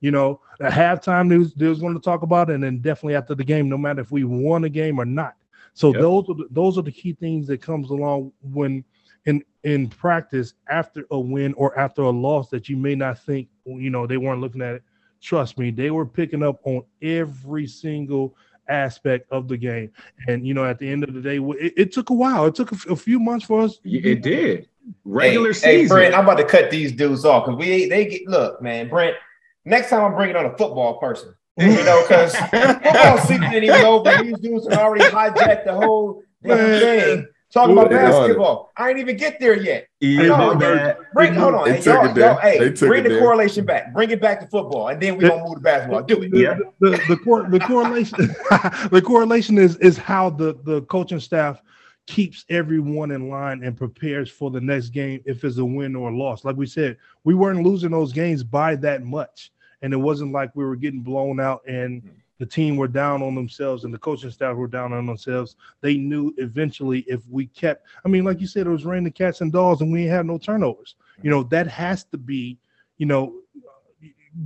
you 0.00 0.10
know, 0.10 0.40
at 0.60 0.72
halftime 0.72 1.28
news 1.28 1.54
they 1.54 1.68
was 1.68 1.80
going 1.80 1.94
to 1.94 2.00
talk 2.00 2.22
about 2.22 2.50
it, 2.50 2.54
and 2.54 2.64
then 2.64 2.78
definitely 2.78 3.16
after 3.16 3.34
the 3.34 3.44
game, 3.44 3.68
no 3.68 3.78
matter 3.78 4.00
if 4.00 4.12
we 4.12 4.24
won 4.24 4.62
the 4.62 4.68
game 4.68 5.00
or 5.00 5.04
not. 5.04 5.34
So 5.74 5.92
yep. 5.92 6.02
those 6.02 6.28
are 6.28 6.34
the, 6.34 6.48
those 6.50 6.78
are 6.78 6.82
the 6.82 6.92
key 6.92 7.12
things 7.12 7.46
that 7.46 7.62
comes 7.62 7.90
along 7.90 8.32
when 8.42 8.84
in 9.26 9.42
in 9.64 9.88
practice 9.88 10.54
after 10.68 11.06
a 11.10 11.18
win 11.18 11.54
or 11.54 11.78
after 11.78 12.02
a 12.02 12.10
loss 12.10 12.48
that 12.50 12.68
you 12.68 12.76
may 12.76 12.94
not 12.94 13.18
think 13.18 13.48
you 13.64 13.90
know 13.90 14.06
they 14.06 14.16
weren't 14.16 14.40
looking 14.40 14.62
at 14.62 14.74
it. 14.74 14.82
Trust 15.20 15.58
me, 15.58 15.70
they 15.70 15.90
were 15.90 16.06
picking 16.06 16.42
up 16.42 16.60
on 16.64 16.82
every 17.02 17.66
single 17.66 18.36
aspect 18.68 19.30
of 19.30 19.48
the 19.48 19.56
game. 19.56 19.90
And 20.26 20.46
you 20.46 20.54
know, 20.54 20.64
at 20.64 20.78
the 20.78 20.88
end 20.88 21.04
of 21.04 21.14
the 21.14 21.20
day, 21.20 21.38
it, 21.38 21.72
it 21.76 21.92
took 21.92 22.10
a 22.10 22.14
while. 22.14 22.46
It 22.46 22.54
took 22.54 22.72
a, 22.72 22.92
a, 22.92 22.96
few 22.96 23.18
months 23.18 23.46
for 23.46 23.62
us. 23.62 23.78
It 23.84 24.22
did. 24.22 24.68
Regular 25.04 25.48
hey, 25.48 25.52
season. 25.52 25.80
Hey, 25.80 25.88
Brent, 25.88 26.14
I'm 26.14 26.24
about 26.24 26.38
to 26.38 26.44
cut 26.44 26.70
these 26.70 26.92
dudes 26.92 27.24
off 27.24 27.46
because 27.46 27.58
we 27.58 27.88
they 27.88 28.06
get 28.06 28.26
look, 28.26 28.62
man, 28.62 28.88
Brent. 28.88 29.16
Next 29.64 29.90
time 29.90 30.02
I'm 30.02 30.14
bringing 30.14 30.36
on 30.36 30.46
a 30.46 30.56
football 30.56 30.98
person, 30.98 31.34
you 31.58 31.84
know, 31.84 32.02
because 32.02 32.34
football 32.36 33.18
season 33.18 33.44
ain't 33.44 33.64
even 33.64 33.84
over. 33.84 34.22
These 34.22 34.38
dudes 34.38 34.68
have 34.68 34.78
already 34.78 35.04
hijacked 35.04 35.64
the 35.64 35.74
whole 35.74 36.22
damn 36.42 36.80
thing. 36.80 37.26
Talking 37.50 37.78
about 37.78 37.90
basketball. 37.90 38.70
I 38.76 38.90
ain't 38.90 38.98
even 38.98 39.16
get 39.16 39.40
there 39.40 39.56
yet. 39.56 39.88
Yeah, 40.00 40.26
no, 40.26 40.94
bring 41.14 41.32
hold 41.32 41.54
on. 41.54 41.70
Hey, 41.70 41.80
y'all, 41.80 42.16
y'all, 42.16 42.36
hey 42.36 42.58
bring 42.72 43.04
the 43.04 43.08
there. 43.08 43.20
correlation 43.20 43.64
back. 43.64 43.94
Bring 43.94 44.10
it 44.10 44.20
back 44.20 44.40
to 44.40 44.46
football, 44.46 44.88
and 44.88 45.00
then 45.00 45.16
we 45.16 45.26
gonna 45.26 45.42
move 45.42 45.54
to 45.54 45.60
basketball. 45.60 46.02
Do 46.02 46.22
it. 46.22 46.34
Yeah. 46.34 46.58
The, 46.78 46.90
the, 46.90 47.02
the, 47.08 47.16
cor- 47.16 47.48
the 47.48 47.58
correlation 47.60 48.18
the 48.90 49.02
correlation 49.04 49.56
is 49.56 49.76
is 49.76 49.96
how 49.96 50.28
the, 50.28 50.58
the 50.64 50.82
coaching 50.82 51.20
staff 51.20 51.62
keeps 52.06 52.44
everyone 52.50 53.10
in 53.12 53.30
line 53.30 53.62
and 53.64 53.76
prepares 53.76 54.30
for 54.30 54.50
the 54.50 54.60
next 54.60 54.90
game 54.90 55.22
if 55.24 55.42
it's 55.42 55.56
a 55.56 55.64
win 55.64 55.96
or 55.96 56.10
a 56.10 56.16
loss. 56.16 56.44
Like 56.44 56.56
we 56.56 56.66
said, 56.66 56.98
we 57.24 57.34
weren't 57.34 57.62
losing 57.62 57.90
those 57.90 58.12
games 58.12 58.42
by 58.42 58.76
that 58.76 59.02
much. 59.02 59.52
And 59.80 59.92
it 59.92 59.98
wasn't 59.98 60.32
like 60.32 60.50
we 60.54 60.64
were 60.64 60.76
getting 60.76 61.00
blown 61.00 61.38
out 61.38 61.62
and 61.66 62.02
mm-hmm 62.02 62.14
the 62.38 62.46
team 62.46 62.76
were 62.76 62.88
down 62.88 63.22
on 63.22 63.34
themselves 63.34 63.84
and 63.84 63.92
the 63.92 63.98
coaching 63.98 64.30
staff 64.30 64.56
were 64.56 64.68
down 64.68 64.92
on 64.92 65.06
themselves. 65.06 65.56
They 65.80 65.96
knew 65.96 66.32
eventually 66.38 67.00
if 67.08 67.26
we 67.28 67.46
kept, 67.46 67.86
I 68.04 68.08
mean, 68.08 68.24
like 68.24 68.40
you 68.40 68.46
said, 68.46 68.66
it 68.66 68.70
was 68.70 68.84
raining 68.84 69.12
cats 69.12 69.40
and 69.40 69.52
dogs 69.52 69.80
and 69.80 69.92
we 69.92 70.06
had 70.06 70.24
no 70.24 70.38
turnovers. 70.38 70.94
You 71.22 71.30
know, 71.30 71.42
that 71.44 71.66
has 71.66 72.04
to 72.04 72.18
be, 72.18 72.58
you 72.96 73.06
know, 73.06 73.34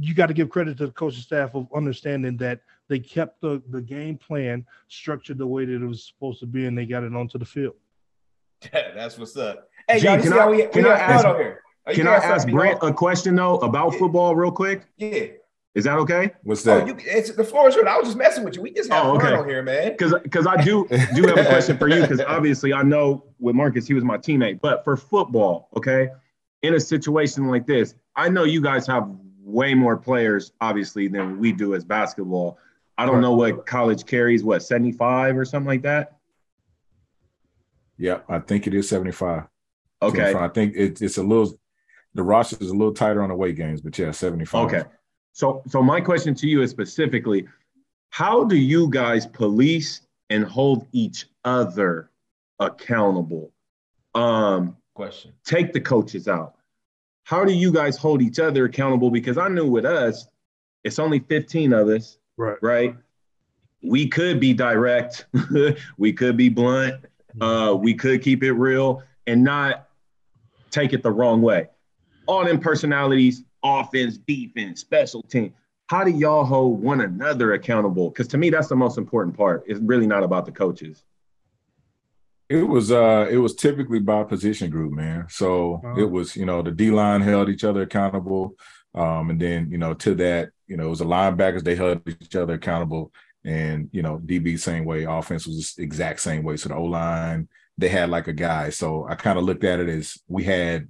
you 0.01 0.15
got 0.15 0.27
to 0.27 0.35
give 0.35 0.49
credit 0.49 0.79
to 0.79 0.87
the 0.87 0.93
coaching 0.93 1.21
staff 1.21 1.55
of 1.55 1.69
understanding 1.75 2.37
that 2.39 2.61
they 2.89 2.99
kept 2.99 3.41
the, 3.43 3.63
the 3.69 3.83
game 3.83 4.17
plan 4.17 4.65
structured 4.89 5.39
the 5.39 5.47
way 5.47 5.67
that 5.67 5.75
it 5.75 5.87
was 5.87 6.07
supposed 6.07 6.41
to 6.41 6.47
be 6.47 6.67
and 6.67 6.77
they 6.77 6.87
got 6.87 7.05
it 7.05 7.15
onto 7.15 7.39
the 7.39 7.45
field. 7.45 7.75
That's 8.73 9.19
what's 9.19 9.37
up. 9.37 9.69
Hey, 9.87 9.99
Gee, 9.99 10.07
y'all, 10.07 10.21
can 10.21 10.33
I, 10.33 10.49
we, 10.49 10.67
can 10.67 10.87
I 10.87 10.99
ask, 10.99 11.27
can 11.95 12.07
I 12.07 12.15
ask 12.15 12.49
Brent 12.49 12.79
a 12.81 12.93
question 12.93 13.35
though 13.35 13.59
about 13.59 13.93
yeah. 13.93 13.99
football 13.99 14.35
real 14.35 14.53
quick? 14.53 14.87
Yeah. 14.97 15.27
Is 15.75 15.85
that 15.85 15.97
okay? 16.01 16.33
What's 16.43 16.67
oh, 16.67 16.79
that? 16.79 16.83
Oh, 16.83 16.87
you, 16.87 16.97
it's 16.99 17.31
the 17.31 17.45
floor 17.45 17.69
is 17.69 17.75
yours. 17.75 17.87
I 17.89 17.97
was 17.97 18.09
just 18.09 18.19
messing 18.19 18.45
with 18.45 18.57
you. 18.57 18.63
We 18.63 18.73
just 18.73 18.93
have 18.93 19.07
oh, 19.07 19.17
okay. 19.17 19.31
fun 19.31 19.35
on 19.41 19.49
here, 19.49 19.63
man. 19.63 19.93
Because 19.93 20.15
because 20.23 20.47
I 20.47 20.63
do 20.63 20.87
do 21.15 21.23
have 21.27 21.39
a 21.39 21.47
question 21.47 21.79
for 21.79 21.89
you 21.89 22.03
because 22.03 22.21
obviously 22.27 22.75
I 22.75 22.83
know 22.83 23.25
with 23.39 23.55
Marcus 23.55 23.87
he 23.87 23.95
was 23.95 24.05
my 24.05 24.19
teammate, 24.19 24.61
but 24.61 24.85
for 24.85 24.97
football, 24.97 25.69
okay, 25.77 26.09
in 26.61 26.75
a 26.75 26.81
situation 26.81 27.49
like 27.49 27.67
this, 27.67 27.95
I 28.17 28.29
know 28.29 28.45
you 28.45 28.61
guys 28.61 28.87
have 28.87 29.09
way 29.41 29.73
more 29.73 29.97
players 29.97 30.53
obviously 30.61 31.09
than 31.09 31.39
we 31.39 31.53
do 31.53 31.75
as 31.75 31.85
basketball. 31.85 32.59
I 32.99 33.07
don't 33.07 33.23
know 33.23 33.35
what 33.35 33.65
college 33.65 34.05
carries, 34.05 34.45
what 34.45 34.63
seventy 34.63 34.93
five 34.93 35.39
or 35.39 35.47
something 35.47 35.69
like 35.69 35.83
that. 35.83 36.19
Yeah, 37.97 38.19
I 38.29 38.41
think 38.41 38.67
it 38.67 38.75
is 38.75 38.91
seventy 38.91 39.13
five. 39.13 39.45
Okay, 40.03 40.35
I 40.35 40.49
think 40.49 40.75
it, 40.77 41.01
it's 41.01 41.17
a 41.17 41.23
little. 41.23 41.59
The 42.15 42.23
roster 42.23 42.59
is 42.61 42.69
a 42.69 42.75
little 42.75 42.93
tighter 42.93 43.23
on 43.23 43.31
the 43.31 43.35
weight 43.35 43.57
games, 43.57 43.81
but 43.81 43.99
yeah, 43.99 44.11
seventy 44.11 44.45
five. 44.45 44.67
Okay. 44.67 44.83
So, 45.33 45.63
so 45.67 45.83
my 45.83 46.01
question 46.01 46.35
to 46.37 46.47
you 46.47 46.63
is 46.63 46.71
specifically, 46.71 47.49
how 48.11 48.45
do 48.45 48.57
you 48.57 48.91
guys 48.91 49.27
police 49.27 50.03
and 50.31 50.45
hold 50.45 50.87
each 50.93 51.27
other 51.45 52.11
accountable? 52.59 53.53
Um, 54.15 54.77
question. 54.95 55.33
Take 55.45 55.73
the 55.73 55.81
coaches 55.81 56.29
out. 56.29 56.55
How 57.25 57.45
do 57.45 57.53
you 57.53 57.73
guys 57.73 57.97
hold 57.97 58.21
each 58.21 58.39
other 58.39 58.67
accountable? 58.67 59.11
Because 59.11 59.39
I 59.39 59.49
knew 59.49 59.67
with 59.67 59.87
us, 59.87 60.29
it's 60.85 60.99
only 60.99 61.21
15 61.21 61.73
of 61.73 61.89
us, 61.89 62.19
right? 62.37 62.59
Right. 62.61 62.97
We 63.83 64.09
could 64.09 64.39
be 64.39 64.53
direct, 64.53 65.27
we 65.97 66.13
could 66.13 66.37
be 66.37 66.49
blunt, 66.49 67.05
uh, 67.41 67.77
we 67.79 67.95
could 67.95 68.23
keep 68.23 68.43
it 68.43 68.53
real 68.53 69.03
and 69.27 69.43
not 69.43 69.89
take 70.71 70.93
it 70.93 71.03
the 71.03 71.11
wrong 71.11 71.43
way. 71.43 71.69
All 72.27 72.45
them 72.45 72.61
personalities 72.61 73.43
offense, 73.63 74.19
defense, 74.19 74.81
special 74.81 75.23
team. 75.23 75.55
How 75.89 76.05
do 76.05 76.11
y'all 76.11 76.45
hold 76.45 76.83
one 76.83 77.01
another 77.01 77.53
accountable? 77.53 78.11
Because 78.11 78.29
to 78.29 78.39
me, 78.39 78.51
that's 78.51 78.69
the 78.69 78.77
most 78.77 78.99
important 78.99 79.37
part. 79.37 79.65
It's 79.67 79.81
really 79.81 80.07
not 80.07 80.23
about 80.23 80.47
the 80.47 80.53
coaches. 80.53 81.05
It 82.49 82.63
was 82.63 82.93
uh 82.93 83.29
it 83.31 83.39
was 83.39 83.55
typically 83.55 84.01
by 84.01 84.25
position 84.25 84.71
group, 84.71 84.93
man. 84.93 85.27
So 85.29 85.81
uh-huh. 85.85 86.01
it 86.01 86.11
was, 86.11 86.37
you 86.37 86.45
know, 86.45 86.63
the 86.63 86.71
D 86.71 86.91
line 86.91 87.21
held 87.21 87.49
each 87.49 87.65
other 87.65 87.83
accountable. 87.83 88.57
Um, 88.95 89.31
and 89.31 89.41
then, 89.41 89.71
you 89.71 89.79
know, 89.79 89.95
to 89.95 90.15
that, 90.17 90.51
you 90.67 90.77
know, 90.77 90.87
it 90.87 90.91
was 90.91 90.99
the 90.99 91.07
linebackers, 91.07 91.65
they 91.65 91.75
held 91.75 92.03
each 92.07 92.37
other 92.37 92.55
accountable. 92.55 93.13
And, 93.45 93.89
you 93.93 94.03
know, 94.03 94.19
DB 94.19 94.59
same 94.59 94.85
way, 94.85 95.05
offense 95.05 95.47
was 95.47 95.75
the 95.75 95.83
exact 95.83 96.21
same 96.21 96.43
way. 96.43 96.57
So 96.57 96.69
the 96.69 96.77
O 96.77 96.85
line, 96.85 97.49
they 97.79 97.89
had 97.89 98.11
like 98.11 98.29
a 98.29 98.33
guy. 98.33 98.71
So 98.71 99.07
I 99.09 99.15
kind 99.15 99.39
of 99.39 99.45
looked 99.45 99.65
at 99.65 99.81
it 99.81 99.89
as 99.89 100.19
we 100.29 100.45
had 100.45 100.89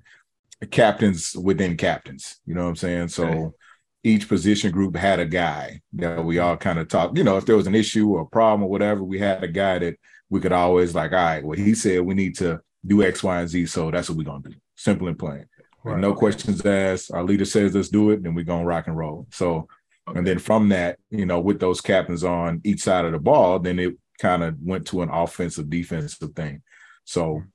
captains 0.70 1.34
within 1.36 1.76
captains. 1.76 2.40
You 2.46 2.54
know 2.54 2.64
what 2.64 2.70
I'm 2.70 2.76
saying? 2.76 3.08
So 3.08 3.24
okay. 3.24 3.56
each 4.04 4.28
position 4.28 4.70
group 4.70 4.96
had 4.96 5.20
a 5.20 5.26
guy 5.26 5.80
that 5.94 6.24
we 6.24 6.38
all 6.38 6.56
kind 6.56 6.78
of 6.78 6.88
talked. 6.88 7.16
You 7.16 7.24
know, 7.24 7.36
if 7.36 7.46
there 7.46 7.56
was 7.56 7.66
an 7.66 7.74
issue 7.74 8.10
or 8.10 8.22
a 8.22 8.26
problem 8.26 8.62
or 8.62 8.70
whatever, 8.70 9.02
we 9.02 9.18
had 9.18 9.42
a 9.42 9.48
guy 9.48 9.78
that 9.80 9.96
we 10.30 10.40
could 10.40 10.52
always 10.52 10.94
like, 10.94 11.12
all 11.12 11.18
right, 11.18 11.44
well, 11.44 11.58
he 11.58 11.74
said 11.74 12.00
we 12.00 12.14
need 12.14 12.36
to 12.38 12.60
do 12.86 13.02
X, 13.02 13.22
Y, 13.22 13.40
and 13.40 13.48
Z. 13.48 13.66
So 13.66 13.90
that's 13.90 14.08
what 14.08 14.18
we're 14.18 14.24
gonna 14.24 14.48
do. 14.48 14.54
Simple 14.76 15.08
and 15.08 15.18
plain. 15.18 15.46
Right. 15.84 15.98
No 15.98 16.14
questions 16.14 16.64
asked. 16.64 17.12
Our 17.12 17.24
leader 17.24 17.44
says 17.44 17.74
let's 17.74 17.88
do 17.88 18.10
it, 18.10 18.22
then 18.22 18.34
we're 18.34 18.44
gonna 18.44 18.64
rock 18.64 18.86
and 18.86 18.96
roll. 18.96 19.26
So 19.30 19.68
okay. 20.08 20.18
and 20.18 20.26
then 20.26 20.38
from 20.38 20.68
that, 20.68 20.98
you 21.10 21.26
know, 21.26 21.40
with 21.40 21.60
those 21.60 21.80
captains 21.80 22.24
on 22.24 22.60
each 22.64 22.82
side 22.82 23.04
of 23.04 23.12
the 23.12 23.18
ball, 23.18 23.58
then 23.58 23.78
it 23.78 23.94
kind 24.18 24.44
of 24.44 24.56
went 24.62 24.86
to 24.86 25.02
an 25.02 25.10
offensive 25.10 25.68
defensive 25.68 26.32
thing. 26.34 26.62
So 27.04 27.24
mm-hmm. 27.26 27.46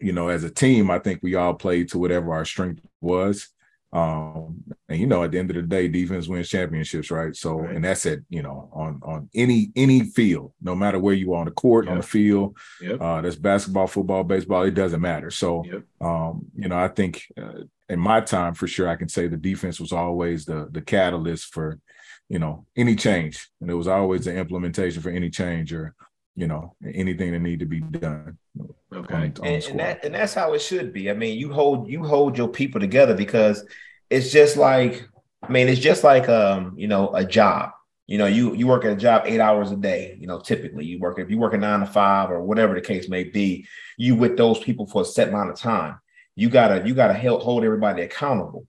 You 0.00 0.12
know, 0.12 0.28
as 0.28 0.44
a 0.44 0.50
team, 0.50 0.90
I 0.90 0.98
think 0.98 1.20
we 1.22 1.34
all 1.34 1.54
played 1.54 1.88
to 1.90 1.98
whatever 1.98 2.32
our 2.32 2.44
strength 2.44 2.82
was. 3.00 3.48
Um, 3.90 4.64
and 4.88 5.00
you 5.00 5.06
know, 5.06 5.24
at 5.24 5.32
the 5.32 5.38
end 5.38 5.50
of 5.50 5.56
the 5.56 5.62
day, 5.62 5.88
defense 5.88 6.28
wins 6.28 6.50
championships, 6.50 7.10
right? 7.10 7.34
So, 7.34 7.60
right. 7.60 7.74
and 7.74 7.84
that's 7.84 8.04
it, 8.04 8.22
you 8.28 8.42
know, 8.42 8.68
on 8.72 9.00
on 9.02 9.30
any 9.34 9.72
any 9.76 10.04
field, 10.04 10.52
no 10.60 10.74
matter 10.74 10.98
where 10.98 11.14
you 11.14 11.32
are 11.32 11.40
on 11.40 11.46
the 11.46 11.52
court, 11.52 11.86
yep. 11.86 11.92
on 11.92 11.96
the 11.98 12.06
field, 12.06 12.56
yep. 12.82 13.00
uh, 13.00 13.22
that's 13.22 13.36
basketball, 13.36 13.86
football, 13.86 14.24
baseball, 14.24 14.64
it 14.64 14.74
doesn't 14.74 15.00
matter. 15.00 15.30
So, 15.30 15.64
yep. 15.64 15.82
um, 16.02 16.44
you 16.54 16.68
know, 16.68 16.76
I 16.76 16.88
think 16.88 17.24
uh, 17.40 17.62
in 17.88 17.98
my 17.98 18.20
time, 18.20 18.52
for 18.52 18.66
sure, 18.66 18.90
I 18.90 18.96
can 18.96 19.08
say 19.08 19.26
the 19.26 19.38
defense 19.38 19.80
was 19.80 19.92
always 19.92 20.44
the 20.44 20.68
the 20.70 20.82
catalyst 20.82 21.54
for, 21.54 21.80
you 22.28 22.38
know, 22.38 22.66
any 22.76 22.94
change, 22.94 23.48
and 23.62 23.70
it 23.70 23.74
was 23.74 23.88
always 23.88 24.26
the 24.26 24.36
implementation 24.36 25.00
for 25.00 25.10
any 25.10 25.30
change 25.30 25.72
or 25.72 25.94
you 26.38 26.46
know 26.46 26.72
anything 26.94 27.32
that 27.32 27.40
need 27.40 27.58
to 27.58 27.66
be 27.66 27.80
done 27.80 28.38
okay. 28.94 29.14
on, 29.14 29.22
on 29.22 29.46
and, 29.46 29.64
and, 29.64 29.80
that, 29.80 30.04
and 30.04 30.14
that's 30.14 30.34
how 30.34 30.52
it 30.52 30.60
should 30.60 30.92
be. 30.92 31.10
I 31.10 31.14
mean 31.14 31.36
you 31.36 31.52
hold 31.52 31.88
you 31.88 32.04
hold 32.04 32.38
your 32.38 32.46
people 32.46 32.80
together 32.80 33.14
because 33.14 33.64
it's 34.08 34.30
just 34.30 34.56
like 34.56 35.06
i 35.42 35.50
mean 35.50 35.68
it's 35.68 35.80
just 35.80 36.04
like 36.04 36.28
um 36.28 36.74
you 36.76 36.86
know 36.86 37.12
a 37.14 37.24
job. 37.24 37.72
You 38.06 38.18
know 38.18 38.26
you 38.26 38.54
you 38.54 38.68
work 38.68 38.84
at 38.84 38.92
a 38.92 38.96
job 38.96 39.24
eight 39.26 39.40
hours 39.40 39.72
a 39.72 39.76
day 39.76 40.16
you 40.20 40.28
know 40.28 40.38
typically. 40.38 40.84
You 40.84 41.00
work 41.00 41.18
if 41.18 41.28
you 41.28 41.38
work 41.38 41.54
a 41.54 41.58
nine 41.58 41.80
to 41.80 41.86
five 41.86 42.30
or 42.30 42.40
whatever 42.40 42.74
the 42.74 42.80
case 42.80 43.08
may 43.08 43.24
be 43.24 43.66
you 43.96 44.14
with 44.14 44.36
those 44.36 44.60
people 44.60 44.86
for 44.86 45.02
a 45.02 45.04
set 45.04 45.28
amount 45.28 45.50
of 45.50 45.58
time. 45.58 45.98
You 46.36 46.50
gotta 46.50 46.86
you 46.86 46.94
gotta 46.94 47.14
help 47.14 47.42
hold 47.42 47.64
everybody 47.64 48.02
accountable. 48.02 48.66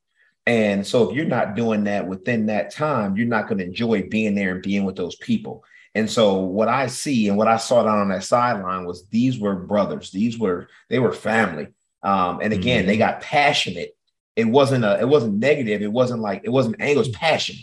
And 0.48 0.88
so 0.88 1.08
if 1.08 1.16
you're 1.16 1.26
not 1.26 1.56
doing 1.56 1.84
that 1.84 2.08
within 2.08 2.48
that 2.48 2.72
time 2.72 3.16
you're 3.16 3.28
not 3.28 3.48
going 3.48 3.60
to 3.60 3.66
enjoy 3.66 4.08
being 4.10 4.34
there 4.34 4.52
and 4.56 4.64
being 4.64 4.84
with 4.84 4.96
those 4.96 5.16
people 5.18 5.64
and 6.00 6.10
so 6.10 6.36
what 6.36 6.70
I 6.70 6.88
see 6.88 7.28
and 7.28 7.38
what 7.38 7.50
I 7.50 7.58
saw 7.58 7.84
down 7.84 8.00
on 8.00 8.10
that 8.10 8.24
sideline 8.24 8.86
was 8.86 9.06
these 9.08 9.38
were 9.38 9.56
brothers. 9.56 10.12
These 10.12 10.40
were 10.40 10.70
they 10.90 11.00
were 11.00 11.12
family. 11.12 11.68
Um, 12.02 12.40
and 12.42 12.54
again, 12.54 12.80
mm-hmm. 12.80 12.88
they 12.88 12.98
got 12.98 13.20
passionate. 13.20 13.96
It 14.38 14.46
wasn't 14.46 14.86
a 14.86 14.98
it 15.00 15.08
wasn't 15.10 15.40
negative. 15.40 15.82
It 15.82 15.92
wasn't 15.92 16.22
like 16.22 16.42
it 16.46 16.50
wasn't 16.50 16.78
anger, 16.80 17.02
it 17.02 17.08
was 17.08 17.10
passion. 17.10 17.58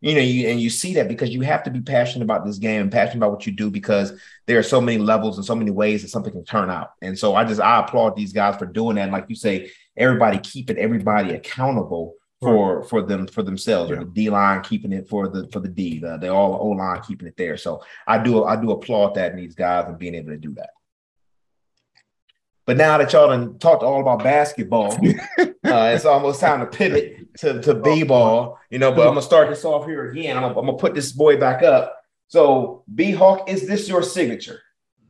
You 0.00 0.14
know, 0.14 0.20
you, 0.20 0.48
and 0.48 0.60
you 0.60 0.68
see 0.68 0.94
that 0.94 1.06
because 1.06 1.30
you 1.30 1.42
have 1.42 1.62
to 1.64 1.70
be 1.70 1.80
passionate 1.80 2.24
about 2.24 2.44
this 2.44 2.58
game 2.58 2.80
and 2.80 2.90
passionate 2.90 3.18
about 3.18 3.30
what 3.30 3.46
you 3.46 3.52
do 3.52 3.70
because 3.70 4.18
there 4.46 4.58
are 4.58 4.64
so 4.64 4.80
many 4.80 4.98
levels 4.98 5.36
and 5.36 5.46
so 5.46 5.54
many 5.54 5.70
ways 5.70 6.02
that 6.02 6.08
something 6.08 6.32
can 6.32 6.44
turn 6.44 6.70
out. 6.70 6.90
And 7.02 7.16
so 7.16 7.36
I 7.36 7.44
just 7.44 7.60
I 7.60 7.78
applaud 7.80 8.16
these 8.16 8.32
guys 8.32 8.56
for 8.56 8.66
doing 8.66 8.96
that. 8.96 9.02
And 9.02 9.12
like 9.12 9.26
you 9.28 9.36
say, 9.36 9.70
everybody 9.96 10.38
keeping 10.38 10.78
everybody 10.78 11.34
accountable 11.34 12.14
for 12.42 12.82
for 12.82 13.02
them 13.02 13.26
for 13.26 13.42
themselves 13.42 13.90
yeah. 13.90 13.96
or 13.96 14.00
the 14.00 14.10
D 14.10 14.28
line 14.28 14.62
keeping 14.62 14.92
it 14.92 15.08
for 15.08 15.28
the 15.28 15.48
for 15.52 15.60
the 15.60 15.68
D 15.68 16.00
the, 16.00 16.18
the 16.18 16.28
all 16.28 16.54
O 16.54 16.68
line 16.68 17.00
keeping 17.06 17.28
it 17.28 17.36
there. 17.36 17.56
So 17.56 17.82
I 18.06 18.18
do 18.18 18.44
I 18.44 18.56
do 18.56 18.72
applaud 18.72 19.14
that 19.14 19.30
in 19.30 19.38
these 19.38 19.54
guys 19.54 19.88
and 19.88 19.98
being 19.98 20.14
able 20.14 20.30
to 20.30 20.36
do 20.36 20.52
that. 20.54 20.70
But 22.64 22.76
now 22.76 22.98
that 22.98 23.12
y'all 23.12 23.28
done 23.28 23.58
talked 23.58 23.82
all 23.82 24.00
about 24.00 24.22
basketball, 24.22 24.92
uh, 25.38 25.46
it's 25.64 26.04
almost 26.04 26.40
time 26.40 26.60
to 26.60 26.66
pivot 26.66 27.36
to, 27.38 27.60
to 27.62 27.74
B 27.74 28.04
ball, 28.04 28.58
you 28.70 28.78
know. 28.78 28.92
But 28.92 29.02
I'm 29.02 29.14
gonna 29.14 29.22
start 29.22 29.48
this 29.48 29.64
off 29.64 29.86
here 29.86 30.10
again. 30.10 30.36
I'm 30.36 30.42
gonna, 30.42 30.58
I'm 30.58 30.66
gonna 30.66 30.78
put 30.78 30.94
this 30.94 31.12
boy 31.12 31.38
back 31.38 31.62
up. 31.62 31.96
So 32.28 32.84
B 32.92 33.10
Hawk, 33.10 33.48
is 33.48 33.66
this 33.66 33.88
your 33.88 34.02
signature? 34.02 34.60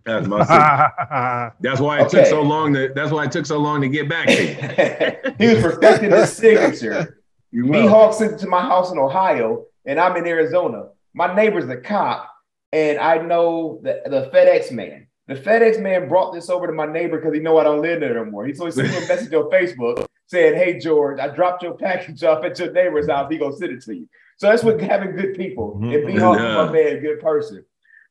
That's 0.05 0.27
my 0.27 0.45
signature. 0.45 1.55
that's 1.61 1.81
why 1.81 2.01
it 2.01 2.07
okay. 2.07 2.19
took 2.19 2.27
so 2.27 2.43
long 2.43 2.73
to. 2.75 2.93
That's 2.95 3.13
why 3.13 3.25
it 3.25 3.33
took 3.33 3.47
so 3.47 3.59
long 3.59 3.83
to 3.83 3.89
get 3.89 4.09
back 4.09 4.29
to. 4.29 4.43
You. 4.43 5.35
he 5.39 5.55
was 5.55 5.63
perfecting 5.63 6.11
his 6.11 6.33
signature. 6.33 7.22
Me 7.53 7.87
Hawk 7.87 8.15
sent 8.15 8.33
it 8.33 8.39
to 8.39 8.47
my 8.47 8.63
house 8.63 8.91
in 8.91 8.99
Ohio, 8.99 9.67
and 9.85 10.01
I'm 10.01 10.17
in 10.17 10.27
Arizona. 10.27 10.89
My 11.15 11.35
neighbor's 11.35 11.69
a 11.69 11.77
cop, 11.77 12.31
and 12.73 12.99
I 12.99 13.19
know 13.19 13.81
the, 13.83 14.01
the 14.07 14.31
FedEx 14.33 14.73
man. 14.73 15.07
The 15.29 15.35
FedEx 15.35 15.81
man 15.81 16.09
brought 16.09 16.33
this 16.33 16.51
over 16.51 16.67
to 16.67 16.73
my 16.73 16.87
neighbor 16.87 17.19
because 17.19 17.35
he 17.35 17.41
know 17.41 17.59
I 17.59 17.65
don't 17.65 17.83
live 17.83 18.01
there 18.01 18.19
anymore. 18.19 18.47
He 18.47 18.55
so 18.55 18.67
he 18.67 18.73
sent 18.73 18.89
me 18.89 18.97
a 18.97 19.01
message 19.09 19.33
on 19.35 19.51
Facebook 19.51 20.07
saying, 20.27 20.55
"Hey 20.55 20.79
George, 20.79 21.21
I 21.21 21.29
dropped 21.29 21.63
your 21.63 21.75
package 21.75 22.25
off 22.25 22.45
at 22.45 22.59
your 22.59 22.73
neighbor's 22.73 23.09
house. 23.09 23.31
He 23.31 23.39
gonna 23.39 23.57
send 23.57 23.73
it 23.73 23.83
to 23.83 23.95
you." 23.95 24.09
So 24.39 24.49
that's 24.49 24.65
what 24.65 24.81
having 24.81 25.15
good 25.15 25.37
people 25.37 25.77
mm-hmm. 25.77 25.93
and 25.93 26.07
be 26.07 26.15
yeah. 26.15 26.65
my 26.65 26.73
man, 26.73 27.01
good 27.01 27.21
person. 27.21 27.65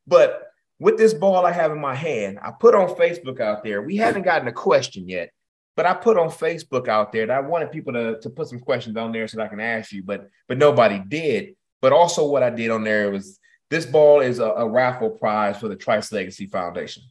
But 0.06 0.48
with 0.78 0.96
this 0.96 1.14
ball 1.14 1.44
I 1.44 1.52
have 1.52 1.70
in 1.72 1.80
my 1.80 1.94
hand, 1.94 2.38
I 2.42 2.50
put 2.50 2.74
on 2.74 2.88
Facebook 2.96 3.40
out 3.40 3.62
there. 3.62 3.82
We 3.82 3.96
haven't 3.96 4.22
gotten 4.22 4.48
a 4.48 4.52
question 4.52 5.08
yet, 5.08 5.30
but 5.74 5.86
I 5.86 5.94
put 5.94 6.18
on 6.18 6.28
Facebook 6.28 6.88
out 6.88 7.12
there 7.12 7.26
that 7.26 7.36
I 7.36 7.40
wanted 7.40 7.72
people 7.72 7.92
to, 7.94 8.20
to 8.20 8.30
put 8.30 8.48
some 8.48 8.60
questions 8.60 8.96
on 8.96 9.12
there 9.12 9.26
so 9.26 9.38
that 9.38 9.46
I 9.46 9.48
can 9.48 9.60
ask 9.60 9.92
you, 9.92 10.02
but 10.02 10.28
but 10.48 10.58
nobody 10.58 11.00
did. 11.06 11.56
But 11.80 11.92
also 11.92 12.26
what 12.26 12.42
I 12.42 12.50
did 12.50 12.70
on 12.70 12.84
there 12.84 13.10
was 13.10 13.38
this 13.70 13.86
ball 13.86 14.20
is 14.20 14.38
a, 14.38 14.50
a 14.50 14.68
raffle 14.68 15.10
prize 15.10 15.58
for 15.58 15.68
the 15.68 15.76
Trice 15.76 16.12
Legacy 16.12 16.46
Foundation. 16.46 17.02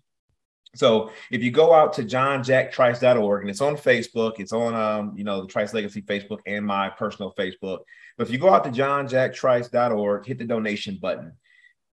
So 0.75 1.11
if 1.31 1.43
you 1.43 1.51
go 1.51 1.73
out 1.73 1.93
to 1.93 2.03
johnjacktrice.org 2.03 3.41
and 3.41 3.49
it's 3.49 3.61
on 3.61 3.75
Facebook, 3.75 4.39
it's 4.39 4.53
on 4.53 4.73
um, 4.73 5.13
you 5.17 5.23
know, 5.23 5.41
the 5.41 5.47
Trice 5.47 5.73
Legacy 5.73 6.01
Facebook 6.01 6.39
and 6.45 6.65
my 6.65 6.89
personal 6.89 7.33
Facebook. 7.37 7.79
But 8.17 8.27
if 8.27 8.31
you 8.31 8.37
go 8.37 8.53
out 8.53 8.63
to 8.63 8.69
johnjacktrice.org, 8.69 10.25
hit 10.25 10.37
the 10.37 10.45
donation 10.45 10.99
button. 11.01 11.33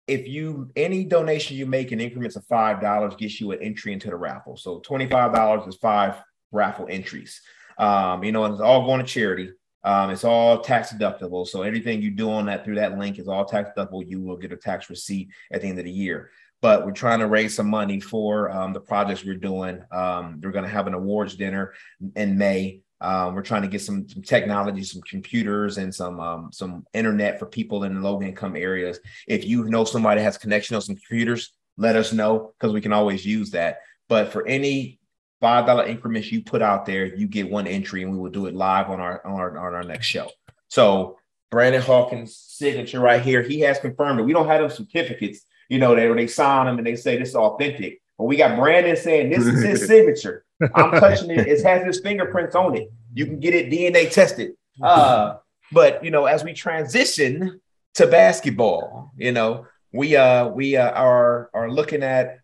If 0.06 0.28
you 0.28 0.70
any 0.76 1.04
donation 1.04 1.56
you 1.56 1.66
make 1.66 1.92
in 1.92 2.00
increments 2.00 2.36
of 2.36 2.44
five 2.46 2.80
dollars 2.80 3.14
gets 3.16 3.40
you 3.40 3.52
an 3.52 3.62
entry 3.62 3.92
into 3.92 4.08
the 4.08 4.16
raffle. 4.16 4.56
So 4.56 4.80
$25 4.80 5.68
is 5.68 5.76
five 5.76 6.22
raffle 6.52 6.86
entries. 6.88 7.40
Um, 7.78 8.24
you 8.24 8.32
know, 8.32 8.44
it's 8.46 8.60
all 8.60 8.86
going 8.86 9.00
to 9.00 9.06
charity. 9.06 9.52
Um, 9.84 10.10
it's 10.10 10.24
all 10.24 10.60
tax 10.60 10.92
deductible. 10.92 11.46
So 11.46 11.62
anything 11.62 12.02
you 12.02 12.10
do 12.10 12.30
on 12.30 12.46
that 12.46 12.64
through 12.64 12.76
that 12.76 12.98
link 12.98 13.18
is 13.18 13.28
all 13.28 13.44
tax 13.44 13.70
deductible. 13.76 14.08
You 14.08 14.20
will 14.20 14.36
get 14.36 14.52
a 14.52 14.56
tax 14.56 14.90
receipt 14.90 15.30
at 15.52 15.62
the 15.62 15.68
end 15.68 15.78
of 15.78 15.84
the 15.84 15.90
year. 15.90 16.30
But 16.60 16.84
we're 16.84 16.92
trying 16.92 17.20
to 17.20 17.28
raise 17.28 17.54
some 17.54 17.68
money 17.68 18.00
for 18.00 18.50
um, 18.50 18.72
the 18.72 18.80
projects 18.80 19.24
we're 19.24 19.36
doing. 19.36 19.80
Um, 19.92 20.40
we're 20.42 20.50
going 20.50 20.64
to 20.64 20.70
have 20.70 20.88
an 20.88 20.94
awards 20.94 21.36
dinner 21.36 21.72
in 22.16 22.36
May. 22.36 22.80
Um, 23.00 23.36
we're 23.36 23.42
trying 23.42 23.62
to 23.62 23.68
get 23.68 23.80
some, 23.80 24.08
some 24.08 24.22
technology, 24.22 24.82
some 24.82 25.02
computers, 25.02 25.78
and 25.78 25.94
some 25.94 26.18
um, 26.18 26.50
some 26.52 26.84
internet 26.94 27.38
for 27.38 27.46
people 27.46 27.84
in 27.84 28.02
low 28.02 28.20
income 28.20 28.56
areas. 28.56 28.98
If 29.28 29.44
you 29.44 29.64
know 29.64 29.84
somebody 29.84 30.20
has 30.20 30.36
connection 30.36 30.74
on 30.74 30.82
some 30.82 30.96
computers, 30.96 31.52
let 31.76 31.94
us 31.94 32.12
know 32.12 32.52
because 32.58 32.74
we 32.74 32.80
can 32.80 32.92
always 32.92 33.24
use 33.24 33.52
that. 33.52 33.82
But 34.08 34.32
for 34.32 34.44
any 34.48 34.97
five 35.40 35.66
dollar 35.66 35.86
increments 35.86 36.30
you 36.32 36.42
put 36.42 36.62
out 36.62 36.86
there, 36.86 37.06
you 37.06 37.26
get 37.26 37.50
one 37.50 37.66
entry, 37.66 38.02
and 38.02 38.12
we 38.12 38.18
will 38.18 38.30
do 38.30 38.46
it 38.46 38.54
live 38.54 38.90
on 38.90 39.00
our 39.00 39.24
on 39.26 39.34
our 39.34 39.58
on 39.58 39.74
our 39.74 39.82
next 39.82 40.06
show. 40.06 40.30
So 40.68 41.18
Brandon 41.50 41.82
Hawkins' 41.82 42.36
signature 42.36 43.00
right 43.00 43.22
here, 43.22 43.42
he 43.42 43.60
has 43.60 43.78
confirmed 43.78 44.20
it. 44.20 44.24
We 44.24 44.32
don't 44.32 44.46
have 44.46 44.60
those 44.60 44.76
certificates, 44.76 45.40
you 45.68 45.78
know, 45.78 45.94
they 45.94 46.12
they 46.12 46.26
sign 46.26 46.66
them 46.66 46.78
and 46.78 46.86
they 46.86 46.96
say 46.96 47.18
this 47.18 47.30
is 47.30 47.36
authentic. 47.36 48.00
But 48.18 48.24
we 48.24 48.36
got 48.36 48.58
Brandon 48.58 48.96
saying 48.96 49.30
this 49.30 49.46
is 49.46 49.62
his 49.62 49.86
signature. 49.86 50.44
I'm 50.74 50.90
touching 50.92 51.30
it. 51.30 51.38
It 51.46 51.62
has 51.62 51.86
his 51.86 52.00
fingerprints 52.00 52.54
on 52.54 52.76
it. 52.76 52.90
You 53.14 53.26
can 53.26 53.38
get 53.38 53.54
it 53.54 53.70
DNA 53.70 54.10
tested. 54.10 54.52
Uh, 54.82 55.36
but 55.72 56.04
you 56.04 56.10
know, 56.10 56.26
as 56.26 56.44
we 56.44 56.52
transition 56.52 57.60
to 57.94 58.06
basketball, 58.06 59.12
you 59.16 59.32
know, 59.32 59.66
we 59.92 60.16
uh 60.16 60.48
we 60.48 60.76
uh, 60.76 60.90
are 60.90 61.50
are 61.54 61.70
looking 61.70 62.02
at 62.02 62.40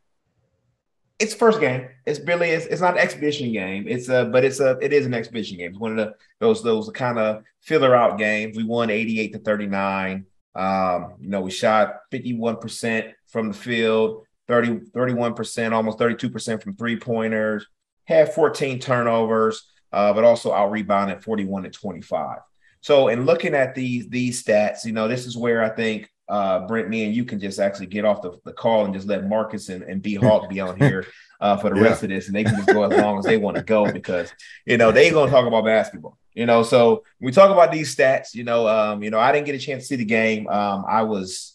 it's 1.19 1.35
first 1.35 1.61
game. 1.61 1.89
It's 2.07 2.21
really 2.21 2.51
it's, 2.51 2.67
it's 2.67 2.81
not 2.81 2.95
an 2.95 3.01
exhibition 3.01 3.53
game. 3.53 3.87
It's 3.89 4.09
a 4.09 4.25
but 4.25 4.45
it's 4.45 4.61
a 4.61 4.79
it 4.81 4.93
is 4.93 5.07
an 5.07 5.15
exhibition 5.15 5.59
game. 5.59 5.71
It's 5.71 5.79
one 5.79 5.93
of 5.93 5.97
the 5.97 6.15
those 6.41 6.63
those 6.63 6.91
kind 6.91 7.19
of 7.19 7.43
filler 7.63 7.95
out 7.95 8.19
games. 8.19 8.57
We 8.57 8.65
won 8.65 8.91
88 8.91 9.33
to 9.33 9.39
39. 9.39 10.27
Um, 10.55 11.15
you 11.21 11.29
know, 11.31 11.41
we 11.41 11.51
shot 11.51 11.97
51% 12.13 13.13
from 13.27 13.49
the 13.49 13.55
field, 13.55 14.25
30, 14.47 14.91
31%, 14.95 15.73
almost 15.73 15.99
32% 15.99 16.63
from 16.63 16.77
three 16.77 16.97
pointers, 16.97 17.67
had 18.05 18.33
14 18.33 18.79
turnovers, 18.79 19.65
uh, 19.93 20.13
but 20.13 20.23
also 20.23 20.53
out 20.53 20.71
rebounded 20.71 21.25
41 21.25 21.65
to 21.65 21.71
25. 21.71 22.39
So 22.83 23.09
in 23.09 23.25
looking 23.25 23.55
at 23.55 23.75
these 23.75 24.09
these 24.09 24.45
stats, 24.45 24.85
you 24.85 24.93
know, 24.93 25.09
this 25.09 25.27
is 25.27 25.37
where 25.37 25.63
I 25.63 25.71
think 25.71 26.11
uh, 26.29 26.67
Brent, 26.67 26.89
me 26.89 27.05
and 27.05 27.15
you 27.15 27.25
can 27.25 27.39
just 27.39 27.59
actually 27.59 27.87
get 27.87 28.05
off 28.05 28.23
the, 28.23 28.39
the 28.45 28.53
call 28.53 28.85
and 28.85 28.95
just 28.95 29.07
let 29.07 29.29
Marcus 29.29 29.69
and, 29.69 29.83
and 29.83 30.01
B 30.01 30.15
Hawk 30.15 30.49
be 30.49 30.61
on 30.61 30.79
here 30.79 31.07
uh, 31.41 31.57
for 31.57 31.71
the 31.71 31.77
yeah. 31.77 31.83
rest 31.83 32.03
of 32.03 32.09
this, 32.09 32.27
and 32.27 32.35
they 32.35 32.45
can 32.45 32.57
just 32.57 32.69
go 32.69 32.85
as 32.85 32.99
long 32.99 33.19
as 33.19 33.25
they 33.25 33.37
want 33.37 33.57
to 33.57 33.63
go 33.63 33.91
because 33.93 34.33
you 34.67 34.77
know 34.77 34.93
they 34.93 35.11
gonna 35.11 35.31
talk 35.31 35.47
about 35.47 35.65
basketball. 35.65 36.19
You 36.33 36.47
know, 36.47 36.63
so 36.63 37.05
we 37.21 37.31
talk 37.31 37.51
about 37.51 37.71
these 37.71 37.95
stats. 37.95 38.35
You 38.35 38.45
know, 38.45 38.67
um, 38.67 39.03
you 39.03 39.11
know, 39.11 39.21
I 39.21 39.33
didn't 39.33 39.47
get 39.47 39.55
a 39.55 39.59
chance 39.59 39.85
to 39.85 39.87
see 39.89 39.97
the 39.97 40.05
game. 40.05 40.49
Um, 40.49 40.85
I 40.89 41.03
was 41.03 41.55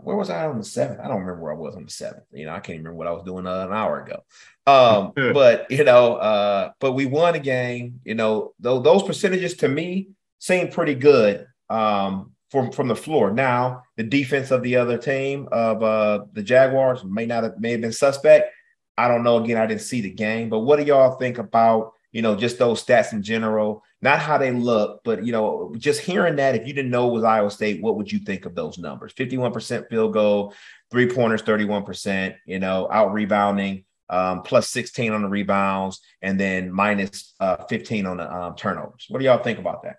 where 0.00 0.16
was 0.16 0.30
I 0.30 0.46
on 0.46 0.58
the 0.58 0.64
seventh? 0.64 1.00
I 1.00 1.08
don't 1.08 1.20
remember 1.20 1.42
where 1.42 1.52
I 1.52 1.56
was 1.56 1.76
on 1.76 1.84
the 1.84 1.90
seventh. 1.90 2.24
You 2.32 2.46
know, 2.46 2.52
I 2.52 2.60
can't 2.60 2.76
even 2.76 2.84
remember 2.84 2.98
what 2.98 3.06
I 3.06 3.12
was 3.12 3.22
doing 3.24 3.46
uh, 3.46 3.66
an 3.66 3.72
hour 3.72 4.02
ago. 4.02 4.24
Um, 4.66 5.12
but 5.34 5.70
you 5.70 5.84
know, 5.84 6.16
uh, 6.16 6.72
but 6.80 6.92
we 6.92 7.06
won 7.06 7.34
a 7.34 7.40
game. 7.40 8.00
You 8.04 8.14
know, 8.14 8.54
th- 8.62 8.82
those 8.82 9.02
percentages 9.02 9.54
to 9.58 9.68
me 9.68 10.08
seem 10.38 10.68
pretty 10.68 10.94
good. 10.94 11.46
Um, 11.70 12.32
from 12.54 12.70
from 12.70 12.86
the 12.86 12.94
floor. 12.94 13.32
Now, 13.32 13.82
the 13.96 14.04
defense 14.04 14.52
of 14.52 14.62
the 14.62 14.76
other 14.76 14.96
team 14.96 15.48
of 15.50 15.82
uh, 15.82 16.24
the 16.32 16.42
Jaguars 16.42 17.04
may 17.04 17.26
not 17.26 17.42
have 17.42 17.58
may 17.58 17.72
have 17.72 17.80
been 17.80 17.92
suspect. 17.92 18.52
I 18.96 19.08
don't 19.08 19.24
know. 19.24 19.42
Again, 19.42 19.56
I 19.56 19.66
didn't 19.66 19.80
see 19.80 20.00
the 20.00 20.10
game, 20.10 20.50
but 20.50 20.60
what 20.60 20.78
do 20.78 20.84
y'all 20.84 21.16
think 21.16 21.38
about 21.38 21.94
you 22.12 22.22
know 22.22 22.36
just 22.36 22.58
those 22.58 22.82
stats 22.82 23.12
in 23.12 23.24
general? 23.24 23.82
Not 24.02 24.20
how 24.20 24.38
they 24.38 24.52
look, 24.52 25.00
but 25.04 25.26
you 25.26 25.32
know, 25.32 25.74
just 25.78 26.00
hearing 26.00 26.36
that. 26.36 26.54
If 26.54 26.64
you 26.64 26.72
didn't 26.72 26.92
know 26.92 27.08
it 27.08 27.12
was 27.12 27.24
Iowa 27.24 27.50
State, 27.50 27.82
what 27.82 27.96
would 27.96 28.12
you 28.12 28.20
think 28.20 28.46
of 28.46 28.54
those 28.54 28.78
numbers? 28.78 29.12
Fifty-one 29.16 29.52
percent 29.52 29.88
field 29.90 30.12
goal, 30.12 30.54
three 30.92 31.10
pointers, 31.10 31.42
thirty-one 31.42 31.82
percent. 31.82 32.36
You 32.46 32.60
know, 32.60 32.88
out 32.90 33.12
rebounding. 33.12 33.84
Um, 34.10 34.42
plus 34.42 34.68
16 34.68 35.12
on 35.12 35.22
the 35.22 35.28
rebounds 35.28 36.02
and 36.20 36.38
then 36.38 36.70
minus, 36.70 37.34
uh, 37.40 37.64
15 37.64 38.04
on 38.04 38.18
the 38.18 38.30
um, 38.30 38.54
turnovers. 38.54 39.06
What 39.08 39.18
do 39.18 39.24
y'all 39.24 39.42
think 39.42 39.58
about 39.58 39.84
that? 39.84 39.96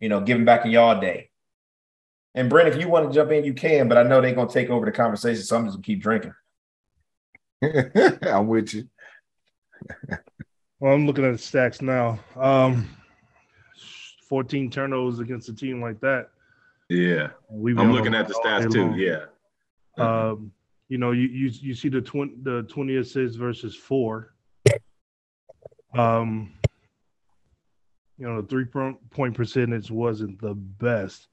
You 0.00 0.08
know, 0.08 0.20
giving 0.20 0.44
back 0.44 0.64
in 0.64 0.70
y'all 0.70 1.00
day. 1.00 1.30
And 2.34 2.48
Brent, 2.48 2.68
if 2.68 2.80
you 2.80 2.88
want 2.88 3.08
to 3.08 3.14
jump 3.14 3.32
in, 3.32 3.44
you 3.44 3.54
can, 3.54 3.88
but 3.88 3.98
I 3.98 4.02
know 4.02 4.20
they're 4.20 4.34
gonna 4.34 4.50
take 4.50 4.70
over 4.70 4.86
the 4.86 4.92
conversation, 4.92 5.42
so 5.42 5.56
I'm 5.56 5.64
just 5.64 5.76
gonna 5.76 5.82
keep 5.82 6.00
drinking. 6.00 6.34
I'm 8.22 8.46
with 8.46 8.72
you. 8.74 8.88
well, 10.80 10.94
I'm 10.94 11.06
looking 11.06 11.24
at 11.24 11.32
the 11.32 11.38
stacks 11.38 11.82
now. 11.82 12.20
Um, 12.36 12.88
14 14.28 14.70
turnovers 14.70 15.18
against 15.18 15.48
a 15.48 15.54
team 15.54 15.82
like 15.82 16.00
that. 16.00 16.28
Yeah, 16.88 17.30
we 17.48 17.76
I'm 17.76 17.92
looking 17.92 18.14
at 18.14 18.26
the 18.26 18.34
stats 18.34 18.72
too. 18.72 18.86
Long. 18.86 18.98
Yeah. 18.98 19.26
Um, 19.98 20.52
you 20.88 20.98
know, 20.98 21.12
you 21.12 21.28
you 21.28 21.50
you 21.52 21.74
see 21.74 21.88
the 21.88 22.00
twenty 22.00 22.34
the 22.42 22.64
20 22.64 22.96
assists 22.96 23.36
versus 23.36 23.76
four. 23.76 24.34
Um, 25.96 26.52
you 28.20 28.28
know, 28.28 28.42
the 28.42 28.46
three 28.46 28.66
point 28.66 29.34
percentage 29.34 29.90
wasn't 29.90 30.38
the 30.40 30.54
best. 30.54 31.28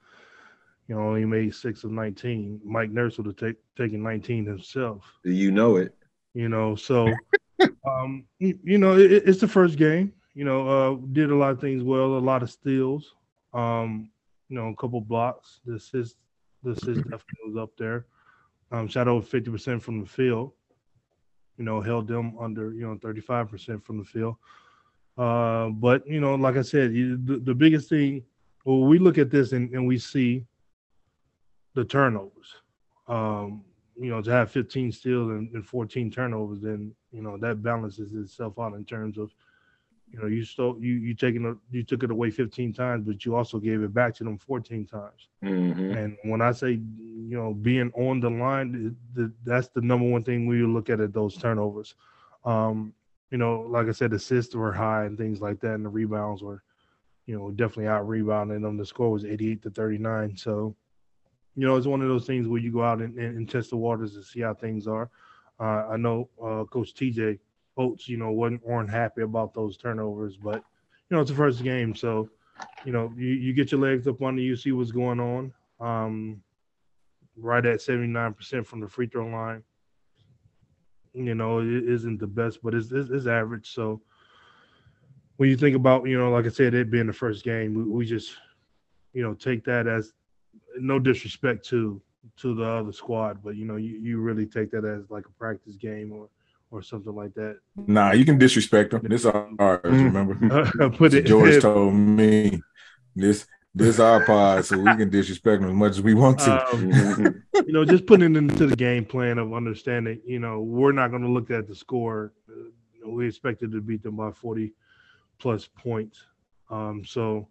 You 0.87 0.95
know, 0.95 1.15
he 1.15 1.25
made 1.25 1.53
six 1.53 1.83
of 1.83 1.91
19. 1.91 2.61
Mike 2.63 2.91
Nurse 2.91 3.17
would 3.17 3.27
have 3.27 3.35
take, 3.35 3.57
taken 3.77 4.01
19 4.01 4.45
himself. 4.45 5.03
You 5.25 5.51
know 5.51 5.75
it. 5.75 5.93
You 6.33 6.47
know, 6.47 6.75
so, 6.75 7.11
um, 7.85 8.23
you, 8.39 8.57
you 8.63 8.77
know, 8.77 8.97
it, 8.97 9.11
it's 9.11 9.41
the 9.41 9.49
first 9.49 9.77
game. 9.77 10.13
You 10.33 10.45
know, 10.45 10.67
uh, 10.67 10.97
did 11.11 11.29
a 11.29 11.35
lot 11.35 11.51
of 11.51 11.59
things 11.59 11.83
well, 11.83 12.17
a 12.17 12.19
lot 12.19 12.41
of 12.41 12.49
steals, 12.49 13.15
um, 13.53 14.09
you 14.47 14.55
know, 14.55 14.67
a 14.67 14.75
couple 14.75 15.01
blocks. 15.01 15.59
This 15.65 15.93
is 15.93 16.15
this 16.63 16.77
is 16.83 16.97
definitely 16.97 17.47
was 17.47 17.57
up 17.57 17.71
there. 17.77 18.05
Um, 18.71 18.87
shot 18.87 19.07
over 19.07 19.25
50% 19.25 19.81
from 19.81 19.99
the 19.99 20.05
field. 20.05 20.51
You 21.57 21.65
know, 21.65 21.81
held 21.81 22.07
them 22.07 22.37
under, 22.39 22.71
you 22.71 22.81
know, 22.81 22.95
35% 22.95 23.83
from 23.83 23.97
the 23.97 24.05
field. 24.05 24.35
Uh, 25.17 25.69
but 25.69 26.07
you 26.07 26.19
know, 26.19 26.35
like 26.35 26.57
I 26.57 26.61
said, 26.61 26.93
you, 26.93 27.17
the, 27.17 27.37
the 27.37 27.55
biggest 27.55 27.89
thing, 27.89 28.23
well, 28.65 28.81
we 28.81 28.99
look 28.99 29.17
at 29.17 29.31
this 29.31 29.51
and, 29.51 29.71
and 29.73 29.87
we 29.87 29.97
see 29.97 30.45
the 31.73 31.83
turnovers. 31.83 32.55
Um, 33.07 33.63
you 33.95 34.11
know, 34.11 34.21
to 34.21 34.31
have 34.31 34.51
15 34.51 34.91
steals 34.91 35.29
and, 35.31 35.51
and 35.53 35.65
14 35.65 36.11
turnovers, 36.11 36.61
then 36.61 36.93
you 37.11 37.21
know 37.21 37.37
that 37.37 37.63
balances 37.63 38.13
itself 38.13 38.59
out 38.59 38.73
in 38.73 38.85
terms 38.85 39.17
of, 39.17 39.33
you 40.11 40.19
know, 40.19 40.27
you 40.27 40.43
stole 40.43 40.77
you 40.79 40.93
you 40.93 41.15
taking 41.15 41.45
a, 41.45 41.55
you 41.71 41.83
took 41.83 42.03
it 42.03 42.11
away 42.11 42.29
15 42.29 42.73
times, 42.73 43.05
but 43.07 43.25
you 43.25 43.35
also 43.35 43.57
gave 43.57 43.81
it 43.81 43.93
back 43.93 44.13
to 44.15 44.23
them 44.23 44.37
14 44.37 44.85
times. 44.85 45.29
Mm-hmm. 45.43 45.97
And 45.97 46.17
when 46.23 46.41
I 46.41 46.51
say, 46.51 46.71
you 46.71 47.37
know, 47.37 47.53
being 47.53 47.91
on 47.95 48.19
the 48.19 48.29
line, 48.29 48.95
the, 49.13 49.33
that's 49.43 49.69
the 49.69 49.81
number 49.81 50.07
one 50.07 50.23
thing 50.23 50.45
we 50.45 50.61
look 50.61 50.91
at 50.91 50.99
at 50.99 51.13
those 51.13 51.35
turnovers. 51.37 51.95
Um, 52.45 52.93
you 53.31 53.37
know, 53.37 53.61
like 53.61 53.87
I 53.87 53.91
said, 53.91 54.13
assists 54.13 54.55
were 54.55 54.71
high 54.71 55.05
and 55.05 55.17
things 55.17 55.41
like 55.41 55.59
that, 55.61 55.75
and 55.75 55.85
the 55.85 55.89
rebounds 55.89 56.41
were, 56.41 56.63
you 57.25 57.37
know, 57.37 57.51
definitely 57.51 57.87
out 57.87 58.07
rebounding 58.07 58.61
them. 58.61 58.77
The 58.77 58.85
score 58.85 59.11
was 59.11 59.25
88 59.25 59.63
to 59.63 59.69
39. 59.69 60.37
So, 60.37 60.75
you 61.55 61.67
know, 61.67 61.75
it's 61.75 61.87
one 61.87 62.01
of 62.01 62.07
those 62.07 62.25
things 62.25 62.47
where 62.47 62.61
you 62.61 62.71
go 62.71 62.83
out 62.83 63.01
and, 63.01 63.17
and, 63.17 63.37
and 63.37 63.49
test 63.49 63.71
the 63.71 63.77
waters 63.77 64.13
to 64.13 64.23
see 64.23 64.41
how 64.41 64.53
things 64.53 64.87
are. 64.87 65.09
Uh, 65.59 65.87
I 65.89 65.97
know 65.97 66.29
uh, 66.41 66.63
Coach 66.65 66.93
TJ 66.93 67.39
Oates, 67.77 68.07
you 68.07 68.17
know, 68.17 68.31
wasn't 68.31 68.65
weren't 68.65 68.89
happy 68.89 69.21
about 69.21 69.53
those 69.53 69.77
turnovers, 69.77 70.37
but 70.37 70.55
you 70.55 71.15
know 71.15 71.21
it's 71.21 71.31
the 71.31 71.37
first 71.37 71.63
game, 71.63 71.95
so 71.95 72.29
you 72.85 72.91
know 72.91 73.11
you, 73.15 73.27
you 73.27 73.53
get 73.53 73.71
your 73.71 73.81
legs 73.81 74.07
up 74.07 74.21
under 74.21 74.41
you, 74.41 74.55
see 74.55 74.71
what's 74.71 74.91
going 74.91 75.19
on. 75.19 75.53
Um, 75.79 76.41
right 77.35 77.65
at 77.65 77.81
seventy 77.81 78.07
nine 78.07 78.33
percent 78.33 78.65
from 78.67 78.79
the 78.79 78.87
free 78.87 79.07
throw 79.07 79.27
line. 79.27 79.63
You 81.25 81.35
know, 81.35 81.59
it 81.59 81.67
isn't 81.67 82.19
the 82.19 82.27
best, 82.27 82.59
but 82.61 82.73
it's, 82.73 82.91
it's, 82.91 83.09
it's 83.09 83.27
average. 83.27 83.73
So 83.73 84.01
when 85.37 85.49
you 85.49 85.57
think 85.57 85.75
about, 85.75 86.07
you 86.07 86.17
know, 86.17 86.29
like 86.29 86.45
I 86.45 86.49
said, 86.49 86.73
it 86.73 86.91
being 86.91 87.07
the 87.07 87.13
first 87.13 87.43
game, 87.43 87.73
we, 87.73 87.83
we 87.83 88.05
just, 88.05 88.35
you 89.13 89.23
know, 89.23 89.33
take 89.33 89.63
that 89.65 89.87
as 89.87 90.13
no 90.79 90.99
disrespect 90.99 91.65
to 91.69 92.01
to 92.37 92.53
the 92.53 92.63
other 92.63 92.91
squad, 92.91 93.41
but 93.43 93.55
you 93.55 93.65
know, 93.65 93.77
you, 93.77 93.97
you 93.97 94.19
really 94.19 94.45
take 94.45 94.69
that 94.71 94.85
as 94.85 95.09
like 95.09 95.25
a 95.25 95.31
practice 95.31 95.75
game 95.75 96.11
or 96.11 96.29
or 96.69 96.81
something 96.81 97.15
like 97.15 97.33
that. 97.33 97.59
Nah, 97.75 98.11
you 98.11 98.25
can 98.25 98.37
disrespect 98.37 98.91
them. 98.91 99.01
This 99.03 99.25
ours, 99.25 99.79
mm. 99.83 100.13
remember? 100.13 100.89
Put 100.97 101.13
it 101.13 101.25
George 101.25 101.61
told 101.61 101.93
me 101.93 102.61
this 103.15 103.47
this 103.77 103.99
our 103.99 104.25
pod, 104.25 104.65
so 104.65 104.77
we 104.77 104.95
can 104.95 105.09
disrespect 105.09 105.61
them 105.61 105.69
as 105.69 105.75
much 105.75 105.91
as 105.91 106.01
we 106.01 106.13
want 106.13 106.39
to. 106.39 106.67
Um, 106.73 107.43
you 107.53 107.73
know, 107.73 107.85
just 107.85 108.05
putting 108.05 108.35
it 108.35 108.37
into 108.37 108.65
the 108.65 108.75
game 108.75 109.05
plan 109.05 109.37
of 109.37 109.53
understanding, 109.53 110.19
you 110.25 110.39
know, 110.39 110.61
we're 110.61 110.91
not 110.91 111.09
going 111.09 111.21
to 111.21 111.29
look 111.29 111.51
at 111.51 111.67
the 111.67 111.75
score. 111.75 112.33
Uh, 112.49 112.69
we 113.07 113.27
expected 113.27 113.71
to 113.71 113.81
beat 113.81 114.03
them 114.03 114.15
by 114.15 114.31
40 114.31 114.73
plus 115.39 115.67
points. 115.75 116.23
Um, 116.69 117.03
so 117.05 117.47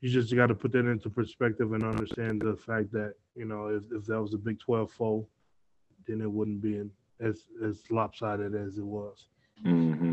you 0.00 0.08
just 0.08 0.34
got 0.34 0.46
to 0.46 0.54
put 0.54 0.72
that 0.72 0.86
into 0.86 1.10
perspective 1.10 1.72
and 1.72 1.82
understand 1.82 2.42
the 2.42 2.56
fact 2.56 2.92
that, 2.92 3.14
you 3.34 3.44
know, 3.44 3.68
if, 3.68 3.84
if 3.90 4.06
that 4.06 4.20
was 4.20 4.34
a 4.34 4.38
Big 4.38 4.60
12 4.60 4.90
foe, 4.92 5.26
then 6.06 6.20
it 6.20 6.30
wouldn't 6.30 6.60
be 6.60 6.76
in, 6.76 6.90
as, 7.20 7.46
as 7.64 7.82
lopsided 7.90 8.54
as 8.54 8.78
it 8.78 8.84
was. 8.84 9.26
Mm-hmm. 9.64 10.05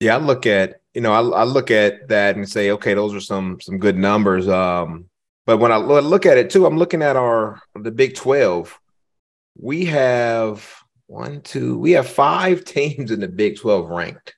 Yeah, 0.00 0.16
I 0.16 0.18
look 0.18 0.46
at 0.46 0.80
you 0.94 1.00
know 1.00 1.12
I, 1.12 1.40
I 1.40 1.44
look 1.44 1.70
at 1.70 2.08
that 2.08 2.36
and 2.36 2.48
say, 2.48 2.70
okay, 2.72 2.94
those 2.94 3.14
are 3.14 3.20
some 3.20 3.60
some 3.60 3.78
good 3.78 3.96
numbers. 3.96 4.48
Um, 4.48 5.06
but 5.46 5.58
when 5.58 5.72
I 5.72 5.76
look 5.76 6.26
at 6.26 6.38
it 6.38 6.50
too, 6.50 6.66
I'm 6.66 6.78
looking 6.78 7.02
at 7.02 7.16
our 7.16 7.60
the 7.74 7.90
Big 7.90 8.14
Twelve. 8.14 8.78
We 9.56 9.86
have 9.86 10.68
one, 11.06 11.40
two, 11.40 11.78
we 11.78 11.92
have 11.92 12.08
five 12.08 12.64
teams 12.66 13.10
in 13.10 13.20
the 13.20 13.28
Big 13.28 13.58
Twelve 13.58 13.88
ranked, 13.88 14.34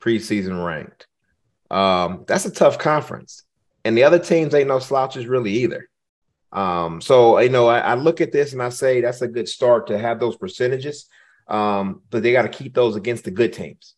preseason 0.00 0.64
ranked. 0.64 1.06
Um, 1.70 2.24
that's 2.26 2.46
a 2.46 2.50
tough 2.50 2.78
conference, 2.78 3.42
and 3.84 3.96
the 3.96 4.04
other 4.04 4.18
teams 4.18 4.54
ain't 4.54 4.68
no 4.68 4.78
slouches 4.78 5.26
really 5.26 5.52
either. 5.52 5.88
Um, 6.52 7.00
so 7.00 7.38
you 7.40 7.50
know, 7.50 7.66
I, 7.66 7.80
I 7.80 7.94
look 7.94 8.20
at 8.22 8.32
this 8.32 8.52
and 8.52 8.62
I 8.62 8.70
say 8.70 9.00
that's 9.02 9.20
a 9.20 9.28
good 9.28 9.48
start 9.48 9.88
to 9.88 9.98
have 9.98 10.20
those 10.20 10.36
percentages. 10.36 11.06
Um, 11.48 12.02
but 12.10 12.22
they 12.22 12.32
got 12.32 12.42
to 12.42 12.48
keep 12.48 12.74
those 12.74 12.96
against 12.96 13.24
the 13.24 13.30
good 13.30 13.52
teams. 13.52 13.94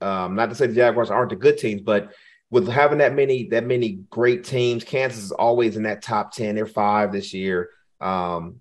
Um, 0.00 0.34
not 0.34 0.48
to 0.48 0.54
say 0.54 0.66
the 0.66 0.74
Jaguars 0.74 1.10
aren't 1.10 1.30
the 1.30 1.36
good 1.36 1.58
teams, 1.58 1.82
but 1.82 2.12
with 2.50 2.68
having 2.68 2.98
that 2.98 3.14
many 3.14 3.48
that 3.48 3.64
many 3.64 4.00
great 4.10 4.44
teams, 4.44 4.84
Kansas 4.84 5.22
is 5.22 5.32
always 5.32 5.76
in 5.76 5.84
that 5.84 6.02
top 6.02 6.32
ten. 6.32 6.54
They're 6.54 6.66
five 6.66 7.12
this 7.12 7.32
year. 7.32 7.70
Um, 8.00 8.60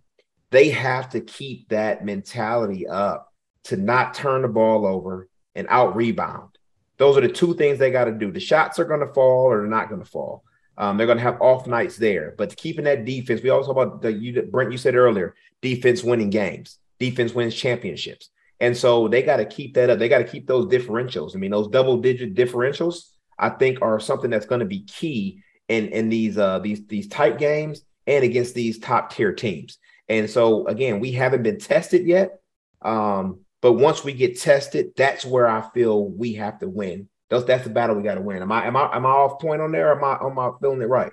they 0.51 0.69
have 0.69 1.09
to 1.11 1.21
keep 1.21 1.69
that 1.69 2.05
mentality 2.05 2.87
up 2.87 3.33
to 3.65 3.77
not 3.77 4.13
turn 4.13 4.41
the 4.41 4.47
ball 4.47 4.85
over 4.85 5.27
and 5.55 5.67
out 5.69 5.95
rebound. 5.95 6.57
Those 6.97 7.17
are 7.17 7.21
the 7.21 7.29
two 7.29 7.53
things 7.53 7.79
they 7.79 7.91
got 7.91 8.05
to 8.05 8.11
do. 8.11 8.31
The 8.31 8.39
shots 8.39 8.79
are 8.79 8.85
going 8.85 8.99
to 8.99 9.13
fall 9.13 9.45
or 9.45 9.59
they're 9.59 9.67
not 9.67 9.89
going 9.89 10.03
to 10.03 10.09
fall. 10.09 10.43
Um, 10.77 10.97
they're 10.97 11.07
going 11.07 11.17
to 11.17 11.23
have 11.23 11.41
off 11.41 11.67
nights 11.67 11.97
there, 11.97 12.35
but 12.37 12.55
keeping 12.55 12.85
that 12.85 13.05
defense. 13.05 13.41
We 13.41 13.49
always 13.49 13.67
talk 13.67 13.75
about 13.75 14.01
the 14.01 14.11
you, 14.11 14.41
Brent. 14.43 14.71
You 14.71 14.77
said 14.77 14.95
earlier, 14.95 15.35
defense 15.61 16.03
winning 16.03 16.29
games, 16.29 16.77
defense 16.99 17.33
wins 17.33 17.53
championships. 17.55 18.29
And 18.59 18.75
so 18.75 19.07
they 19.07 19.21
got 19.21 19.37
to 19.37 19.45
keep 19.45 19.73
that 19.75 19.89
up. 19.89 19.99
They 19.99 20.09
got 20.09 20.19
to 20.19 20.25
keep 20.25 20.47
those 20.47 20.65
differentials. 20.65 21.35
I 21.35 21.39
mean, 21.39 21.51
those 21.51 21.69
double 21.69 21.97
digit 21.97 22.35
differentials, 22.35 23.09
I 23.37 23.49
think, 23.49 23.81
are 23.81 23.99
something 23.99 24.29
that's 24.29 24.45
going 24.45 24.59
to 24.59 24.65
be 24.65 24.83
key 24.83 25.41
in 25.69 25.87
in 25.89 26.09
these 26.09 26.37
uh 26.37 26.59
these 26.59 26.85
these 26.87 27.07
tight 27.07 27.37
games 27.37 27.81
and 28.07 28.23
against 28.23 28.55
these 28.55 28.79
top 28.79 29.13
tier 29.13 29.33
teams. 29.33 29.77
And 30.09 30.29
so 30.29 30.67
again, 30.67 30.99
we 30.99 31.11
haven't 31.11 31.43
been 31.43 31.59
tested 31.59 32.05
yet. 32.05 32.41
Um, 32.81 33.41
but 33.61 33.73
once 33.73 34.03
we 34.03 34.13
get 34.13 34.39
tested, 34.39 34.91
that's 34.97 35.25
where 35.25 35.47
I 35.47 35.61
feel 35.73 36.09
we 36.09 36.33
have 36.33 36.59
to 36.59 36.67
win. 36.67 37.07
That's 37.29 37.45
that's 37.45 37.63
the 37.63 37.69
battle 37.69 37.95
we 37.95 38.03
got 38.03 38.15
to 38.15 38.21
win. 38.21 38.41
Am 38.41 38.51
I 38.51 38.65
am 38.65 38.75
I 38.75 38.95
am 38.95 39.05
I 39.05 39.09
off 39.09 39.39
point 39.39 39.61
on 39.61 39.71
there? 39.71 39.91
am 39.95 40.03
I 40.03 40.17
am 40.25 40.39
I 40.39 40.51
feeling 40.59 40.81
it 40.81 40.89
right? 40.89 41.11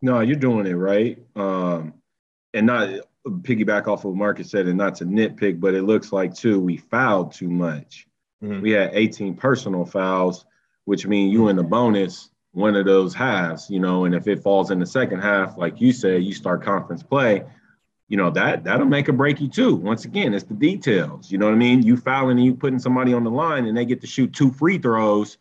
No, 0.00 0.20
you're 0.20 0.36
doing 0.36 0.66
it 0.66 0.74
right. 0.74 1.18
Um, 1.36 1.94
and 2.52 2.66
not 2.66 2.88
piggyback 3.26 3.86
off 3.86 4.00
of 4.00 4.10
what 4.10 4.16
Marcus 4.16 4.50
said, 4.50 4.66
and 4.66 4.78
not 4.78 4.94
to 4.96 5.04
nitpick, 5.04 5.60
but 5.60 5.74
it 5.74 5.82
looks 5.82 6.12
like 6.12 6.34
too 6.34 6.60
we 6.60 6.76
fouled 6.76 7.32
too 7.32 7.48
much. 7.48 8.06
Mm-hmm. 8.42 8.60
We 8.60 8.72
had 8.72 8.90
18 8.92 9.34
personal 9.34 9.84
fouls, 9.84 10.44
which 10.84 11.06
mean 11.06 11.30
you 11.30 11.48
in 11.48 11.56
the 11.56 11.62
bonus 11.62 12.30
one 12.54 12.76
of 12.76 12.86
those 12.86 13.12
halves, 13.12 13.68
you 13.68 13.80
know, 13.80 14.04
and 14.04 14.14
if 14.14 14.28
it 14.28 14.42
falls 14.42 14.70
in 14.70 14.78
the 14.78 14.86
second 14.86 15.20
half, 15.20 15.58
like 15.58 15.80
you 15.80 15.92
said, 15.92 16.22
you 16.22 16.32
start 16.32 16.62
conference 16.62 17.02
play, 17.02 17.42
you 18.08 18.16
know, 18.16 18.30
that 18.30 18.62
that'll 18.62 18.86
make 18.86 19.08
a 19.08 19.12
break 19.12 19.40
you 19.40 19.48
too. 19.48 19.74
Once 19.74 20.04
again, 20.04 20.32
it's 20.32 20.44
the 20.44 20.54
details. 20.54 21.32
You 21.32 21.38
know 21.38 21.46
what 21.46 21.54
I 21.54 21.58
mean? 21.58 21.82
You 21.82 21.96
fouling 21.96 22.38
and 22.38 22.46
you 22.46 22.54
putting 22.54 22.78
somebody 22.78 23.12
on 23.12 23.24
the 23.24 23.30
line 23.30 23.66
and 23.66 23.76
they 23.76 23.84
get 23.84 24.00
to 24.02 24.06
shoot 24.06 24.32
two 24.32 24.52
free 24.52 24.78
throws. 24.78 25.36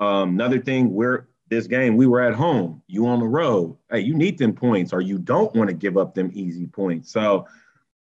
Um, 0.00 0.30
another 0.30 0.58
thing, 0.58 0.92
we're 0.94 1.28
this 1.54 1.66
game, 1.66 1.96
we 1.96 2.06
were 2.06 2.20
at 2.20 2.34
home, 2.34 2.82
you 2.86 3.06
on 3.06 3.20
the 3.20 3.26
road. 3.26 3.76
Hey, 3.90 4.00
you 4.00 4.14
need 4.14 4.38
them 4.38 4.52
points, 4.52 4.92
or 4.92 5.00
you 5.00 5.18
don't 5.18 5.54
want 5.54 5.68
to 5.70 5.74
give 5.74 5.96
up 5.96 6.14
them 6.14 6.30
easy 6.34 6.66
points. 6.66 7.10
So, 7.10 7.46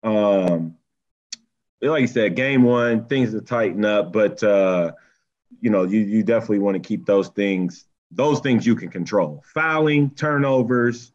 um, 0.03 0.75
like 1.81 2.01
you 2.01 2.07
said, 2.07 2.35
game 2.35 2.63
one, 2.63 3.05
things 3.05 3.31
to 3.31 3.41
tighten 3.41 3.85
up, 3.85 4.13
but 4.13 4.41
uh, 4.43 4.91
you 5.61 5.69
know, 5.69 5.83
you 5.83 5.99
you 5.99 6.23
definitely 6.23 6.59
want 6.59 6.75
to 6.75 6.87
keep 6.87 7.05
those 7.05 7.29
things, 7.29 7.85
those 8.11 8.39
things 8.39 8.65
you 8.65 8.75
can 8.75 8.89
control. 8.89 9.43
Fouling, 9.53 10.11
turnovers, 10.11 11.11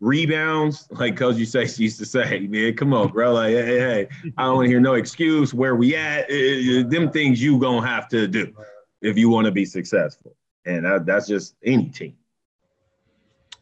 rebounds, 0.00 0.88
like 0.90 1.16
Coach 1.16 1.36
Eustachy 1.36 1.80
used 1.80 1.98
to 1.98 2.06
say, 2.06 2.40
man, 2.40 2.74
come 2.76 2.92
on, 2.92 3.08
bro. 3.08 3.32
Like, 3.32 3.54
hey, 3.54 3.78
hey, 3.78 4.08
I 4.36 4.44
don't 4.44 4.56
want 4.56 4.66
to 4.66 4.70
hear 4.70 4.80
no 4.80 4.94
excuse 4.94 5.52
where 5.52 5.76
we 5.76 5.96
at. 5.96 6.30
It, 6.30 6.68
it, 6.68 6.90
them 6.90 7.10
things 7.10 7.42
you 7.42 7.58
gonna 7.58 7.86
have 7.86 8.08
to 8.08 8.28
do 8.28 8.54
if 9.00 9.16
you 9.18 9.28
want 9.28 9.46
to 9.46 9.52
be 9.52 9.64
successful 9.64 10.36
and 10.64 10.84
that, 10.84 11.06
that's 11.06 11.26
just 11.26 11.56
any 11.64 11.88
team. 11.88 12.16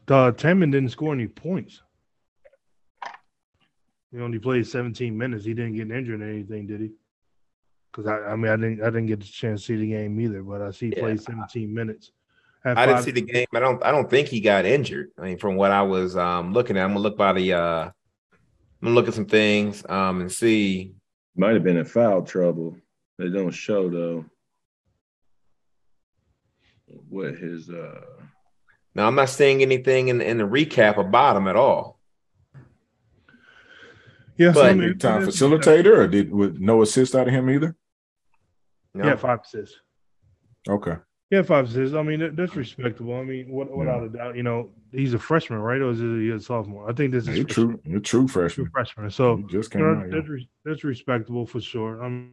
Uh, 0.08 0.32
Tamin 0.32 0.72
didn't 0.72 0.88
score 0.88 1.12
any 1.12 1.28
points. 1.28 1.82
He 4.10 4.18
only 4.18 4.40
played 4.40 4.66
17 4.66 5.16
minutes. 5.16 5.44
He 5.44 5.54
didn't 5.54 5.76
get 5.76 5.90
injured 5.90 6.20
or 6.20 6.28
anything, 6.28 6.66
did 6.66 6.80
he? 6.80 6.90
Because 7.92 8.08
I, 8.08 8.32
I 8.32 8.36
mean, 8.36 8.50
I 8.50 8.56
didn't, 8.56 8.82
I 8.82 8.86
didn't 8.86 9.06
get 9.06 9.20
the 9.20 9.26
chance 9.26 9.60
to 9.60 9.66
see 9.66 9.76
the 9.76 9.90
game 9.90 10.20
either. 10.20 10.42
But 10.42 10.62
I 10.62 10.72
see 10.72 10.88
he 10.88 10.96
yeah. 10.96 11.02
played 11.02 11.22
17 11.22 11.72
minutes. 11.72 12.10
I 12.64 12.86
didn't 12.86 13.04
see 13.04 13.12
the 13.12 13.22
game. 13.22 13.46
I 13.54 13.60
don't, 13.60 13.82
I 13.84 13.90
don't 13.90 14.10
think 14.10 14.28
he 14.28 14.40
got 14.40 14.66
injured. 14.66 15.12
I 15.16 15.22
mean, 15.22 15.38
from 15.38 15.54
what 15.56 15.70
I 15.70 15.82
was 15.82 16.16
um, 16.16 16.52
looking 16.52 16.76
at, 16.76 16.82
I'm 16.84 16.90
gonna 16.90 17.00
look 17.00 17.16
by 17.16 17.32
the, 17.32 17.54
uh, 17.54 17.84
I'm 17.84 17.92
gonna 18.82 18.94
look 18.94 19.08
at 19.08 19.14
some 19.14 19.26
things 19.26 19.88
um, 19.88 20.20
and 20.20 20.30
see. 20.30 20.92
Might 21.36 21.54
have 21.54 21.64
been 21.64 21.78
in 21.78 21.84
foul 21.84 22.22
trouble. 22.22 22.76
They 23.16 23.28
don't 23.28 23.50
show 23.50 23.88
though 23.88 24.24
what 27.08 27.34
his 27.34 27.70
uh 27.70 28.00
now 28.94 29.06
I'm 29.06 29.14
not 29.14 29.28
seeing 29.28 29.62
anything 29.62 30.08
in, 30.08 30.20
in 30.20 30.38
the 30.38 30.44
recap 30.44 30.96
about 30.96 31.36
him 31.36 31.46
at 31.46 31.56
all. 31.56 32.00
Yeah, 34.36 34.52
but 34.52 34.76
so 34.76 34.92
time 34.94 35.22
facilitator 35.26 35.98
or 35.98 36.08
did 36.08 36.32
with 36.32 36.58
no 36.58 36.82
assist 36.82 37.14
out 37.14 37.28
of 37.28 37.34
him 37.34 37.50
either? 37.50 37.76
No. 38.94 39.06
Yeah, 39.06 39.16
five 39.16 39.40
assists. 39.44 39.76
Okay. 40.68 40.96
Yeah, 41.30 41.42
five 41.42 41.68
assists. 41.68 41.94
I 41.94 42.02
mean, 42.02 42.34
that's 42.34 42.56
respectable. 42.56 43.14
I 43.14 43.22
mean, 43.22 43.50
without 43.50 44.00
yeah. 44.00 44.06
a 44.06 44.08
doubt, 44.08 44.36
you 44.36 44.42
know, 44.42 44.70
he's 44.92 45.14
a 45.14 45.18
freshman, 45.18 45.60
right? 45.60 45.80
Or 45.80 45.90
is 45.90 46.00
he 46.00 46.30
a 46.30 46.40
sophomore? 46.40 46.90
I 46.90 46.92
think 46.92 47.12
this 47.12 47.28
is 47.28 47.38
a 47.38 47.44
true, 47.44 47.80
a 47.94 48.00
true 48.00 48.26
freshman. 48.26 48.66
True 48.66 48.72
freshman. 48.72 49.10
So 49.10 49.36
he 49.36 49.44
just 49.44 49.70
came 49.70 49.82
you 49.82 49.86
know, 49.86 50.00
out, 50.00 50.10
that's, 50.10 50.26
yeah. 50.28 50.44
that's 50.64 50.84
respectable 50.84 51.46
for 51.46 51.60
sure. 51.60 52.02
Um, 52.02 52.32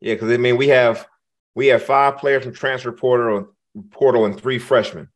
yeah, 0.00 0.14
because 0.14 0.30
I 0.30 0.36
mean, 0.36 0.56
we 0.56 0.68
have 0.68 1.08
we 1.54 1.68
have 1.68 1.82
five 1.82 2.18
players 2.18 2.44
from 2.44 2.54
transfer 2.54 2.92
portal, 2.92 3.54
portal 3.90 4.24
and 4.24 4.38
three 4.38 4.58
freshmen, 4.58 5.08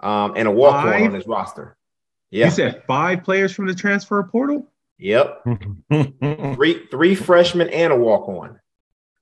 um, 0.00 0.34
and 0.36 0.48
a 0.48 0.50
walk 0.50 0.84
on 0.84 1.02
on 1.02 1.14
his 1.14 1.26
roster. 1.26 1.76
Yeah, 2.30 2.46
you 2.46 2.50
said 2.50 2.82
five 2.86 3.24
players 3.24 3.52
from 3.52 3.66
the 3.66 3.74
transfer 3.74 4.22
portal. 4.22 4.70
Yep, 4.98 5.46
three 6.54 6.86
three 6.90 7.14
freshmen 7.14 7.68
and 7.68 7.92
a 7.92 7.96
walk 7.96 8.28
on. 8.28 8.60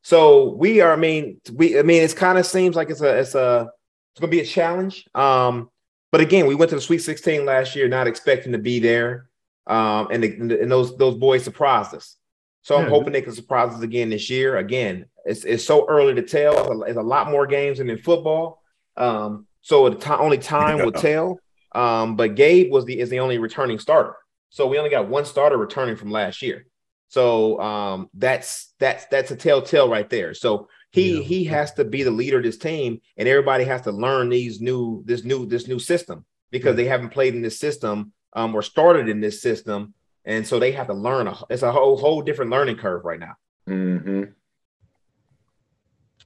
So 0.02 0.50
we 0.50 0.80
are. 0.80 0.92
I 0.92 0.96
mean, 0.96 1.40
we. 1.52 1.78
I 1.78 1.82
mean, 1.82 2.02
it 2.02 2.14
kind 2.16 2.38
of 2.38 2.46
seems 2.46 2.76
like 2.76 2.90
it's 2.90 3.00
a 3.00 3.18
it's 3.18 3.34
a 3.34 3.70
it's 4.12 4.20
going 4.20 4.30
to 4.30 4.36
be 4.36 4.40
a 4.40 4.46
challenge. 4.46 5.08
Um, 5.14 5.70
but 6.12 6.20
again, 6.20 6.46
we 6.46 6.54
went 6.54 6.68
to 6.68 6.76
the 6.76 6.80
Sweet 6.80 6.98
16 6.98 7.44
last 7.44 7.74
year, 7.74 7.88
not 7.88 8.06
expecting 8.06 8.52
to 8.52 8.58
be 8.58 8.78
there, 8.78 9.28
um, 9.66 10.06
and, 10.12 10.22
the, 10.22 10.60
and 10.60 10.70
those 10.70 10.96
those 10.96 11.16
boys 11.16 11.42
surprised 11.42 11.94
us. 11.94 12.16
So 12.62 12.76
I'm 12.76 12.88
hoping 12.88 13.12
they 13.12 13.20
can 13.20 13.34
surprise 13.34 13.74
us 13.74 13.82
again 13.82 14.10
this 14.10 14.30
year. 14.30 14.56
Again, 14.56 15.06
it's, 15.24 15.44
it's 15.44 15.64
so 15.64 15.86
early 15.88 16.14
to 16.14 16.22
tell. 16.22 16.82
It's 16.82 16.98
a 16.98 17.02
lot 17.02 17.30
more 17.30 17.46
games 17.46 17.78
than 17.78 17.90
in 17.90 17.98
football. 17.98 18.62
Um, 18.96 19.46
so 19.62 19.88
the 19.88 19.96
t- 19.96 20.10
only 20.10 20.38
time 20.38 20.84
will 20.84 20.92
tell. 20.92 21.38
Um, 21.74 22.16
but 22.16 22.34
Gabe 22.34 22.70
was 22.70 22.84
the 22.84 23.00
is 23.00 23.10
the 23.10 23.20
only 23.20 23.38
returning 23.38 23.78
starter. 23.78 24.16
So 24.50 24.66
we 24.66 24.78
only 24.78 24.90
got 24.90 25.08
one 25.08 25.24
starter 25.24 25.56
returning 25.56 25.96
from 25.96 26.10
last 26.10 26.40
year. 26.42 26.66
So 27.08 27.60
um, 27.60 28.10
that's 28.14 28.74
that's 28.78 29.06
that's 29.06 29.30
a 29.30 29.36
telltale 29.36 29.88
right 29.88 30.08
there. 30.08 30.34
So 30.34 30.68
he 30.90 31.16
yeah. 31.16 31.22
he 31.22 31.44
has 31.44 31.72
to 31.74 31.84
be 31.84 32.02
the 32.02 32.10
leader 32.10 32.38
of 32.38 32.44
this 32.44 32.58
team, 32.58 33.00
and 33.16 33.28
everybody 33.28 33.64
has 33.64 33.82
to 33.82 33.92
learn 33.92 34.28
these 34.28 34.60
new 34.60 35.02
this 35.04 35.24
new 35.24 35.46
this 35.46 35.66
new 35.66 35.78
system 35.78 36.24
because 36.50 36.70
yeah. 36.70 36.84
they 36.84 36.84
haven't 36.84 37.10
played 37.10 37.34
in 37.34 37.42
this 37.42 37.58
system 37.58 38.12
um, 38.34 38.54
or 38.54 38.62
started 38.62 39.08
in 39.08 39.20
this 39.20 39.42
system, 39.42 39.94
and 40.24 40.46
so 40.46 40.58
they 40.58 40.72
have 40.72 40.86
to 40.86 40.94
learn. 40.94 41.26
A, 41.26 41.36
it's 41.50 41.62
a 41.62 41.72
whole 41.72 41.96
whole 41.96 42.22
different 42.22 42.50
learning 42.50 42.76
curve 42.76 43.04
right 43.04 43.20
now. 43.20 43.34
Mm-hmm. 43.68 44.24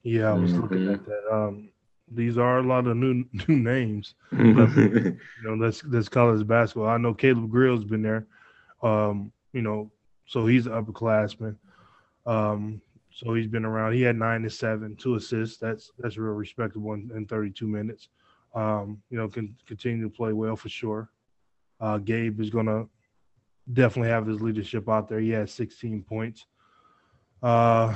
Yeah, 0.03 0.31
I 0.31 0.33
was 0.35 0.53
mm-hmm. 0.53 0.63
looking 0.63 0.93
at 0.93 1.05
that. 1.05 1.33
Um, 1.33 1.71
these 2.11 2.39
are 2.39 2.59
a 2.59 2.63
lot 2.63 2.87
of 2.87 2.97
new 2.97 3.25
new 3.49 3.57
names. 3.57 4.15
But, 4.31 4.39
you 4.77 5.19
know, 5.45 5.55
let's 5.55 5.85
let's 5.85 6.09
college 6.09 6.47
basketball. 6.47 6.89
I 6.89 6.97
know 6.99 7.15
Caleb 7.15 7.51
Grill's 7.51 7.85
been 7.85 8.03
there. 8.03 8.27
Um, 8.83 9.33
you 9.53 9.63
know, 9.63 9.91
so 10.27 10.47
he's 10.47 10.67
an 10.67 10.73
upperclassman. 10.73 11.57
Um, 12.27 12.81
so 13.11 13.35
he's 13.35 13.47
been 13.47 13.65
around. 13.65 13.95
He 13.95 14.03
had 14.03 14.17
nine 14.17 14.43
to 14.43 14.51
seven, 14.51 14.95
two 14.97 15.17
assists. 15.17 15.59
That's 15.59 15.91
that's 15.99 16.17
real 16.17 16.35
respectable 16.35 16.93
in, 16.93 17.11
in 17.15 17.27
32 17.27 17.67
minutes. 17.67 18.09
Um, 18.55 19.03
you 19.11 19.19
know, 19.19 19.29
can 19.29 19.57
continue 19.67 20.05
to 20.05 20.11
play 20.11 20.33
well 20.33 20.57
for 20.57 20.69
sure. 20.69 21.11
Uh, 21.81 21.99
Gabe 21.99 22.41
is 22.41 22.51
gonna 22.51 22.87
definitely 23.73 24.11
have 24.11 24.27
his 24.27 24.41
leadership 24.41 24.89
out 24.89 25.09
there. 25.09 25.21
He 25.21 25.31
has 25.31 25.53
16 25.53 26.03
points. 26.03 26.47
Uh, 27.43 27.95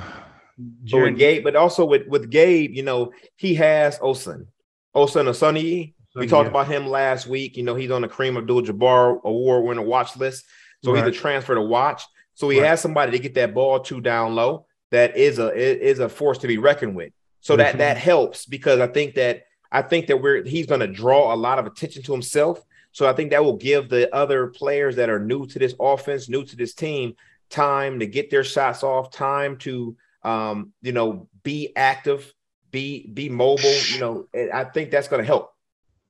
but 0.57 1.01
with 1.01 1.17
Gabe, 1.17 1.43
but 1.43 1.55
also 1.55 1.85
with 1.85 2.07
with 2.07 2.29
Gabe, 2.29 2.73
you 2.73 2.83
know, 2.83 3.11
he 3.35 3.55
has 3.55 3.99
Osun, 3.99 4.47
Osun 4.95 5.25
Osunniyi. 5.25 5.93
We 6.15 6.27
talked 6.27 6.45
yeah. 6.45 6.51
about 6.51 6.67
him 6.67 6.87
last 6.87 7.25
week. 7.25 7.57
You 7.57 7.63
know, 7.63 7.73
he's 7.73 7.89
on 7.89 8.03
the 8.03 8.07
Kareem 8.07 8.37
Abdul-Jabbar 8.37 9.23
Award 9.23 9.65
winner 9.65 9.81
watch 9.81 10.15
list, 10.15 10.45
so 10.83 10.93
right. 10.93 11.03
he's 11.03 11.17
a 11.17 11.19
transfer 11.19 11.55
to 11.55 11.61
watch. 11.61 12.03
So 12.35 12.49
he 12.49 12.59
right. 12.59 12.67
has 12.67 12.81
somebody 12.81 13.11
to 13.11 13.19
get 13.19 13.33
that 13.35 13.53
ball 13.53 13.79
to 13.79 14.01
down 14.01 14.35
low. 14.35 14.67
That 14.91 15.17
is 15.17 15.39
a 15.39 15.49
is 15.55 15.99
a 15.99 16.09
force 16.09 16.37
to 16.39 16.47
be 16.47 16.57
reckoned 16.57 16.95
with. 16.95 17.13
So 17.41 17.55
that 17.57 17.69
mm-hmm. 17.69 17.77
that 17.79 17.97
helps 17.97 18.45
because 18.45 18.79
I 18.79 18.87
think 18.87 19.15
that 19.15 19.43
I 19.71 19.81
think 19.81 20.07
that 20.07 20.21
we're 20.21 20.43
he's 20.43 20.67
going 20.67 20.81
to 20.81 20.87
draw 20.87 21.33
a 21.33 21.35
lot 21.35 21.59
of 21.59 21.65
attention 21.65 22.03
to 22.03 22.11
himself. 22.11 22.63
So 22.91 23.07
I 23.07 23.13
think 23.13 23.31
that 23.31 23.43
will 23.43 23.57
give 23.57 23.89
the 23.89 24.13
other 24.13 24.47
players 24.47 24.95
that 24.97 25.09
are 25.09 25.19
new 25.19 25.47
to 25.47 25.57
this 25.57 25.73
offense, 25.79 26.29
new 26.29 26.45
to 26.45 26.55
this 26.55 26.75
team, 26.75 27.15
time 27.49 27.99
to 27.99 28.05
get 28.05 28.29
their 28.29 28.43
shots 28.43 28.83
off, 28.83 29.09
time 29.11 29.57
to 29.57 29.95
um, 30.23 30.73
you 30.81 30.91
know, 30.91 31.27
be 31.43 31.71
active, 31.75 32.33
be 32.71 33.07
be 33.07 33.29
mobile. 33.29 33.77
You 33.91 33.99
know, 33.99 34.27
I 34.53 34.63
think 34.65 34.91
that's 34.91 35.07
going 35.07 35.21
to 35.21 35.25
help. 35.25 35.53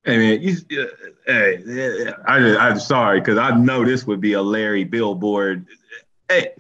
Hey 0.05 0.17
man, 0.17 0.41
you, 0.41 0.57
uh, 0.81 0.85
hey, 1.25 2.13
I, 2.27 2.57
I'm 2.57 2.77
sorry 2.77 3.21
because 3.21 3.37
I 3.37 3.55
know 3.55 3.85
this 3.85 4.05
would 4.05 4.19
be 4.19 4.33
a 4.33 4.41
Larry 4.41 4.83
billboard. 4.83 5.65
Hey, 6.27 6.51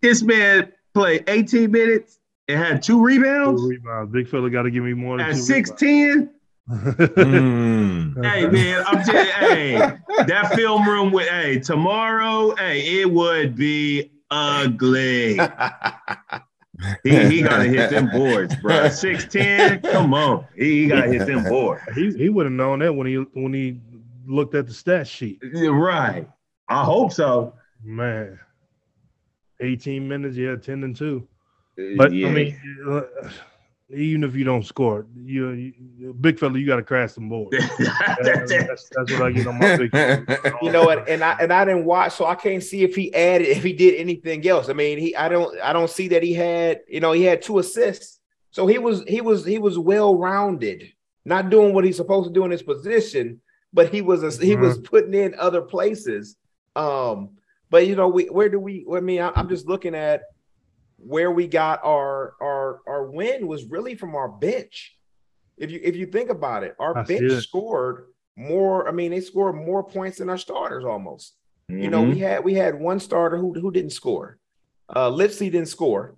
this 0.00 0.22
man 0.22 0.72
played 0.92 1.24
18 1.26 1.72
minutes 1.72 2.20
and 2.46 2.58
had 2.58 2.82
two 2.82 3.02
rebounds. 3.02 3.62
Two 3.62 3.68
rebounds. 3.68 4.12
Big 4.12 4.28
fella 4.28 4.48
got 4.48 4.62
to 4.62 4.70
give 4.70 4.84
me 4.84 4.94
more 4.94 5.18
than 5.18 5.26
at 5.26 5.34
6'10. 5.34 6.30
mm. 6.70 8.24
Hey 8.24 8.46
man, 8.46 8.84
I'm 8.86 9.04
just 9.04 9.30
hey 9.32 9.74
that 10.26 10.54
film 10.54 10.88
room 10.88 11.12
with 11.12 11.28
hey 11.28 11.58
tomorrow. 11.58 12.54
Hey, 12.56 13.00
it 13.00 13.10
would 13.10 13.54
be 13.54 14.10
ugly. 14.30 15.34
he, 17.04 17.26
he 17.26 17.42
gotta 17.42 17.64
hit 17.64 17.90
them 17.90 18.10
boards, 18.10 18.54
bro. 18.56 18.88
Six 18.90 19.26
ten, 19.26 19.80
come 19.80 20.14
on, 20.14 20.46
he, 20.56 20.82
he 20.82 20.88
gotta 20.88 21.10
hit 21.10 21.26
them 21.26 21.44
boards. 21.44 21.82
He 21.94 22.12
he 22.12 22.28
would 22.28 22.46
have 22.46 22.52
known 22.52 22.80
that 22.80 22.92
when 22.92 23.06
he 23.06 23.16
when 23.34 23.52
he 23.52 23.80
looked 24.26 24.54
at 24.54 24.66
the 24.66 24.74
stat 24.74 25.06
sheet. 25.06 25.40
Right. 25.42 26.28
I 26.68 26.84
hope 26.84 27.12
so. 27.12 27.54
Man, 27.82 28.38
eighteen 29.60 30.08
minutes, 30.08 30.36
yeah, 30.36 30.56
ten 30.56 30.82
and 30.84 30.96
two. 30.96 31.26
But 31.96 32.12
yeah. 32.12 32.28
I 32.28 32.30
mean, 32.30 32.60
uh, 32.88 33.02
even 33.90 34.24
if 34.24 34.34
you 34.34 34.44
don't 34.44 34.64
score, 34.64 35.06
you, 35.14 35.50
you 35.50 36.14
big 36.14 36.38
fella, 36.38 36.58
you 36.58 36.66
got 36.66 36.76
to 36.76 36.82
crash 36.82 37.12
some 37.12 37.28
boards. 37.28 37.56
that's, 37.78 38.50
that's, 38.50 38.88
that's, 38.90 39.12
what 39.12 39.22
I 39.22 39.30
get 39.30 39.46
on 39.46 39.58
my 39.58 39.76
big. 39.76 39.92
You 40.62 40.72
know 40.72 40.84
what? 40.84 41.08
And 41.08 41.22
I 41.22 41.36
and 41.38 41.52
I 41.52 41.64
didn't 41.66 41.84
watch, 41.84 42.14
so 42.14 42.24
I 42.24 42.34
can't 42.34 42.62
see 42.62 42.82
if 42.82 42.94
he 42.94 43.14
added, 43.14 43.48
if 43.48 43.62
he 43.62 43.74
did 43.74 43.96
anything 43.96 44.46
else. 44.48 44.70
I 44.70 44.72
mean, 44.72 44.98
he, 44.98 45.14
I 45.14 45.28
don't, 45.28 45.60
I 45.60 45.74
don't 45.74 45.90
see 45.90 46.08
that 46.08 46.22
he 46.22 46.32
had, 46.32 46.80
you 46.88 47.00
know, 47.00 47.12
he 47.12 47.22
had 47.24 47.42
two 47.42 47.58
assists, 47.58 48.20
so 48.50 48.66
he 48.66 48.78
was, 48.78 49.02
he 49.06 49.20
was, 49.20 49.44
he 49.44 49.58
was 49.58 49.78
well 49.78 50.16
rounded, 50.16 50.90
not 51.26 51.50
doing 51.50 51.74
what 51.74 51.84
he's 51.84 51.96
supposed 51.96 52.28
to 52.28 52.32
do 52.32 52.44
in 52.46 52.50
his 52.50 52.62
position, 52.62 53.42
but 53.72 53.92
he 53.92 54.00
was, 54.00 54.22
a, 54.22 54.44
he 54.44 54.52
mm-hmm. 54.52 54.62
was 54.62 54.78
putting 54.78 55.14
in 55.14 55.34
other 55.38 55.60
places. 55.60 56.36
Um, 56.74 57.30
but 57.68 57.86
you 57.86 57.96
know, 57.96 58.08
we, 58.08 58.26
where 58.26 58.48
do 58.48 58.58
we? 58.58 58.86
I 58.94 59.00
mean, 59.00 59.20
I, 59.20 59.32
I'm 59.36 59.48
just 59.48 59.66
looking 59.66 59.94
at 59.94 60.22
where 61.04 61.30
we 61.30 61.46
got 61.46 61.84
our 61.84 62.34
our 62.40 62.80
our 62.86 63.10
win 63.10 63.46
was 63.46 63.64
really 63.64 63.94
from 63.94 64.14
our 64.14 64.28
bench. 64.28 64.96
If 65.56 65.70
you 65.70 65.80
if 65.82 65.96
you 65.96 66.06
think 66.06 66.30
about 66.30 66.64
it, 66.64 66.74
our 66.78 67.04
bench 67.04 67.30
scored 67.42 68.06
more. 68.36 68.88
I 68.88 68.92
mean, 68.92 69.10
they 69.10 69.20
scored 69.20 69.54
more 69.54 69.84
points 69.84 70.18
than 70.18 70.28
our 70.28 70.38
starters 70.38 70.84
almost. 70.84 71.34
Mm-hmm. 71.70 71.82
You 71.82 71.90
know, 71.90 72.02
we 72.02 72.10
mm-hmm. 72.12 72.20
had 72.20 72.44
we 72.44 72.54
had 72.54 72.78
one 72.78 73.00
starter 73.00 73.36
who 73.36 73.52
who 73.54 73.70
didn't 73.70 73.92
score. 73.92 74.38
Uh 74.88 75.10
Lipsey 75.10 75.50
didn't 75.50 75.68
score. 75.68 76.16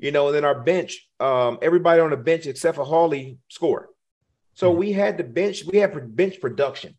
You 0.00 0.12
know, 0.12 0.28
and 0.28 0.36
then 0.36 0.44
our 0.44 0.60
bench, 0.60 1.08
um, 1.18 1.58
everybody 1.60 2.00
on 2.00 2.10
the 2.10 2.16
bench 2.16 2.46
except 2.46 2.76
for 2.76 2.84
Hawley 2.84 3.38
scored. 3.48 3.88
So 4.54 4.70
mm-hmm. 4.70 4.78
we 4.78 4.92
had 4.92 5.18
the 5.18 5.24
bench, 5.24 5.64
we 5.64 5.78
have 5.78 6.16
bench 6.16 6.40
production. 6.40 6.96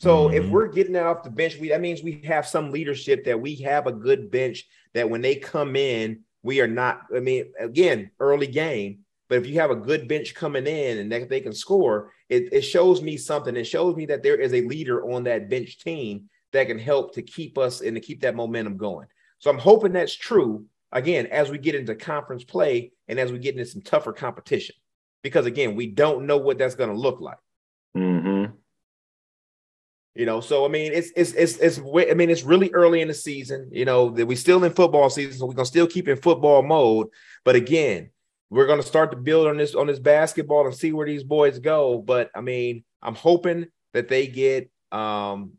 So 0.00 0.26
mm-hmm. 0.26 0.36
if 0.36 0.50
we're 0.50 0.66
getting 0.66 0.94
that 0.94 1.06
off 1.06 1.22
the 1.22 1.30
bench, 1.30 1.56
we 1.58 1.68
that 1.68 1.80
means 1.80 2.02
we 2.02 2.22
have 2.24 2.46
some 2.46 2.72
leadership 2.72 3.24
that 3.26 3.40
we 3.40 3.54
have 3.56 3.86
a 3.86 3.92
good 3.92 4.32
bench 4.32 4.64
that 4.94 5.08
when 5.08 5.22
they 5.22 5.36
come 5.36 5.76
in, 5.76 6.24
we 6.42 6.60
are 6.60 6.68
not, 6.68 7.02
I 7.14 7.20
mean, 7.20 7.52
again, 7.58 8.10
early 8.20 8.46
game, 8.46 9.00
but 9.28 9.38
if 9.38 9.46
you 9.46 9.60
have 9.60 9.70
a 9.70 9.76
good 9.76 10.08
bench 10.08 10.34
coming 10.34 10.66
in 10.66 10.98
and 10.98 11.10
that 11.12 11.28
they 11.28 11.40
can 11.40 11.52
score, 11.52 12.12
it, 12.28 12.52
it 12.52 12.62
shows 12.62 13.00
me 13.00 13.16
something. 13.16 13.56
It 13.56 13.64
shows 13.64 13.96
me 13.96 14.06
that 14.06 14.22
there 14.22 14.36
is 14.36 14.52
a 14.52 14.62
leader 14.62 15.10
on 15.10 15.24
that 15.24 15.48
bench 15.48 15.78
team 15.78 16.28
that 16.52 16.66
can 16.66 16.78
help 16.78 17.14
to 17.14 17.22
keep 17.22 17.56
us 17.56 17.80
and 17.80 17.94
to 17.94 18.00
keep 18.00 18.20
that 18.22 18.36
momentum 18.36 18.76
going. 18.76 19.06
So 19.38 19.50
I'm 19.50 19.58
hoping 19.58 19.92
that's 19.92 20.14
true 20.14 20.66
again 20.92 21.26
as 21.26 21.50
we 21.50 21.58
get 21.58 21.74
into 21.74 21.94
conference 21.94 22.44
play 22.44 22.92
and 23.08 23.18
as 23.18 23.32
we 23.32 23.38
get 23.38 23.56
into 23.56 23.70
some 23.70 23.82
tougher 23.82 24.12
competition. 24.12 24.74
Because 25.22 25.46
again, 25.46 25.76
we 25.76 25.86
don't 25.86 26.26
know 26.26 26.36
what 26.36 26.58
that's 26.58 26.74
going 26.74 26.90
to 26.90 26.96
look 26.96 27.20
like. 27.20 27.38
You 30.14 30.26
know, 30.26 30.40
so 30.40 30.66
I 30.66 30.68
mean, 30.68 30.92
it's 30.92 31.10
it's 31.16 31.32
it's 31.32 31.56
it's 31.56 31.78
I 31.78 32.12
mean, 32.12 32.28
it's 32.28 32.42
really 32.42 32.70
early 32.72 33.00
in 33.00 33.08
the 33.08 33.14
season. 33.14 33.70
You 33.72 33.86
know, 33.86 34.10
that 34.10 34.26
we 34.26 34.36
still 34.36 34.62
in 34.62 34.72
football 34.72 35.08
season, 35.08 35.38
so 35.38 35.46
we're 35.46 35.54
gonna 35.54 35.64
still 35.64 35.86
keep 35.86 36.06
in 36.06 36.18
football 36.18 36.62
mode. 36.62 37.08
But 37.44 37.56
again, 37.56 38.10
we're 38.50 38.66
gonna 38.66 38.82
start 38.82 39.10
to 39.12 39.16
build 39.16 39.46
on 39.46 39.56
this 39.56 39.74
on 39.74 39.86
this 39.86 39.98
basketball 39.98 40.66
and 40.66 40.74
see 40.74 40.92
where 40.92 41.06
these 41.06 41.24
boys 41.24 41.58
go. 41.58 41.98
But 41.98 42.30
I 42.34 42.42
mean, 42.42 42.84
I'm 43.00 43.14
hoping 43.14 43.68
that 43.94 44.08
they 44.08 44.26
get 44.26 44.70
um 44.90 45.52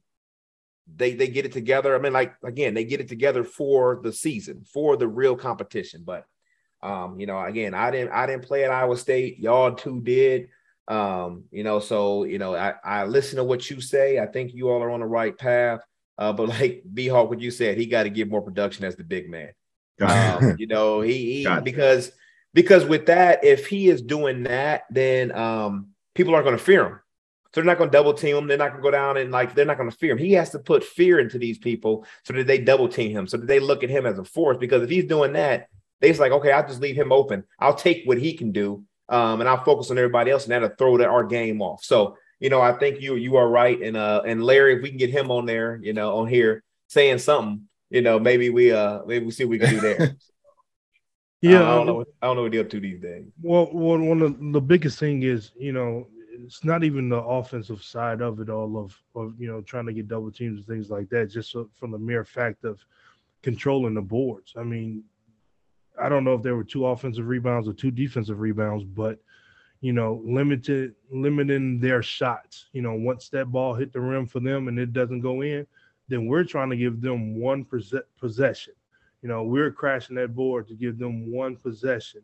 they 0.95 1.15
they 1.15 1.27
get 1.27 1.45
it 1.45 1.51
together. 1.51 1.95
I 1.95 1.99
mean, 1.99 2.13
like 2.13 2.35
again, 2.43 2.75
they 2.75 2.83
get 2.83 3.01
it 3.01 3.07
together 3.07 3.43
for 3.43 4.01
the 4.03 4.13
season, 4.13 4.65
for 4.71 4.97
the 4.97 5.07
real 5.07 5.35
competition. 5.35 6.03
But 6.05 6.25
um, 6.83 7.19
you 7.19 7.25
know, 7.25 7.43
again, 7.43 7.73
I 7.73 7.89
didn't 7.89 8.11
I 8.11 8.27
didn't 8.27 8.45
play 8.45 8.65
at 8.65 8.71
Iowa 8.71 8.97
State. 8.97 9.39
Y'all 9.39 9.73
two 9.73 10.01
did. 10.01 10.49
Um, 10.87 11.45
you 11.51 11.63
know, 11.63 11.79
so 11.79 12.23
you 12.23 12.39
know, 12.39 12.55
I, 12.55 12.73
I 12.83 13.05
listen 13.05 13.37
to 13.37 13.43
what 13.43 13.69
you 13.69 13.81
say. 13.81 14.19
I 14.19 14.25
think 14.25 14.53
you 14.53 14.69
all 14.69 14.83
are 14.83 14.91
on 14.91 14.99
the 14.99 15.05
right 15.05 15.37
path. 15.37 15.81
Uh, 16.17 16.33
but 16.33 16.49
like 16.59 16.83
B 16.93 17.07
Hawk, 17.07 17.29
what 17.29 17.39
you 17.39 17.51
said, 17.51 17.77
he 17.77 17.85
got 17.85 18.03
to 18.03 18.09
get 18.09 18.29
more 18.29 18.41
production 18.41 18.85
as 18.85 18.95
the 18.95 19.03
big 19.03 19.29
man. 19.29 19.51
Um, 20.01 20.55
you 20.57 20.67
know, 20.67 21.01
he, 21.01 21.35
he 21.35 21.43
gotcha. 21.43 21.61
because 21.61 22.11
because 22.53 22.85
with 22.85 23.05
that, 23.07 23.43
if 23.43 23.67
he 23.67 23.89
is 23.89 24.01
doing 24.01 24.43
that, 24.43 24.83
then 24.89 25.31
um, 25.31 25.89
people 26.13 26.33
aren't 26.33 26.45
going 26.45 26.57
to 26.57 26.63
fear 26.63 26.85
him. 26.85 26.99
So 27.53 27.61
they're 27.61 27.65
not 27.65 27.77
going 27.77 27.91
to 27.91 27.97
double 27.97 28.13
team 28.13 28.35
him. 28.35 28.47
They're 28.47 28.57
not 28.57 28.71
going 28.71 28.81
to 28.81 28.87
go 28.87 28.91
down 28.91 29.17
and 29.17 29.31
like 29.31 29.53
they're 29.53 29.65
not 29.65 29.77
going 29.77 29.89
to 29.89 29.95
fear 29.95 30.13
him. 30.13 30.17
He 30.17 30.33
has 30.33 30.49
to 30.51 30.59
put 30.59 30.83
fear 30.83 31.19
into 31.19 31.37
these 31.37 31.59
people 31.59 32.05
so 32.23 32.33
that 32.33 32.47
they 32.47 32.57
double 32.57 32.87
team 32.87 33.11
him, 33.11 33.27
so 33.27 33.37
that 33.37 33.45
they 33.45 33.59
look 33.59 33.83
at 33.83 33.91
him 33.91 34.05
as 34.05 34.17
a 34.17 34.23
force. 34.23 34.57
Because 34.57 34.81
if 34.81 34.89
he's 34.89 35.05
doing 35.05 35.33
that, 35.33 35.67
they's 36.01 36.19
like, 36.19 36.31
okay, 36.31 36.51
I'll 36.51 36.67
just 36.67 36.81
leave 36.81 36.95
him 36.95 37.11
open. 37.11 37.43
I'll 37.59 37.75
take 37.75 38.03
what 38.05 38.17
he 38.17 38.33
can 38.33 38.51
do 38.51 38.83
um, 39.09 39.41
and 39.41 39.49
I'll 39.49 39.63
focus 39.63 39.91
on 39.91 39.97
everybody 39.97 40.31
else, 40.31 40.43
and 40.43 40.51
that'll 40.51 40.75
throw 40.77 40.97
that 40.97 41.07
our 41.07 41.23
game 41.23 41.61
off. 41.61 41.83
So, 41.83 42.17
you 42.39 42.49
know, 42.49 42.61
I 42.61 42.73
think 42.73 43.01
you 43.01 43.15
you 43.15 43.35
are 43.37 43.47
right, 43.47 43.81
and 43.81 43.97
uh, 43.97 44.21
and 44.25 44.43
Larry, 44.43 44.75
if 44.75 44.81
we 44.81 44.89
can 44.89 44.97
get 44.97 45.09
him 45.09 45.31
on 45.31 45.45
there, 45.45 45.79
you 45.81 45.93
know, 45.93 46.17
on 46.17 46.27
here 46.27 46.63
saying 46.87 47.19
something, 47.19 47.67
you 47.89 48.01
know, 48.01 48.19
maybe 48.19 48.49
we 48.49 48.71
uh 48.71 48.99
maybe 49.05 49.25
we 49.25 49.31
see 49.31 49.45
what 49.45 49.51
we 49.51 49.59
can 49.59 49.69
do 49.69 49.81
there. 49.81 50.15
yeah, 51.41 51.61
I, 51.61 51.73
I 51.73 51.75
don't 51.75 51.87
know. 51.87 51.93
What, 51.95 52.07
I 52.21 52.27
don't 52.27 52.35
know 52.37 52.41
what 52.43 52.51
they're 52.51 52.61
up 52.61 52.69
to 52.69 52.79
these 52.79 53.01
days. 53.01 53.25
Well, 53.41 53.71
one 53.71 54.07
one 54.07 54.21
of 54.21 54.37
the 54.39 54.61
biggest 54.61 54.99
thing 54.99 55.23
is, 55.23 55.51
you 55.57 55.73
know, 55.73 56.07
it's 56.43 56.63
not 56.63 56.83
even 56.83 57.09
the 57.09 57.21
offensive 57.21 57.83
side 57.83 58.21
of 58.21 58.39
it 58.39 58.49
all 58.49 58.77
of 58.77 58.97
of 59.15 59.39
you 59.39 59.47
know 59.47 59.61
trying 59.61 59.85
to 59.85 59.93
get 59.93 60.07
double 60.07 60.31
teams 60.31 60.59
and 60.59 60.67
things 60.67 60.89
like 60.89 61.09
that. 61.09 61.27
Just 61.27 61.55
from 61.73 61.91
the 61.91 61.99
mere 61.99 62.25
fact 62.25 62.63
of 62.63 62.83
controlling 63.41 63.93
the 63.93 64.01
boards. 64.01 64.53
I 64.57 64.63
mean, 64.63 65.03
I 66.01 66.09
don't 66.09 66.23
know 66.23 66.33
if 66.33 66.41
there 66.41 66.55
were 66.55 66.63
two 66.63 66.85
offensive 66.85 67.27
rebounds 67.27 67.67
or 67.67 67.73
two 67.73 67.91
defensive 67.91 68.39
rebounds, 68.39 68.83
but 68.83 69.19
you 69.81 69.91
know, 69.91 70.21
limited 70.25 70.95
limiting 71.11 71.79
their 71.79 72.01
shots. 72.01 72.67
You 72.71 72.81
know, 72.81 72.93
once 72.93 73.29
that 73.29 73.51
ball 73.51 73.73
hit 73.73 73.91
the 73.91 73.99
rim 73.99 74.25
for 74.25 74.39
them 74.39 74.67
and 74.69 74.79
it 74.79 74.93
doesn't 74.93 75.19
go 75.19 75.41
in, 75.41 75.67
then 76.07 76.27
we're 76.27 76.45
trying 76.45 76.69
to 76.69 76.77
give 76.77 77.01
them 77.01 77.39
one 77.39 77.65
possession. 77.65 78.73
You 79.21 79.29
know, 79.29 79.43
we're 79.43 79.71
crashing 79.71 80.15
that 80.15 80.35
board 80.35 80.67
to 80.69 80.73
give 80.73 80.97
them 80.97 81.31
one 81.31 81.57
possession 81.57 82.21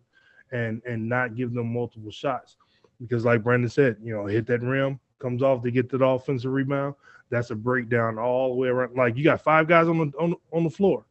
and 0.52 0.82
and 0.88 1.08
not 1.08 1.36
give 1.36 1.54
them 1.54 1.74
multiple 1.74 2.12
shots. 2.12 2.56
Because 3.02 3.26
like 3.26 3.44
Brandon 3.44 3.70
said, 3.70 3.98
you 4.02 4.14
know, 4.14 4.26
hit 4.26 4.48
that 4.48 4.62
rim, 4.62 5.00
comes 5.20 5.44
off 5.44 5.62
to 5.64 5.72
get 5.72 5.90
the 5.90 6.04
offensive 6.04 6.52
rebound. 6.52 6.96
That's 7.30 7.52
a 7.52 7.56
breakdown 7.56 8.18
all 8.18 8.50
the 8.50 8.56
way 8.56 8.70
around. 8.70 8.96
Like 8.96 9.16
you 9.16 9.24
got 9.24 9.42
five 9.42 9.68
guys 9.68 9.88
on 9.88 9.98
the 9.98 10.18
on, 10.18 10.36
on 10.52 10.64
the 10.64 10.70
floor. 10.70 11.06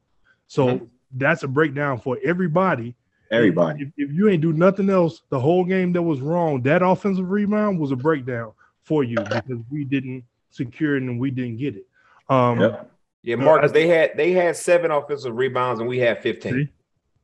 So 0.47 0.67
mm-hmm. 0.67 0.85
That's 1.13 1.43
a 1.43 1.49
breakdown 1.49 2.01
for 2.01 2.19
everybody. 2.25 2.95
Everybody. 3.31 3.85
If, 3.85 3.89
if, 3.97 4.13
you 4.13 4.29
ain't 4.29 4.41
do 4.41 4.53
nothing 4.53 4.89
else, 4.89 5.23
the 5.29 5.39
whole 5.39 5.65
game 5.65 5.93
that 5.93 6.03
was 6.03 6.21
wrong, 6.21 6.63
that 6.63 6.83
offensive 6.83 7.31
rebound 7.31 7.79
was 7.79 7.93
a 7.93 7.97
breakdown 7.97 8.53
for 8.85 9.05
you 9.05 9.17
because 9.17 9.59
we 9.71 9.85
didn't 9.85 10.25
secure 10.51 10.97
it 10.97 11.03
and 11.03 11.21
we 11.21 11.31
didn't 11.31 11.59
get 11.59 11.77
it. 11.77 11.87
Um, 12.29 12.61
yep. 12.61 12.91
Yeah, 13.23 13.37
Marcus, 13.37 13.73
they 13.73 13.87
had 13.89 14.13
they 14.17 14.33
had 14.33 14.57
seven 14.57 14.91
offensive 14.91 15.35
rebounds 15.35 15.81
and 15.81 15.89
we 15.89 15.99
had 15.99 16.23
15. 16.23 16.69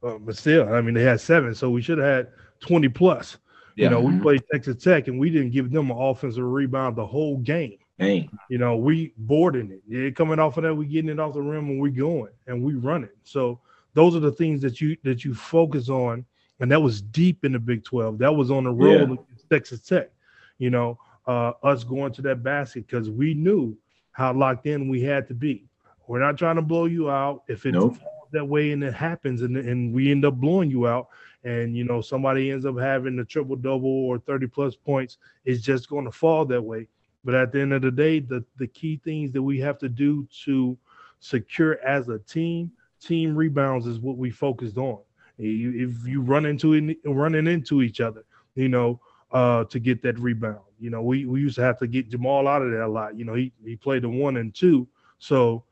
Uh, 0.02 0.18
but 0.18 0.36
still, 0.36 0.70
I 0.72 0.82
mean, 0.82 0.92
they 0.92 1.02
had 1.02 1.20
seven, 1.20 1.54
so 1.54 1.70
we 1.70 1.80
should 1.80 1.98
have 1.98 2.06
had 2.06 2.28
20 2.60 2.88
plus. 2.90 3.38
Yeah. 3.76 3.84
You 3.84 3.90
know, 3.90 4.00
we 4.00 4.12
mm-hmm. 4.12 4.22
played 4.22 4.42
Texas 4.52 4.82
Tech 4.82 5.08
and 5.08 5.18
we 5.18 5.30
didn't 5.30 5.50
give 5.50 5.70
them 5.70 5.90
an 5.90 5.96
offensive 5.96 6.44
rebound 6.44 6.96
the 6.96 7.06
whole 7.06 7.38
game. 7.38 7.78
Dang. 7.98 8.28
You 8.50 8.58
know, 8.58 8.76
we 8.76 9.14
boarding 9.16 9.70
it. 9.70 9.82
Yeah, 9.88 10.10
coming 10.10 10.38
off 10.38 10.56
of 10.56 10.64
that, 10.64 10.74
we 10.74 10.86
getting 10.86 11.10
it 11.10 11.20
off 11.20 11.34
the 11.34 11.42
rim 11.42 11.68
and 11.70 11.80
we 11.80 11.90
going 11.90 12.32
and 12.46 12.62
we 12.62 12.74
running. 12.74 13.10
So 13.22 13.60
those 13.94 14.14
are 14.14 14.20
the 14.20 14.32
things 14.32 14.60
that 14.62 14.80
you 14.80 14.96
that 15.04 15.24
you 15.24 15.34
focus 15.34 15.88
on. 15.88 16.24
And 16.60 16.70
that 16.70 16.80
was 16.80 17.02
deep 17.02 17.44
in 17.44 17.52
the 17.52 17.58
Big 17.58 17.84
12. 17.84 18.18
That 18.18 18.34
was 18.34 18.50
on 18.50 18.64
the 18.64 18.70
road 18.70 19.08
yeah. 19.08 19.14
against 19.14 19.50
Texas 19.50 19.80
Tech. 19.80 20.10
You 20.58 20.70
know, 20.70 20.98
uh, 21.26 21.52
us 21.62 21.82
going 21.82 22.12
to 22.12 22.22
that 22.22 22.42
basket 22.42 22.86
because 22.86 23.10
we 23.10 23.34
knew 23.34 23.76
how 24.12 24.32
locked 24.32 24.66
in 24.66 24.88
we 24.88 25.02
had 25.02 25.26
to 25.28 25.34
be. 25.34 25.66
We're 26.06 26.20
not 26.20 26.38
trying 26.38 26.56
to 26.56 26.62
blow 26.62 26.84
you 26.84 27.10
out. 27.10 27.42
If 27.48 27.66
it 27.66 27.72
nope. 27.72 27.98
that 28.32 28.44
way 28.44 28.70
and 28.72 28.84
it 28.84 28.94
happens 28.94 29.42
and, 29.42 29.56
and 29.56 29.92
we 29.92 30.10
end 30.10 30.24
up 30.24 30.34
blowing 30.34 30.70
you 30.70 30.86
out, 30.86 31.08
and 31.42 31.76
you 31.76 31.84
know 31.84 32.00
somebody 32.00 32.50
ends 32.50 32.64
up 32.64 32.78
having 32.78 33.18
a 33.18 33.24
triple 33.24 33.56
double 33.56 33.88
or 33.88 34.18
30 34.18 34.46
plus 34.46 34.76
points, 34.76 35.18
it's 35.44 35.62
just 35.62 35.88
going 35.88 36.04
to 36.04 36.12
fall 36.12 36.44
that 36.44 36.62
way. 36.62 36.88
But 37.24 37.34
at 37.34 37.52
the 37.52 37.60
end 37.60 37.72
of 37.72 37.82
the 37.82 37.90
day, 37.90 38.20
the, 38.20 38.44
the 38.58 38.66
key 38.66 39.00
things 39.02 39.32
that 39.32 39.42
we 39.42 39.58
have 39.60 39.78
to 39.78 39.88
do 39.88 40.28
to 40.44 40.76
secure 41.20 41.80
as 41.80 42.08
a 42.08 42.18
team, 42.18 42.70
team 43.04 43.36
rebounds 43.36 43.86
is 43.86 43.98
what 43.98 44.16
we 44.16 44.30
focused 44.30 44.76
on. 44.76 44.98
If 45.38 46.06
you 46.06 46.20
run 46.20 46.46
into 46.46 46.74
it, 46.74 46.98
running 47.04 47.46
into 47.46 47.82
each 47.82 48.00
other, 48.00 48.24
you 48.54 48.68
know, 48.68 49.00
uh, 49.32 49.64
to 49.64 49.80
get 49.80 50.00
that 50.02 50.18
rebound. 50.18 50.60
You 50.78 50.90
know, 50.90 51.02
we, 51.02 51.26
we 51.26 51.40
used 51.40 51.56
to 51.56 51.62
have 51.62 51.78
to 51.80 51.86
get 51.86 52.10
Jamaal 52.10 52.48
out 52.48 52.62
of 52.62 52.70
there 52.70 52.82
a 52.82 52.88
lot. 52.88 53.18
You 53.18 53.24
know, 53.24 53.34
he, 53.34 53.52
he 53.64 53.74
played 53.74 54.02
the 54.02 54.08
one 54.08 54.36
and 54.36 54.54
two. 54.54 54.86
So 55.18 55.64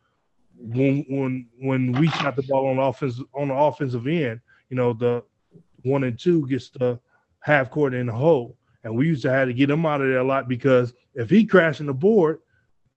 when 0.57 1.05
when 1.09 1.47
when 1.59 1.93
we 1.93 2.09
shot 2.09 2.37
the 2.37 2.43
ball 2.43 2.69
on 2.69 2.77
the 2.77 2.83
offense 2.83 3.21
on 3.35 3.49
the 3.49 3.55
offensive 3.55 4.07
end, 4.07 4.41
you 4.69 4.77
know, 4.77 4.93
the 4.93 5.23
one 5.83 6.05
and 6.05 6.19
two 6.19 6.47
gets 6.49 6.71
the 6.71 6.99
half 7.41 7.71
court 7.71 7.95
in 7.95 8.07
the 8.07 8.13
hole. 8.13 8.57
And 8.85 8.97
we 8.97 9.07
used 9.07 9.23
to 9.23 9.31
have 9.31 9.49
to 9.49 9.55
get 9.55 9.71
him 9.71 9.87
out 9.87 10.01
of 10.01 10.09
there 10.09 10.19
a 10.19 10.25
lot 10.25 10.49
because 10.49 10.93
if 11.15 11.31
he 11.31 11.45
crashing 11.45 11.87
the 11.87 11.95
board, 11.95 12.41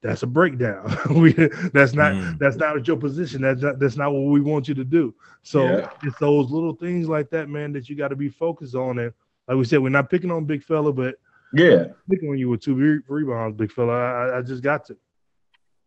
that's 0.06 0.22
a 0.22 0.28
breakdown. 0.28 0.96
we 1.10 1.34
that's 1.74 1.94
not 1.94 2.14
mm. 2.14 2.38
that's 2.38 2.58
not 2.58 2.88
your 2.88 2.98
position. 2.98 3.42
That's 3.42 3.62
not 3.62 3.80
that's 3.80 3.98
not 3.98 4.14
what 4.14 4.32
we 4.32 4.40
want 4.40 4.68
you 4.68 4.76
to 4.76 4.84
do. 4.84 5.16
So 5.42 5.64
yeah. 5.64 5.90
it's 6.04 6.18
those 6.20 6.52
little 6.52 6.76
things 6.76 7.10
like 7.10 7.32
that, 7.32 7.50
man, 7.50 7.74
that 7.74 7.90
you 7.90 7.96
got 7.96 8.10
to 8.10 8.16
be 8.16 8.30
focused 8.30 8.76
on. 8.76 9.00
And 9.00 9.12
like 9.48 9.58
we 9.58 9.66
said, 9.66 9.82
we're 9.82 9.90
not 9.90 10.10
picking 10.10 10.30
on 10.30 10.46
big 10.46 10.64
fella, 10.64 10.94
but 10.94 11.16
yeah, 11.54 11.86
picking 12.10 12.30
on 12.30 12.38
you 12.38 12.50
with 12.50 12.62
two 12.62 12.76
re- 12.76 13.02
rebounds, 13.08 13.58
big 13.58 13.72
fella. 13.72 13.94
I, 13.94 14.38
I 14.38 14.42
just 14.44 14.62
got 14.62 14.86
to. 14.86 14.98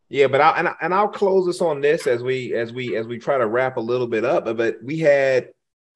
Yeah, 0.09 0.27
but 0.27 0.41
I 0.41 0.59
and, 0.59 0.69
I, 0.69 0.75
and 0.83 0.93
I'll 0.93 1.09
close 1.09 1.47
this 1.47 1.61
on 1.61 1.81
this 1.81 2.07
as 2.07 2.23
we 2.23 2.55
as 2.55 2.73
we 2.73 2.97
as 2.97 3.07
we 3.07 3.19
try 3.19 3.39
to 3.39 3.47
wrap 3.47 3.77
a 3.77 3.81
little 3.81 4.09
bit 4.09 4.25
up. 4.25 4.45
But 4.57 4.79
we 4.83 4.99
had 4.99 5.51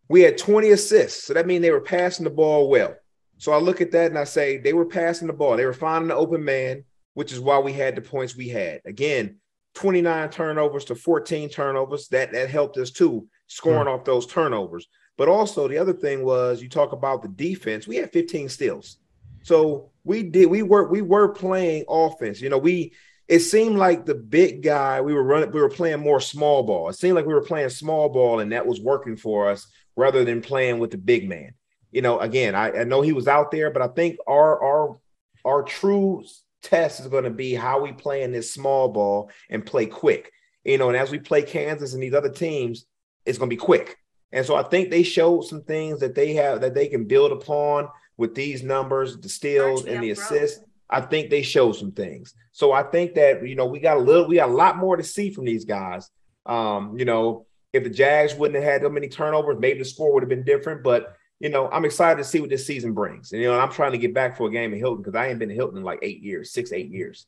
we 0.09 0.21
had 0.21 0.39
20 0.39 0.71
assists, 0.71 1.25
so 1.25 1.35
that 1.35 1.47
means 1.47 1.63
they 1.63 1.71
were 1.73 1.81
passing 1.81 2.25
the 2.25 2.31
ball 2.31 2.69
well. 2.69 2.95
So 3.39 3.51
I 3.51 3.59
look 3.59 3.81
at 3.81 3.91
that 3.93 4.11
and 4.11 4.19
I 4.19 4.25
say 4.25 4.59
they 4.59 4.75
were 4.75 4.85
passing 4.85 5.27
the 5.27 5.33
ball. 5.33 5.57
They 5.57 5.67
were 5.67 5.73
finding 5.73 6.09
the 6.09 6.15
open 6.15 6.45
man, 6.45 6.85
which 7.15 7.33
is 7.33 7.41
why 7.41 7.59
we 7.59 7.73
had 7.73 7.97
the 7.97 8.03
points 8.03 8.37
we 8.37 8.49
had. 8.49 8.81
Again, 8.85 9.39
29 9.75 10.31
turnovers 10.31 10.85
to 10.87 10.95
14 10.95 11.49
turnovers. 11.49 12.09
That 12.09 12.33
that 12.33 12.51
helped 12.51 12.77
us 12.77 12.91
too, 12.91 13.27
scoring 13.47 13.87
mm-hmm. 13.87 13.89
off 13.89 14.05
those 14.05 14.27
turnovers. 14.27 14.87
But 15.17 15.29
also 15.29 15.69
the 15.69 15.79
other 15.79 15.93
thing 15.93 16.25
was 16.25 16.63
you 16.63 16.69
talk 16.69 16.93
about 16.93 17.23
the 17.23 17.29
defense. 17.29 17.87
We 17.87 17.97
had 17.97 18.13
15 18.13 18.49
steals. 18.49 18.99
So 19.43 19.91
we 20.05 20.23
did 20.23 20.47
we 20.47 20.63
were 20.63 20.89
we 20.89 21.03
were 21.03 21.29
playing 21.29 21.85
offense. 21.89 22.41
You 22.41 22.49
know, 22.49 22.59
we 22.59 22.93
it 23.29 23.41
seemed 23.41 23.77
like 23.77 24.05
the 24.05 24.15
big 24.15 24.63
guy 24.63 25.01
we 25.01 25.15
were 25.15 25.23
running 25.23 25.51
we 25.53 25.61
were 25.61 25.69
playing 25.69 26.01
more 26.01 26.21
small 26.21 26.63
ball 26.63 26.89
it 26.89 26.95
seemed 26.95 27.15
like 27.15 27.27
we 27.27 27.35
were 27.35 27.41
playing 27.41 27.69
small 27.71 28.09
ball 28.09 28.41
and 28.41 28.53
that 28.53 28.67
was 28.67 28.81
working 28.81 29.17
for 29.17 29.49
us 29.49 29.69
rather 29.97 30.25
than 30.25 30.43
playing 30.43 30.79
with 30.79 30.91
the 30.91 30.99
big 30.99 31.29
man 31.29 31.55
you 31.91 32.03
know 32.03 32.19
again 32.19 32.55
i, 32.55 32.81
I 32.81 32.85
know 32.85 33.01
he 33.01 33.13
was 33.13 33.29
out 33.29 33.51
there 33.51 33.71
but 33.71 33.83
i 33.83 33.89
think 33.89 34.19
our 34.27 34.63
our 34.63 34.99
our 35.45 35.63
true 35.63 36.25
test 36.63 37.01
is 37.01 37.09
going 37.09 37.25
to 37.25 37.31
be 37.31 37.55
how 37.55 37.81
we 37.81 37.93
play 37.93 38.23
in 38.23 38.33
this 38.33 38.53
small 38.53 38.89
ball 38.89 39.31
and 39.51 39.67
play 39.67 39.87
quick 39.87 40.33
you 40.65 40.79
know 40.79 40.89
and 40.89 40.97
as 40.97 41.11
we 41.11 41.19
play 41.19 41.43
kansas 41.43 41.95
and 41.95 42.03
these 42.03 42.15
other 42.15 42.31
teams 42.31 42.87
it's 43.27 43.39
going 43.39 43.49
to 43.51 43.55
be 43.55 43.61
quick 43.61 43.97
and 44.33 44.47
so 44.47 44.55
i 44.55 44.63
think 44.63 44.91
they 44.91 45.03
showed 45.03 45.43
some 45.43 45.63
things 45.63 46.01
that 46.01 46.15
they 46.15 46.35
have 46.35 46.61
that 46.61 46.75
they 46.75 46.87
can 46.87 47.05
build 47.05 47.33
upon 47.33 47.89
with 48.17 48.35
these 48.35 48.63
numbers 48.63 49.19
the 49.19 49.29
steals 49.29 49.85
and 49.85 50.03
the 50.03 50.11
assists 50.11 50.63
I 50.93 51.01
think 51.01 51.31
they 51.31 51.43
showed 51.43 51.73
some 51.73 51.93
things. 51.93 52.35
So 52.53 52.71
I 52.71 52.83
think 52.83 53.15
that 53.15 53.49
you 53.49 53.57
know 53.57 53.65
we 53.65 53.81
got 53.81 53.97
a 53.97 54.01
little, 54.01 54.29
we 54.29 54.37
got 54.37 54.51
a 54.51 54.53
lot 54.53 54.77
more 54.77 54.97
to 54.97 55.03
see 55.03 55.31
from 55.31 55.47
these 55.47 55.65
guys. 55.65 56.11
Um, 56.45 56.99
you 56.99 57.07
know, 57.07 57.47
if 57.73 57.83
the 57.83 57.91
Jags 57.91 58.35
wouldn't 58.35 58.63
have 58.63 58.73
had 58.73 58.83
that 58.83 58.91
many 58.91 59.09
turnovers, 59.09 59.57
maybe 59.59 59.79
the 59.79 59.87
score 59.87 60.13
would 60.13 60.23
have 60.23 60.29
been 60.29 60.45
different. 60.45 60.85
But 60.85 61.17
you 61.43 61.49
know, 61.49 61.69
I'm 61.73 61.85
excited 61.85 62.19
to 62.19 62.25
see 62.25 62.41
what 62.41 62.51
this 62.51 62.65
season 62.65 62.93
brings. 62.93 63.33
And 63.33 63.43
you 63.43 63.49
know, 63.49 63.59
I'm 63.59 63.73
trying 63.73 63.91
to 63.93 63.99
get 63.99 64.15
back 64.15 64.37
for 64.37 64.47
a 64.47 64.51
game 64.51 64.73
in 64.73 64.79
Hilton 64.79 65.03
because 65.03 65.17
I 65.17 65.27
ain't 65.27 65.41
been 65.41 65.51
in 65.51 65.57
Hilton 65.57 65.79
in 65.79 65.83
like 65.83 65.99
eight 66.01 66.23
years, 66.23 66.53
six, 66.53 66.73
eight 66.73 66.89
years. 66.89 67.27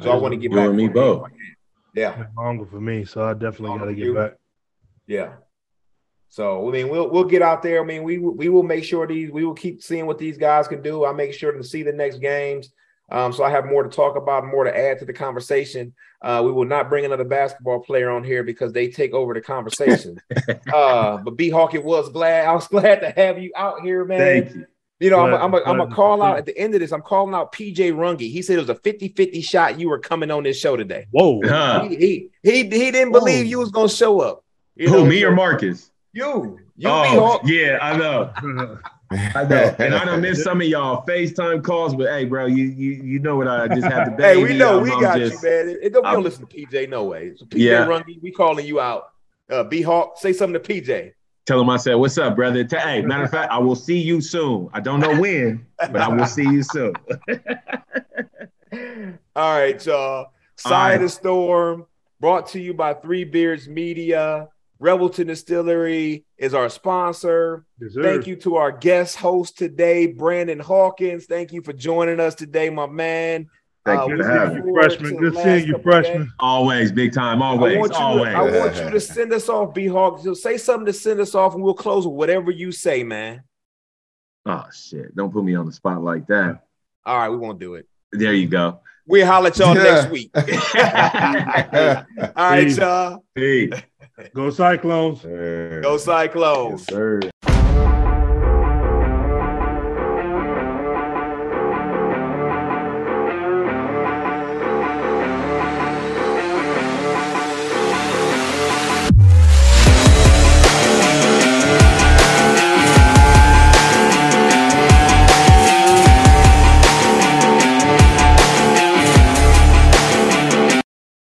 So 0.00 0.10
I 0.10 0.16
want 0.16 0.32
to 0.32 0.38
get 0.38 0.50
back. 0.50 0.68
and 0.68 0.76
Me 0.76 0.88
both. 0.88 1.28
Yeah, 1.94 2.24
longer 2.38 2.64
for 2.64 2.80
me, 2.80 3.04
so 3.04 3.22
I 3.22 3.34
definitely 3.34 3.78
got 3.78 3.84
to 3.84 3.94
get 3.94 4.14
back. 4.14 4.32
Yeah. 5.06 5.32
So 6.30 6.66
I 6.66 6.72
mean, 6.72 6.88
we'll 6.88 7.10
we'll 7.10 7.24
get 7.24 7.42
out 7.42 7.62
there. 7.62 7.82
I 7.82 7.84
mean, 7.84 8.02
we 8.02 8.16
we 8.16 8.48
will 8.48 8.62
make 8.62 8.84
sure 8.84 9.06
these 9.06 9.30
we 9.30 9.44
will 9.44 9.52
keep 9.52 9.82
seeing 9.82 10.06
what 10.06 10.16
these 10.16 10.38
guys 10.38 10.66
can 10.66 10.80
do. 10.80 11.04
I 11.04 11.12
make 11.12 11.34
sure 11.34 11.52
to 11.52 11.62
see 11.62 11.82
the 11.82 11.92
next 11.92 12.18
games. 12.18 12.72
Um, 13.10 13.32
so 13.32 13.42
I 13.42 13.50
have 13.50 13.66
more 13.66 13.82
to 13.82 13.88
talk 13.88 14.16
about, 14.16 14.46
more 14.46 14.64
to 14.64 14.76
add 14.76 14.98
to 15.00 15.04
the 15.04 15.12
conversation. 15.12 15.92
Uh, 16.22 16.42
we 16.44 16.52
will 16.52 16.64
not 16.64 16.88
bring 16.88 17.04
another 17.04 17.24
basketball 17.24 17.80
player 17.80 18.10
on 18.10 18.22
here 18.22 18.44
because 18.44 18.72
they 18.72 18.88
take 18.88 19.12
over 19.12 19.34
the 19.34 19.40
conversation. 19.40 20.20
uh, 20.72 21.16
but 21.18 21.36
B 21.36 21.50
Hawk, 21.50 21.74
it 21.74 21.84
was 21.84 22.08
glad 22.10 22.46
I 22.46 22.52
was 22.52 22.68
glad 22.68 23.00
to 23.00 23.10
have 23.10 23.38
you 23.38 23.52
out 23.56 23.82
here, 23.82 24.04
man. 24.04 24.18
Thank 24.18 24.54
you. 24.54 24.66
You 25.00 25.08
know, 25.08 25.26
glad, 25.26 25.40
I'm 25.40 25.50
going 25.50 25.88
to 25.88 25.94
call 25.94 26.22
out 26.22 26.36
at 26.36 26.44
the 26.44 26.56
end 26.58 26.74
of 26.74 26.80
this. 26.80 26.92
I'm 26.92 27.00
calling 27.00 27.34
out 27.34 27.52
PJ 27.52 27.94
Runge. 27.94 28.20
He 28.20 28.42
said 28.42 28.56
it 28.56 28.60
was 28.60 28.68
a 28.68 28.74
50 28.74 29.08
50 29.08 29.40
shot 29.40 29.80
you 29.80 29.88
were 29.88 29.98
coming 29.98 30.30
on 30.30 30.42
this 30.42 30.58
show 30.58 30.76
today. 30.76 31.06
Whoa. 31.10 31.40
Huh. 31.42 31.88
He, 31.88 31.96
he, 31.96 32.30
he, 32.42 32.56
he, 32.64 32.90
didn't 32.90 33.12
Whoa. 33.12 33.20
believe 33.20 33.46
you 33.46 33.58
was 33.58 33.70
going 33.70 33.88
to 33.88 33.94
show 33.94 34.20
up. 34.20 34.44
You 34.76 34.88
Who, 34.88 34.98
know, 34.98 35.04
me 35.06 35.24
or 35.24 35.32
Marcus? 35.32 35.90
You. 36.12 36.58
You, 36.76 36.88
oh, 36.90 37.40
Yeah, 37.44 37.78
I 37.80 37.96
know. 37.96 38.78
I 39.34 39.42
know, 39.44 39.74
and 39.80 39.92
I 39.92 40.04
don't 40.04 40.20
miss 40.20 40.44
some 40.44 40.60
of 40.60 40.68
y'all 40.68 41.04
FaceTime 41.04 41.64
calls, 41.64 41.96
but 41.96 42.08
hey, 42.08 42.26
bro, 42.26 42.46
you 42.46 42.64
you 42.64 42.92
you 43.02 43.18
know 43.18 43.36
what 43.36 43.48
I 43.48 43.66
just 43.66 43.82
have 43.82 44.16
to. 44.16 44.22
Hey, 44.22 44.40
we 44.40 44.56
know 44.56 44.78
I'm, 44.78 44.84
we 44.84 44.90
got 44.90 45.18
just, 45.18 45.42
you, 45.42 45.50
man. 45.50 45.68
It, 45.68 45.78
it 45.82 45.92
don't, 45.92 46.04
we 46.04 46.10
don't 46.12 46.22
listen 46.22 46.46
to 46.46 46.56
PJ 46.56 46.88
no 46.88 47.04
way. 47.04 47.32
So 47.36 47.44
PJ 47.44 47.58
yeah. 47.58 47.86
Runge, 47.86 48.22
we 48.22 48.30
calling 48.30 48.64
you 48.64 48.78
out. 48.78 49.10
Uh, 49.48 49.64
B 49.64 49.82
Hawk, 49.82 50.16
say 50.16 50.32
something 50.32 50.62
to 50.62 50.68
PJ. 50.68 51.12
Tell 51.44 51.60
him 51.60 51.68
I 51.70 51.76
said, 51.76 51.94
"What's 51.94 52.18
up, 52.18 52.36
brother?" 52.36 52.64
Hey, 52.70 53.02
matter 53.02 53.24
of 53.24 53.30
fact, 53.32 53.50
I 53.50 53.58
will 53.58 53.74
see 53.74 53.98
you 53.98 54.20
soon. 54.20 54.68
I 54.72 54.78
don't 54.78 55.00
know 55.00 55.20
when, 55.20 55.66
but 55.76 55.96
I 55.96 56.08
will 56.08 56.26
see 56.26 56.44
you 56.44 56.62
soon. 56.62 56.94
All 59.34 59.58
right, 59.58 59.84
y'all. 59.84 60.28
Side 60.54 60.70
right. 60.70 60.94
of 60.94 61.00
the 61.00 61.08
storm, 61.08 61.86
brought 62.20 62.46
to 62.48 62.60
you 62.60 62.74
by 62.74 62.94
Three 62.94 63.24
Beards 63.24 63.66
Media. 63.66 64.50
Revelton 64.80 65.26
Distillery 65.26 66.24
is 66.38 66.54
our 66.54 66.70
sponsor. 66.70 67.66
Thank 68.02 68.26
you 68.26 68.36
to 68.36 68.56
our 68.56 68.72
guest 68.72 69.16
host 69.16 69.58
today, 69.58 70.06
Brandon 70.06 70.58
Hawkins. 70.58 71.26
Thank 71.26 71.52
you 71.52 71.62
for 71.62 71.74
joining 71.74 72.18
us 72.18 72.34
today, 72.34 72.70
my 72.70 72.86
man. 72.86 73.48
Thank 73.84 74.00
uh, 74.00 74.06
you 74.06 74.16
for 74.18 74.28
having 74.28 74.64
me. 74.64 74.72
Freshman, 74.72 75.16
good 75.16 75.36
seeing 75.36 75.66
you, 75.66 75.78
freshman. 75.82 76.32
Always, 76.38 76.92
big 76.92 77.12
time, 77.12 77.42
always, 77.42 77.90
I 77.90 78.02
always. 78.02 78.32
To, 78.32 78.38
I 78.38 78.42
want 78.42 78.76
you 78.76 78.90
to 78.90 79.00
send 79.00 79.32
us 79.32 79.48
off, 79.48 79.74
B 79.74 79.86
Hawk. 79.86 80.20
So 80.22 80.34
say 80.34 80.56
something 80.56 80.86
to 80.86 80.92
send 80.92 81.20
us 81.20 81.34
off, 81.34 81.54
and 81.54 81.62
we'll 81.62 81.74
close 81.74 82.06
with 82.06 82.16
whatever 82.16 82.50
you 82.50 82.72
say, 82.72 83.02
man. 83.04 83.42
Oh 84.46 84.64
shit! 84.72 85.14
Don't 85.14 85.32
put 85.32 85.44
me 85.44 85.54
on 85.54 85.66
the 85.66 85.72
spot 85.72 86.02
like 86.02 86.26
that. 86.28 86.62
All 87.04 87.18
right, 87.18 87.28
we 87.28 87.36
won't 87.36 87.58
do 87.58 87.74
it. 87.74 87.86
There 88.12 88.34
you 88.34 88.48
go. 88.48 88.80
We'll 89.06 89.26
holler 89.26 89.48
at 89.48 89.58
y'all 89.58 89.74
next 89.74 90.10
week. 90.10 90.30
All 90.34 90.44
right, 92.36 92.68
y'all. 92.68 93.24
Hey. 93.34 93.70
Go 94.34 94.50
Cyclones. 94.50 95.22
Go 95.22 95.96
Cyclones. 95.96 96.84
Yes, 96.88 96.88
sir. 96.88 97.20